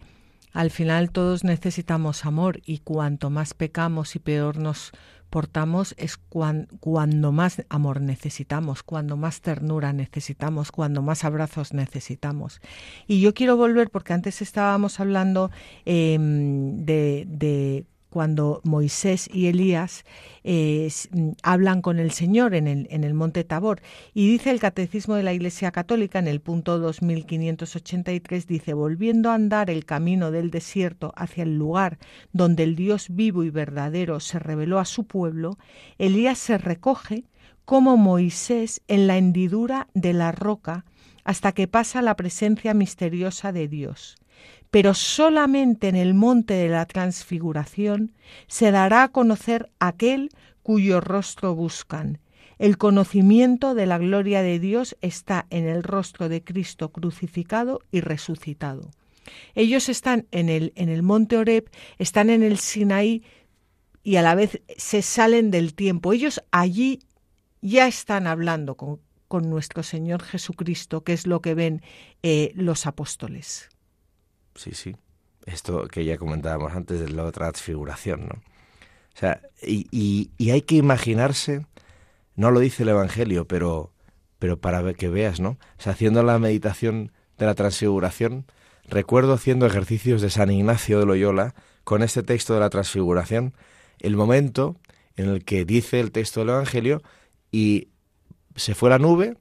al 0.52 0.72
final 0.72 1.12
todos 1.12 1.44
necesitamos 1.44 2.26
amor 2.26 2.62
y 2.66 2.80
cuanto 2.80 3.30
más 3.30 3.54
pecamos 3.54 4.16
y 4.16 4.20
peor 4.20 4.58
nos 4.58 4.92
portamos 5.30 5.96
es 5.98 6.18
cuando 6.18 7.32
más 7.32 7.64
amor 7.70 8.02
necesitamos, 8.02 8.84
cuando 8.84 9.18
más 9.18 9.42
ternura 9.42 9.94
necesitamos, 9.94 10.72
cuando 10.72 11.02
más 11.02 11.24
abrazos 11.24 11.74
necesitamos. 11.74 12.62
Y 13.08 13.22
yo 13.22 13.34
quiero 13.34 13.58
volver, 13.58 13.90
porque 13.90 14.14
antes 14.14 14.42
estábamos 14.42 15.00
hablando 15.00 15.52
em, 15.86 16.86
de, 16.86 17.26
de 17.28 17.86
cuando 18.10 18.62
Moisés 18.64 19.30
y 19.32 19.48
Elías 19.48 20.04
eh, 20.44 20.90
mm, 21.12 21.30
hablan 21.44 21.82
con 21.82 22.00
el 22.00 22.12
Señor 22.12 22.56
en 22.56 22.68
el, 22.68 22.88
en 22.90 23.04
el 23.04 23.14
monte 23.14 23.44
Tabor. 23.44 23.82
Y 24.14 24.30
dice 24.30 24.52
el 24.52 24.60
Catecismo 24.60 25.16
de 25.16 25.24
la 25.24 25.34
Iglesia 25.34 25.72
Católica 25.72 26.20
en 26.20 26.28
el 26.28 26.42
punto 26.42 26.80
2583, 26.80 28.48
dice, 28.48 28.74
volviendo 28.74 29.30
a 29.30 29.36
andar 29.36 29.70
el 29.70 29.86
camino 29.86 30.32
del 30.32 30.52
desierto 30.52 31.14
hacia 31.16 31.44
el 31.44 31.58
lugar 31.58 32.00
donde 32.34 32.64
el 32.64 32.76
Dios 32.76 33.08
vivo 33.10 33.44
y 33.44 33.50
verdadero 33.50 34.20
se 34.20 34.40
reveló 34.40 34.80
a 34.80 34.86
su 34.86 35.06
pueblo, 35.06 35.58
Elías 35.98 36.40
se 36.40 36.58
recoge 36.58 37.26
como 37.70 37.98
Moisés 37.98 38.82
en 38.88 39.06
la 39.06 39.20
hendidura 39.20 39.90
de 39.94 40.14
la 40.14 40.32
roca 40.32 40.86
hasta 41.24 41.52
que 41.52 41.68
pasa 41.68 42.02
la 42.02 42.16
presencia 42.16 42.74
misteriosa 42.74 43.52
de 43.52 43.68
Dios 43.68 44.16
pero 44.72 44.96
solamente 44.96 45.88
en 45.88 45.96
el 45.96 46.16
monte 46.16 46.56
de 46.56 46.68
la 46.68 46.88
transfiguración 46.88 48.16
se 48.48 48.72
dará 48.72 49.04
a 49.04 49.08
conocer 49.10 49.70
aquel 49.78 50.32
cuyo 50.64 51.00
rostro 51.00 51.54
buscan, 51.54 52.18
El 52.58 52.80
conocimiento 52.80 53.76
de 53.76 53.86
la 53.86 54.00
gloria 54.00 54.42
de 54.42 54.58
Dios 54.58 54.98
está 55.02 55.46
en 55.52 55.68
el 55.68 55.84
rostro 55.84 56.28
de 56.28 56.44
Cristo 56.44 56.90
crucificado 56.90 57.82
y 57.92 58.02
resucitado. 58.02 58.90
Ellos 59.54 59.90
están 59.90 60.26
en 60.32 60.50
el, 60.50 60.74
en 60.76 60.90
el 60.90 61.04
monte 61.04 61.38
Oreb, 61.38 61.70
están 62.00 62.32
en 62.32 62.42
el 62.42 62.58
Sinaí 62.58 63.22
y 64.02 64.16
a 64.16 64.24
la 64.24 64.34
vez 64.34 64.60
se 64.76 65.04
salen 65.04 65.52
del 65.52 65.76
tiempo. 65.76 66.14
Ellos 66.14 66.42
allí 66.50 67.00
ya 67.62 67.88
están 67.88 68.28
hablando 68.28 68.76
con, 68.76 69.00
con 69.28 69.50
nuestro 69.50 69.84
Señor 69.84 70.24
Jesucristo, 70.24 71.04
que 71.04 71.14
es 71.14 71.28
lo 71.28 71.42
que 71.42 71.54
ven 71.54 71.82
eh, 72.24 72.52
los 72.56 72.88
apóstoles. 72.88 73.70
Sí, 74.56 74.72
sí. 74.74 74.96
Esto 75.46 75.88
que 75.88 76.04
ya 76.04 76.18
comentábamos 76.18 76.74
antes 76.74 77.00
de 77.00 77.10
la 77.10 77.32
transfiguración, 77.32 78.28
¿no? 78.28 78.42
O 79.16 79.20
sea, 79.20 79.42
y, 79.62 80.32
hay 80.50 80.62
que 80.62 80.76
imaginarse, 80.76 81.66
no 82.36 82.52
lo 82.52 82.60
dice 82.60 82.84
el 82.84 82.90
Evangelio, 82.90 83.48
pero, 83.48 83.92
pero 84.38 84.60
para 84.60 84.94
que 84.94 85.10
veas, 85.10 85.40
¿no? 85.40 85.58
Haciendo 85.84 86.24
la 86.24 86.40
meditación 86.40 87.12
de 87.38 87.46
la 87.46 87.56
transfiguración, 87.56 88.46
recuerdo 88.88 89.34
haciendo 89.34 89.66
ejercicios 89.66 90.22
de 90.22 90.30
San 90.30 90.52
Ignacio 90.52 91.00
de 91.00 91.06
Loyola 91.06 91.54
con 91.84 92.02
este 92.02 92.24
texto 92.24 92.54
de 92.54 92.62
la 92.62 92.70
transfiguración, 92.70 93.54
el 94.00 94.16
momento 94.16 94.78
en 95.18 95.30
el 95.30 95.44
que 95.44 95.66
dice 95.66 96.00
el 96.00 96.12
texto 96.12 96.40
del 96.40 96.50
Evangelio 96.50 97.02
y 97.52 97.90
se 98.56 98.76
fue 98.76 98.90
la 98.90 99.00
nube 99.00 99.38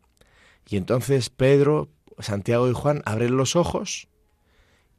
y 0.69 0.77
entonces 0.77 1.31
Pedro, 1.31 1.89
Santiago 2.19 2.69
y 2.69 2.75
Juan 2.75 3.03
abren 3.07 3.37
los 3.37 3.57
ojos 3.57 4.09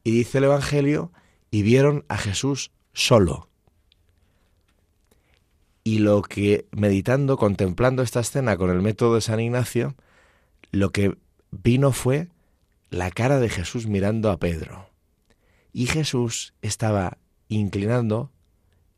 y 0.03 0.12
dice 0.12 0.39
el 0.39 0.45
Evangelio 0.45 1.12
y 1.51 1.62
vieron 1.62 2.05
a 2.07 2.18
Jesús 2.18 2.72
solo. 2.93 3.49
Y 5.84 5.99
lo 5.99 6.22
que, 6.22 6.68
meditando, 6.72 7.38
contemplando 7.38 8.01
esta 8.01 8.20
escena 8.20 8.57
con 8.57 8.70
el 8.70 8.82
método 8.82 9.16
de 9.16 9.22
San 9.22 9.39
Ignacio, 9.39 9.95
lo 10.72 10.91
que 10.91 11.18
vino 11.51 11.91
fue 11.91 12.30
la 12.89 13.12
cara 13.12 13.39
de 13.39 13.49
Jesús 13.49 13.88
mirando 13.88 14.32
a 14.32 14.38
Pedro. 14.38 14.89
Y 15.72 15.86
Jesús 15.86 16.53
estaba 16.62 17.18
inclinando, 17.47 18.32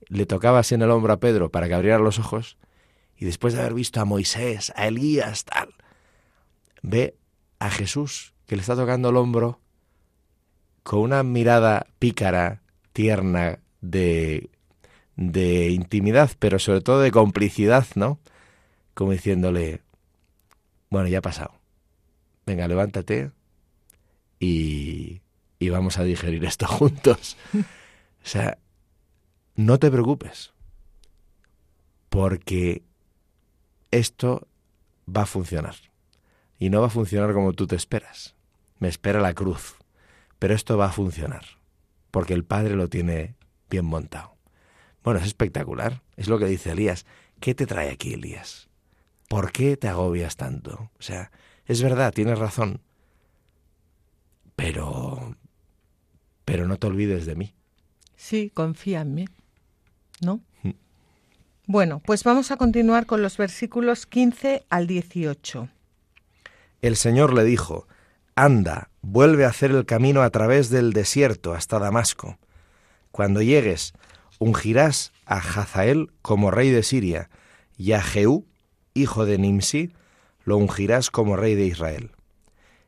le 0.08 0.26
tocaba 0.26 0.60
así 0.60 0.76
en 0.76 0.82
el 0.82 0.92
hombro 0.92 1.14
a 1.14 1.20
Pedro 1.20 1.52
para 1.52 1.68
que 1.68 1.74
abriera 1.74 2.00
los 2.00 2.20
ojos, 2.20 2.58
y 3.22 3.26
después 3.26 3.54
de 3.54 3.60
haber 3.60 3.76
visto 3.76 4.02
a 4.02 4.06
Moisés, 4.06 4.74
a 4.76 4.88
Elías, 4.88 5.46
tal, 5.46 5.76
ve 6.82 7.16
a 7.60 7.70
Jesús 7.70 8.34
que 8.48 8.56
le 8.56 8.62
está 8.62 8.76
tocando 8.76 9.10
el 9.10 9.18
hombro 9.18 9.60
con 10.82 11.02
una 11.02 11.22
mirada 11.22 11.86
pícara, 12.00 12.64
tierna, 12.94 13.60
de, 13.80 14.50
de 15.18 15.70
intimidad, 15.70 16.32
pero 16.40 16.58
sobre 16.58 16.82
todo 16.82 17.00
de 17.00 17.12
complicidad, 17.12 17.86
¿no? 17.94 18.20
Como 18.96 19.12
diciéndole, 19.12 19.84
bueno, 20.90 21.08
ya 21.08 21.20
ha 21.20 21.22
pasado. 21.22 21.54
Venga, 22.48 22.68
levántate 22.68 23.30
y, 24.40 25.22
y 25.60 25.70
vamos 25.70 26.00
a 26.00 26.04
digerir 26.04 26.44
esto 26.44 26.66
juntos. 26.68 27.38
o 27.54 27.62
sea, 28.24 28.58
no 29.56 29.78
te 29.78 29.92
preocupes, 29.92 30.54
porque 32.10 32.82
esto 33.92 34.48
va 35.08 35.24
a 35.24 35.26
funcionar. 35.28 35.76
Y 36.58 36.70
no 36.70 36.82
va 36.82 36.88
a 36.88 36.92
funcionar 36.92 37.34
como 37.34 37.54
tú 37.54 37.68
te 37.68 37.76
esperas. 37.76 38.36
Me 38.80 38.88
espera 38.88 39.20
la 39.20 39.34
cruz. 39.34 39.76
Pero 40.40 40.54
esto 40.56 40.78
va 40.78 40.88
a 40.88 40.92
funcionar. 40.92 41.46
Porque 42.10 42.34
el 42.34 42.44
Padre 42.44 42.76
lo 42.76 42.88
tiene 42.88 43.36
bien 43.70 43.86
montado. 43.86 44.38
Bueno, 45.04 45.20
es 45.20 45.26
espectacular. 45.26 46.02
Es 46.18 46.28
lo 46.28 46.40
que 46.40 46.46
dice 46.46 46.72
Elías. 46.72 47.06
¿Qué 47.40 47.56
te 47.56 47.66
trae 47.66 47.90
aquí, 47.90 48.14
Elías? 48.14 48.70
¿Por 49.28 49.52
qué 49.52 49.78
te 49.78 49.88
agobias 49.88 50.36
tanto? 50.36 50.92
O 51.00 51.02
sea, 51.02 51.32
es 51.66 51.82
verdad, 51.82 52.14
tienes 52.14 52.38
razón. 52.38 52.82
Pero... 54.56 55.36
Pero 56.46 56.68
no 56.68 56.78
te 56.78 56.88
olvides 56.88 57.26
de 57.26 57.36
mí. 57.36 57.56
Sí, 58.16 58.52
confía 58.54 59.02
en 59.02 59.16
mí. 59.16 59.26
¿No? 60.22 60.42
Bueno, 61.68 62.02
pues 62.04 62.24
vamos 62.24 62.52
a 62.52 62.58
continuar 62.58 63.06
con 63.06 63.22
los 63.22 63.38
versículos 63.38 64.08
15 64.08 64.66
al 64.70 64.88
18. 64.88 65.70
El 66.82 66.96
Señor 66.96 67.34
le 67.34 67.44
dijo, 67.44 67.88
Anda, 68.36 68.90
vuelve 69.02 69.46
a 69.46 69.50
hacer 69.50 69.72
el 69.72 69.86
camino 69.86 70.24
a 70.24 70.32
través 70.32 70.70
del 70.70 70.92
desierto 70.92 71.54
hasta 71.54 71.78
Damasco. 71.78 72.40
Cuando 73.12 73.44
llegues, 73.44 73.94
ungirás 74.40 75.14
a 75.26 75.38
Hazael 75.38 76.12
como 76.24 76.50
rey 76.50 76.72
de 76.72 76.82
Siria, 76.82 77.30
y 77.78 77.92
a 77.92 78.02
Jehú, 78.02 78.48
hijo 78.96 79.26
de 79.26 79.38
Nimsi, 79.38 79.94
lo 80.44 80.58
ungirás 80.58 81.12
como 81.12 81.36
rey 81.36 81.54
de 81.54 81.66
Israel. 81.66 82.12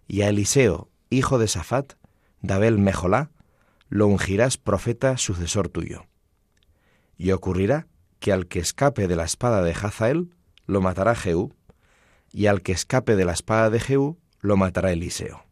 Y 0.08 0.24
a 0.24 0.30
Eliseo, 0.30 0.90
hijo 1.12 1.38
de 1.38 1.48
Safat, 1.48 1.94
Dabel 2.42 2.80
Mejolá, 2.80 3.30
lo 3.90 4.08
ungirás 4.08 4.58
profeta 4.58 5.18
sucesor 5.18 5.70
tuyo. 5.70 6.06
Y 7.18 7.32
ocurrirá 7.32 7.88
que 8.24 8.32
al 8.32 8.48
que 8.48 8.60
escape 8.60 9.10
de 9.10 9.18
la 9.18 9.26
espada 9.26 9.62
de 9.62 9.74
Hazael, 9.74 10.30
lo 10.66 10.80
matará 10.80 11.14
Jehú, 11.14 11.52
y 12.32 12.46
al 12.46 12.62
que 12.62 12.72
escape 12.72 13.18
de 13.18 13.26
la 13.26 13.34
espada 13.34 13.70
de 13.70 13.82
Jehú, 13.82 14.18
lo 14.40 14.56
matará 14.56 14.94
Eliseo. 14.94 15.44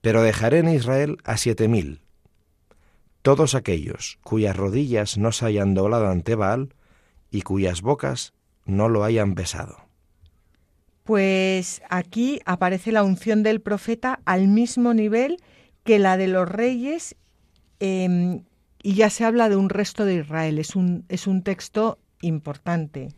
Pero 0.00 0.22
dejaré 0.22 0.60
en 0.60 0.70
Israel 0.70 1.18
a 1.24 1.36
siete 1.36 1.68
mil, 1.68 2.00
todos 3.20 3.54
aquellos 3.54 4.18
cuyas 4.22 4.56
rodillas 4.56 5.18
no 5.18 5.32
se 5.32 5.44
hayan 5.44 5.74
doblado 5.74 6.08
ante 6.08 6.34
Baal 6.34 6.74
y 7.30 7.42
cuyas 7.42 7.82
bocas 7.82 8.32
no 8.64 8.88
lo 8.88 9.04
hayan 9.04 9.34
besado. 9.34 9.76
Pues 11.04 11.82
aquí 11.90 12.40
aparece 12.46 12.90
la 12.90 13.02
unción 13.02 13.42
del 13.42 13.60
profeta 13.60 14.20
al 14.24 14.48
mismo 14.48 14.94
nivel 14.94 15.42
que 15.84 15.98
la 15.98 16.16
de 16.16 16.28
los 16.28 16.48
reyes 16.48 17.16
em, 17.80 18.44
y 18.86 18.94
ya 18.94 19.10
se 19.10 19.24
habla 19.24 19.48
de 19.48 19.56
un 19.56 19.68
resto 19.68 20.04
de 20.04 20.14
Israel. 20.14 20.60
Es 20.60 20.76
un, 20.76 21.06
es 21.08 21.26
un 21.26 21.42
texto 21.42 21.98
importante. 22.20 23.08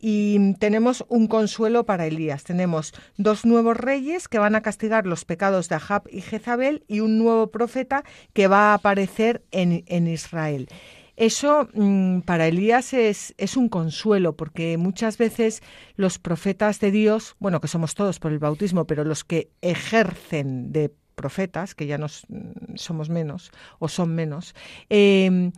Y 0.00 0.54
tenemos 0.54 1.04
un 1.08 1.28
consuelo 1.28 1.86
para 1.86 2.06
Elías. 2.06 2.42
Tenemos 2.42 2.92
dos 3.16 3.46
nuevos 3.46 3.76
reyes 3.76 4.26
que 4.26 4.40
van 4.40 4.56
a 4.56 4.60
castigar 4.62 5.06
los 5.06 5.24
pecados 5.24 5.68
de 5.68 5.76
Ahab 5.76 6.02
y 6.10 6.20
Jezabel 6.20 6.82
y 6.88 6.98
un 6.98 7.16
nuevo 7.16 7.52
profeta 7.52 8.02
que 8.32 8.48
va 8.48 8.72
a 8.72 8.74
aparecer 8.74 9.44
en, 9.52 9.84
en 9.86 10.08
Israel. 10.08 10.68
Eso 11.14 11.68
mm, 11.74 12.22
para 12.22 12.48
Elías 12.48 12.92
es, 12.92 13.34
es, 13.38 13.56
un 13.56 13.68
consuelo, 13.68 14.34
porque 14.34 14.76
muchas 14.78 15.16
veces 15.16 15.62
los 15.94 16.18
profetas 16.18 16.80
de 16.80 16.90
Dios, 16.90 17.36
bueno, 17.38 17.60
que 17.60 17.68
somos 17.68 17.94
todos 17.94 18.18
por 18.18 18.32
el 18.32 18.40
bautismo, 18.40 18.88
pero 18.88 19.04
los 19.04 19.22
que 19.22 19.52
ejercen 19.60 20.72
de 20.72 20.92
profetas, 21.14 21.74
que 21.74 21.86
ya 21.86 21.98
nos 21.98 22.24
mm, 22.28 22.76
somos 22.76 23.08
menos 23.08 23.50
o 23.78 23.88
son 23.88 24.14
menos, 24.14 24.54
em, 24.88 25.52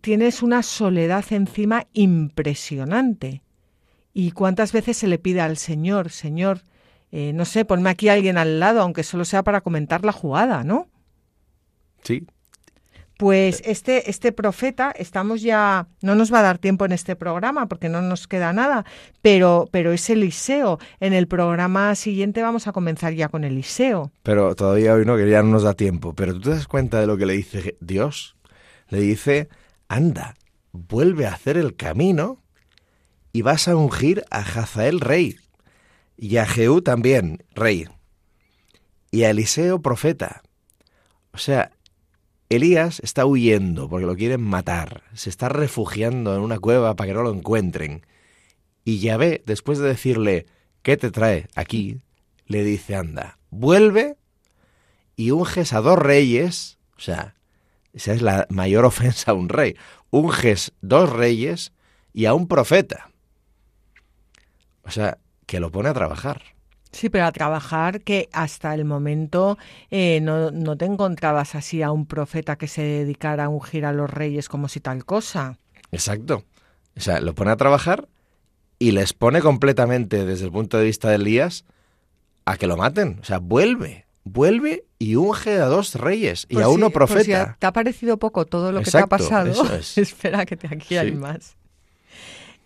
tienes 0.00 0.42
una 0.42 0.62
soledad 0.62 1.24
encima 1.30 1.86
impresionante. 1.92 3.42
¿Y 4.12 4.30
cuántas 4.30 4.72
veces 4.72 4.96
se 4.96 5.08
le 5.08 5.18
pide 5.18 5.40
al 5.40 5.56
Señor, 5.56 6.10
Señor, 6.10 6.62
eh, 7.12 7.32
no 7.32 7.44
sé, 7.44 7.64
ponme 7.64 7.90
aquí 7.90 8.08
a 8.08 8.14
alguien 8.14 8.38
al 8.38 8.60
lado, 8.60 8.80
aunque 8.80 9.02
solo 9.02 9.24
sea 9.24 9.42
para 9.42 9.60
comentar 9.60 10.04
la 10.04 10.12
jugada, 10.12 10.64
¿no? 10.64 10.88
Sí, 12.02 12.26
pues 13.16 13.62
este, 13.64 14.10
este 14.10 14.30
profeta, 14.30 14.90
estamos 14.90 15.40
ya, 15.40 15.88
no 16.02 16.14
nos 16.14 16.32
va 16.32 16.40
a 16.40 16.42
dar 16.42 16.58
tiempo 16.58 16.84
en 16.84 16.92
este 16.92 17.16
programa 17.16 17.66
porque 17.66 17.88
no 17.88 18.02
nos 18.02 18.28
queda 18.28 18.52
nada, 18.52 18.84
pero, 19.22 19.68
pero 19.70 19.92
es 19.92 20.10
Eliseo. 20.10 20.78
En 21.00 21.14
el 21.14 21.26
programa 21.26 21.94
siguiente 21.94 22.42
vamos 22.42 22.66
a 22.66 22.72
comenzar 22.72 23.14
ya 23.14 23.28
con 23.28 23.44
Eliseo. 23.44 24.12
Pero 24.22 24.54
todavía 24.54 24.94
hoy 24.94 25.06
no, 25.06 25.16
que 25.16 25.28
ya 25.30 25.42
no 25.42 25.50
nos 25.50 25.62
da 25.62 25.72
tiempo. 25.74 26.14
Pero 26.14 26.34
tú 26.34 26.40
te 26.40 26.50
das 26.50 26.68
cuenta 26.68 27.00
de 27.00 27.06
lo 27.06 27.16
que 27.16 27.26
le 27.26 27.32
dice 27.32 27.76
Dios. 27.80 28.36
Le 28.88 29.00
dice, 29.00 29.48
anda, 29.88 30.34
vuelve 30.72 31.26
a 31.26 31.32
hacer 31.32 31.56
el 31.56 31.74
camino 31.74 32.42
y 33.32 33.42
vas 33.42 33.66
a 33.66 33.76
ungir 33.76 34.24
a 34.30 34.40
Hazael 34.40 35.00
rey 35.00 35.36
y 36.18 36.36
a 36.36 36.46
Jehú 36.46 36.82
también 36.82 37.44
rey 37.54 37.86
y 39.10 39.24
a 39.24 39.30
Eliseo 39.30 39.80
profeta. 39.80 40.42
O 41.32 41.38
sea, 41.38 41.72
Elías 42.48 43.00
está 43.00 43.26
huyendo 43.26 43.88
porque 43.88 44.06
lo 44.06 44.16
quieren 44.16 44.42
matar, 44.42 45.02
se 45.14 45.30
está 45.30 45.48
refugiando 45.48 46.34
en 46.34 46.42
una 46.42 46.58
cueva 46.58 46.94
para 46.94 47.08
que 47.08 47.14
no 47.14 47.22
lo 47.22 47.32
encuentren. 47.32 48.06
Y 48.84 49.00
Yahvé, 49.00 49.42
después 49.46 49.78
de 49.78 49.88
decirle, 49.88 50.46
¿qué 50.82 50.96
te 50.96 51.10
trae 51.10 51.48
aquí? 51.54 52.00
le 52.46 52.64
dice, 52.64 52.94
anda, 52.94 53.38
vuelve 53.50 54.16
y 55.16 55.30
unges 55.30 55.72
a 55.72 55.80
dos 55.80 55.98
reyes, 55.98 56.78
o 56.96 57.00
sea, 57.00 57.34
esa 57.92 58.12
es 58.12 58.22
la 58.22 58.46
mayor 58.50 58.84
ofensa 58.86 59.32
a 59.32 59.34
un 59.34 59.48
rey, 59.48 59.76
unges 60.10 60.72
dos 60.80 61.10
reyes 61.10 61.72
y 62.12 62.26
a 62.26 62.34
un 62.34 62.48
profeta. 62.48 63.10
O 64.82 64.90
sea, 64.90 65.18
que 65.46 65.60
lo 65.60 65.70
pone 65.72 65.88
a 65.88 65.94
trabajar. 65.94 66.55
Sí, 66.96 67.10
pero 67.10 67.26
a 67.26 67.32
trabajar 67.32 68.00
que 68.00 68.30
hasta 68.32 68.72
el 68.72 68.86
momento 68.86 69.58
eh, 69.90 70.20
no, 70.22 70.50
no, 70.50 70.78
te 70.78 70.86
encontrabas 70.86 71.54
así 71.54 71.82
a 71.82 71.90
un 71.90 72.06
profeta 72.06 72.56
que 72.56 72.68
se 72.68 72.80
dedicara 72.80 73.44
a 73.44 73.48
ungir 73.50 73.84
a 73.84 73.92
los 73.92 74.08
reyes 74.08 74.48
como 74.48 74.66
si 74.68 74.80
tal 74.80 75.04
cosa. 75.04 75.58
Exacto. 75.92 76.44
O 76.96 77.00
sea, 77.00 77.20
lo 77.20 77.34
pone 77.34 77.50
a 77.50 77.56
trabajar 77.56 78.08
y 78.78 78.92
les 78.92 79.12
pone 79.12 79.42
completamente 79.42 80.24
desde 80.24 80.46
el 80.46 80.52
punto 80.52 80.78
de 80.78 80.84
vista 80.84 81.10
de 81.10 81.16
Elías 81.16 81.66
a 82.46 82.56
que 82.56 82.66
lo 82.66 82.78
maten. 82.78 83.18
O 83.20 83.24
sea, 83.24 83.40
vuelve, 83.40 84.06
vuelve 84.24 84.86
y 84.98 85.16
unge 85.16 85.60
a 85.60 85.66
dos 85.66 85.96
reyes 85.96 86.46
y 86.48 86.62
a 86.62 86.68
uno 86.68 86.88
profeta. 86.88 87.52
si 87.52 87.58
te 87.58 87.66
ha 87.66 87.72
parecido 87.74 88.18
poco 88.18 88.46
todo 88.46 88.72
lo 88.72 88.80
que 88.80 88.90
te 88.90 88.96
ha 88.96 89.06
pasado, 89.06 89.50
es. 89.74 89.98
espera 89.98 90.46
que 90.46 90.56
te, 90.56 90.68
aquí 90.68 90.96
hay 90.96 91.12
más. 91.12 91.58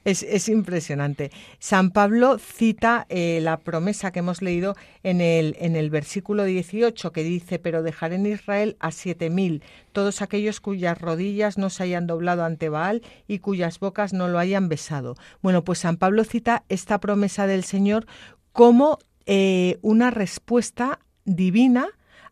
Es, 0.05 0.23
es 0.23 0.49
impresionante. 0.49 1.31
San 1.59 1.91
Pablo 1.91 2.39
cita 2.39 3.07
eh, 3.11 3.41
la 3.43 3.59
promesa 3.59 4.13
que 4.13 4.21
hemos 4.21 4.41
leído 4.41 4.75
en 5.03 5.21
el, 5.21 5.57
en 5.59 5.77
el 5.77 5.91
versículo 5.91 6.45
18 6.45 7.13
que 7.13 7.23
dice, 7.23 7.59
pero 7.59 7.83
dejaré 7.83 8.15
en 8.15 8.27
Israel 8.27 8.77
a 8.81 8.93
siete 8.93 9.29
mil, 9.29 9.63
todos 9.93 10.23
aquellos 10.23 10.61
cuyas 10.61 10.99
rodillas 10.99 11.59
no 11.59 11.69
se 11.69 11.83
hayan 11.83 12.07
doblado 12.07 12.45
ante 12.45 12.71
Baal 12.71 13.03
y 13.29 13.41
cuyas 13.41 13.79
bocas 13.79 14.15
no 14.15 14.29
lo 14.29 14.39
hayan 14.39 14.69
besado. 14.71 15.17
Bueno, 15.43 15.65
pues 15.65 15.81
San 15.81 15.99
Pablo 15.99 16.25
cita 16.25 16.65
esta 16.71 16.99
promesa 16.99 17.47
del 17.47 17.65
Señor 17.65 18.07
como 18.53 18.99
eh, 19.27 19.79
una 19.83 20.11
respuesta 20.11 20.99
divina 21.25 21.89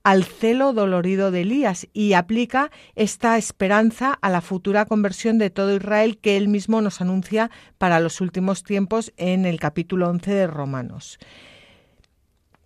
al 0.09 0.25
celo 0.25 0.73
dolorido 0.73 1.31
de 1.31 1.43
Elías 1.43 1.87
y 1.93 2.15
aplica 2.15 2.71
esta 2.95 3.37
esperanza 3.37 4.15
a 4.23 4.31
la 4.31 4.41
futura 4.41 4.87
conversión 4.87 5.37
de 5.37 5.51
todo 5.51 5.77
Israel 5.77 6.17
que 6.17 6.39
él 6.39 6.49
mismo 6.49 6.81
nos 6.81 7.03
anuncia 7.03 7.51
para 7.77 8.01
los 8.01 8.23
últimos 8.23 8.63
tiempos 8.63 9.13
en 9.19 9.45
el 9.45 9.61
capítulo 9.61 10.09
11 10.09 10.31
de 10.31 10.47
Romanos. 10.47 11.19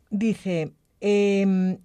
Dice, 0.09 0.70
em, 1.01 1.78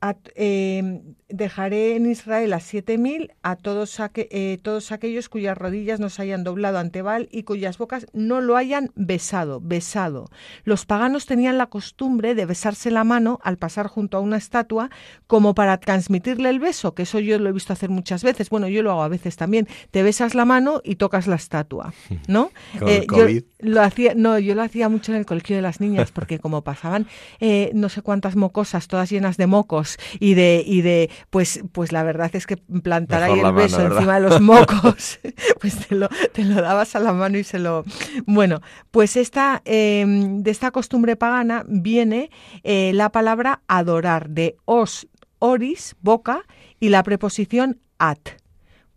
a- 0.00 0.14
em, 0.34 1.00
dejaré 1.28 1.96
en 1.96 2.06
Israel 2.10 2.52
a 2.52 2.60
siete 2.60 2.98
mil 2.98 3.32
a 3.42 3.56
todos, 3.56 3.98
aque- 3.98 4.28
eh, 4.30 4.58
todos 4.62 4.92
aquellos 4.92 5.28
cuyas 5.28 5.56
rodillas 5.58 5.98
no 5.98 6.08
se 6.10 6.22
hayan 6.22 6.44
doblado 6.44 6.78
ante 6.78 7.02
Baal 7.02 7.28
y 7.32 7.42
cuyas 7.42 7.78
bocas 7.78 8.06
no 8.12 8.40
lo 8.40 8.56
hayan 8.56 8.90
besado, 8.94 9.60
besado. 9.60 10.28
Los 10.64 10.86
paganos 10.86 11.26
tenían 11.26 11.58
la 11.58 11.66
costumbre 11.66 12.34
de 12.34 12.46
besarse 12.46 12.90
la 12.90 13.02
mano 13.04 13.40
al 13.42 13.56
pasar 13.58 13.86
junto 13.88 14.16
a 14.16 14.20
una 14.20 14.36
estatua 14.36 14.90
como 15.26 15.54
para 15.54 15.78
transmitirle 15.78 16.50
el 16.50 16.60
beso, 16.60 16.94
que 16.94 17.02
eso 17.02 17.18
yo 17.18 17.38
lo 17.38 17.48
he 17.48 17.52
visto 17.52 17.72
hacer 17.72 17.90
muchas 17.90 18.22
veces. 18.22 18.50
Bueno, 18.50 18.68
yo 18.68 18.82
lo 18.82 18.92
hago 18.92 19.02
a 19.02 19.08
veces 19.08 19.36
también. 19.36 19.66
Te 19.90 20.02
besas 20.02 20.34
la 20.34 20.44
mano 20.44 20.80
y 20.84 20.96
tocas 20.96 21.26
la 21.26 21.36
estatua, 21.36 21.92
¿no? 22.28 22.50
Eh, 22.92 23.06
yo 23.10 23.24
lo 23.60 23.82
hacía, 23.82 24.12
no, 24.14 24.38
yo 24.38 24.54
lo 24.54 24.62
hacía 24.62 24.88
mucho 24.88 25.12
en 25.12 25.18
el 25.18 25.26
colegio 25.26 25.56
de 25.56 25.62
las 25.62 25.80
niñas, 25.80 26.12
porque 26.12 26.38
como 26.38 26.62
pasaban 26.62 27.06
eh, 27.40 27.70
no 27.74 27.88
sé 27.88 28.02
cuántas 28.02 28.36
mocosas, 28.36 28.86
todas 28.86 29.10
llenas 29.10 29.36
de 29.38 29.46
mocos 29.46 29.85
y 30.18 30.34
de, 30.34 30.62
y 30.66 30.82
de, 30.82 31.10
pues, 31.30 31.60
pues 31.72 31.92
la 31.92 32.02
verdad 32.02 32.30
es 32.34 32.46
que 32.46 32.56
plantar 32.56 33.22
Mejor 33.22 33.38
ahí 33.38 33.44
el 33.44 33.54
beso 33.54 33.80
encima 33.86 34.20
de 34.20 34.28
los 34.28 34.40
mocos, 34.40 35.20
pues 35.60 35.86
te 35.86 35.94
lo, 35.94 36.08
te 36.32 36.44
lo 36.44 36.60
dabas 36.60 36.96
a 36.96 37.00
la 37.00 37.12
mano 37.12 37.38
y 37.38 37.44
se 37.44 37.58
lo. 37.58 37.84
Bueno, 38.26 38.60
pues 38.90 39.16
esta, 39.16 39.62
eh, 39.64 40.04
de 40.06 40.50
esta 40.50 40.70
costumbre 40.70 41.16
pagana 41.16 41.64
viene 41.68 42.30
eh, 42.62 42.92
la 42.94 43.10
palabra 43.10 43.62
adorar, 43.68 44.30
de 44.30 44.56
os, 44.64 45.06
oris, 45.38 45.96
boca, 46.00 46.42
y 46.80 46.88
la 46.88 47.02
preposición 47.02 47.80
at. 47.98 48.18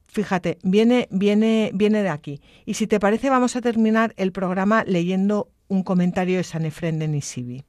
Fíjate, 0.08 0.58
viene, 0.64 1.08
viene, 1.12 1.72
viene 1.74 2.02
de 2.02 2.10
aquí. 2.10 2.42
Y 2.66 2.74
si 2.74 2.88
te 2.88 3.00
parece, 3.00 3.30
vamos 3.30 3.56
a 3.56 3.62
terminar 3.62 4.14
el 4.18 4.32
programa 4.32 4.84
leyendo 4.86 5.52
un 5.68 5.84
comentario 5.84 6.38
de 6.38 6.44
San 6.44 6.66
Efrén 6.66 6.98
de 6.98 7.08
Nisibi. 7.08 7.64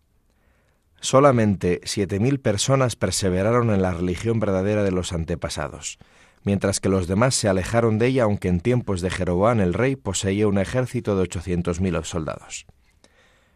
Solamente 1.00 1.80
siete 1.84 2.20
mil 2.20 2.40
personas 2.40 2.94
perseveraron 2.94 3.70
en 3.70 3.80
la 3.80 3.92
religión 3.92 4.38
verdadera 4.38 4.82
de 4.84 4.92
los 4.92 5.12
antepasados, 5.12 5.98
mientras 6.44 6.78
que 6.78 6.90
los 6.90 7.08
demás 7.08 7.34
se 7.34 7.48
alejaron 7.48 7.98
de 7.98 8.08
ella, 8.08 8.24
aunque 8.24 8.48
en 8.48 8.60
tiempos 8.60 9.00
de 9.00 9.10
Jeroboam 9.10 9.60
el 9.60 9.74
rey 9.74 9.96
poseía 9.96 10.46
un 10.46 10.58
ejército 10.58 11.16
de 11.16 11.22
ochocientos 11.22 11.80
mil 11.80 11.98
soldados. 12.04 12.66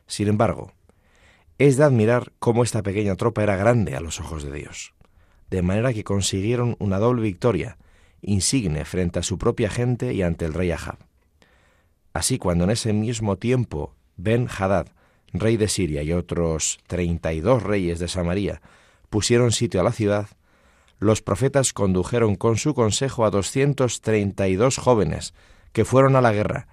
Sin 0.07 0.29
embargo, 0.29 0.73
es 1.59 1.77
de 1.77 1.85
admirar 1.85 2.33
cómo 2.39 2.63
esta 2.63 2.83
pequeña 2.83 3.15
tropa 3.15 3.43
era 3.43 3.57
grande 3.57 3.95
a 3.95 4.01
los 4.01 4.21
ojos 4.21 4.43
de 4.43 4.53
Dios, 4.53 4.95
de 5.51 5.63
manera 5.63 5.93
que 5.93 6.03
consiguieron 6.03 6.77
una 6.79 6.99
doble 6.99 7.23
victoria, 7.23 7.77
insigne 8.23 8.87
frente 8.87 9.19
a 9.19 9.23
su 9.23 9.37
propia 9.37 9.69
gente 9.69 10.15
y 10.15 10.23
ante 10.23 10.47
el 10.47 10.55
rey 10.55 10.71
Ahab. 10.71 10.97
Así, 12.15 12.39
cuando 12.39 12.65
en 12.65 12.71
ese 12.71 12.93
mismo 12.93 13.37
tiempo 13.37 13.95
Ben 14.17 14.49
Hadad, 14.49 14.89
rey 15.35 15.57
de 15.57 15.69
Siria, 15.69 16.03
y 16.03 16.13
otros 16.13 16.79
treinta 16.87 17.33
y 17.33 17.41
dos 17.41 17.63
reyes 17.63 17.99
de 17.99 18.09
Samaria 18.09 18.63
pusieron 19.11 19.53
sitio 19.53 19.81
a 19.81 19.85
la 19.85 19.93
ciudad, 19.93 20.29
los 20.99 21.23
profetas 21.23 21.73
condujeron 21.73 22.37
con 22.37 22.57
su 22.57 22.75
consejo 22.75 23.25
a 23.25 23.31
doscientos 23.31 24.01
treinta 24.01 24.49
y 24.49 24.57
dos 24.57 24.79
jóvenes 24.79 25.35
que 25.73 25.85
fueron 25.85 26.17
a 26.17 26.21
la 26.21 26.33
guerra 26.33 26.67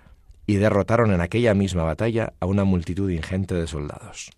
y 0.47 0.55
derrotaron 0.55 1.11
en 1.13 1.21
aquella 1.21 1.53
misma 1.53 1.83
batalla 1.83 2.33
a 2.39 2.45
una 2.45 2.63
multitud 2.63 3.09
ingente 3.09 3.55
de 3.55 3.67
soldados. 3.67 4.31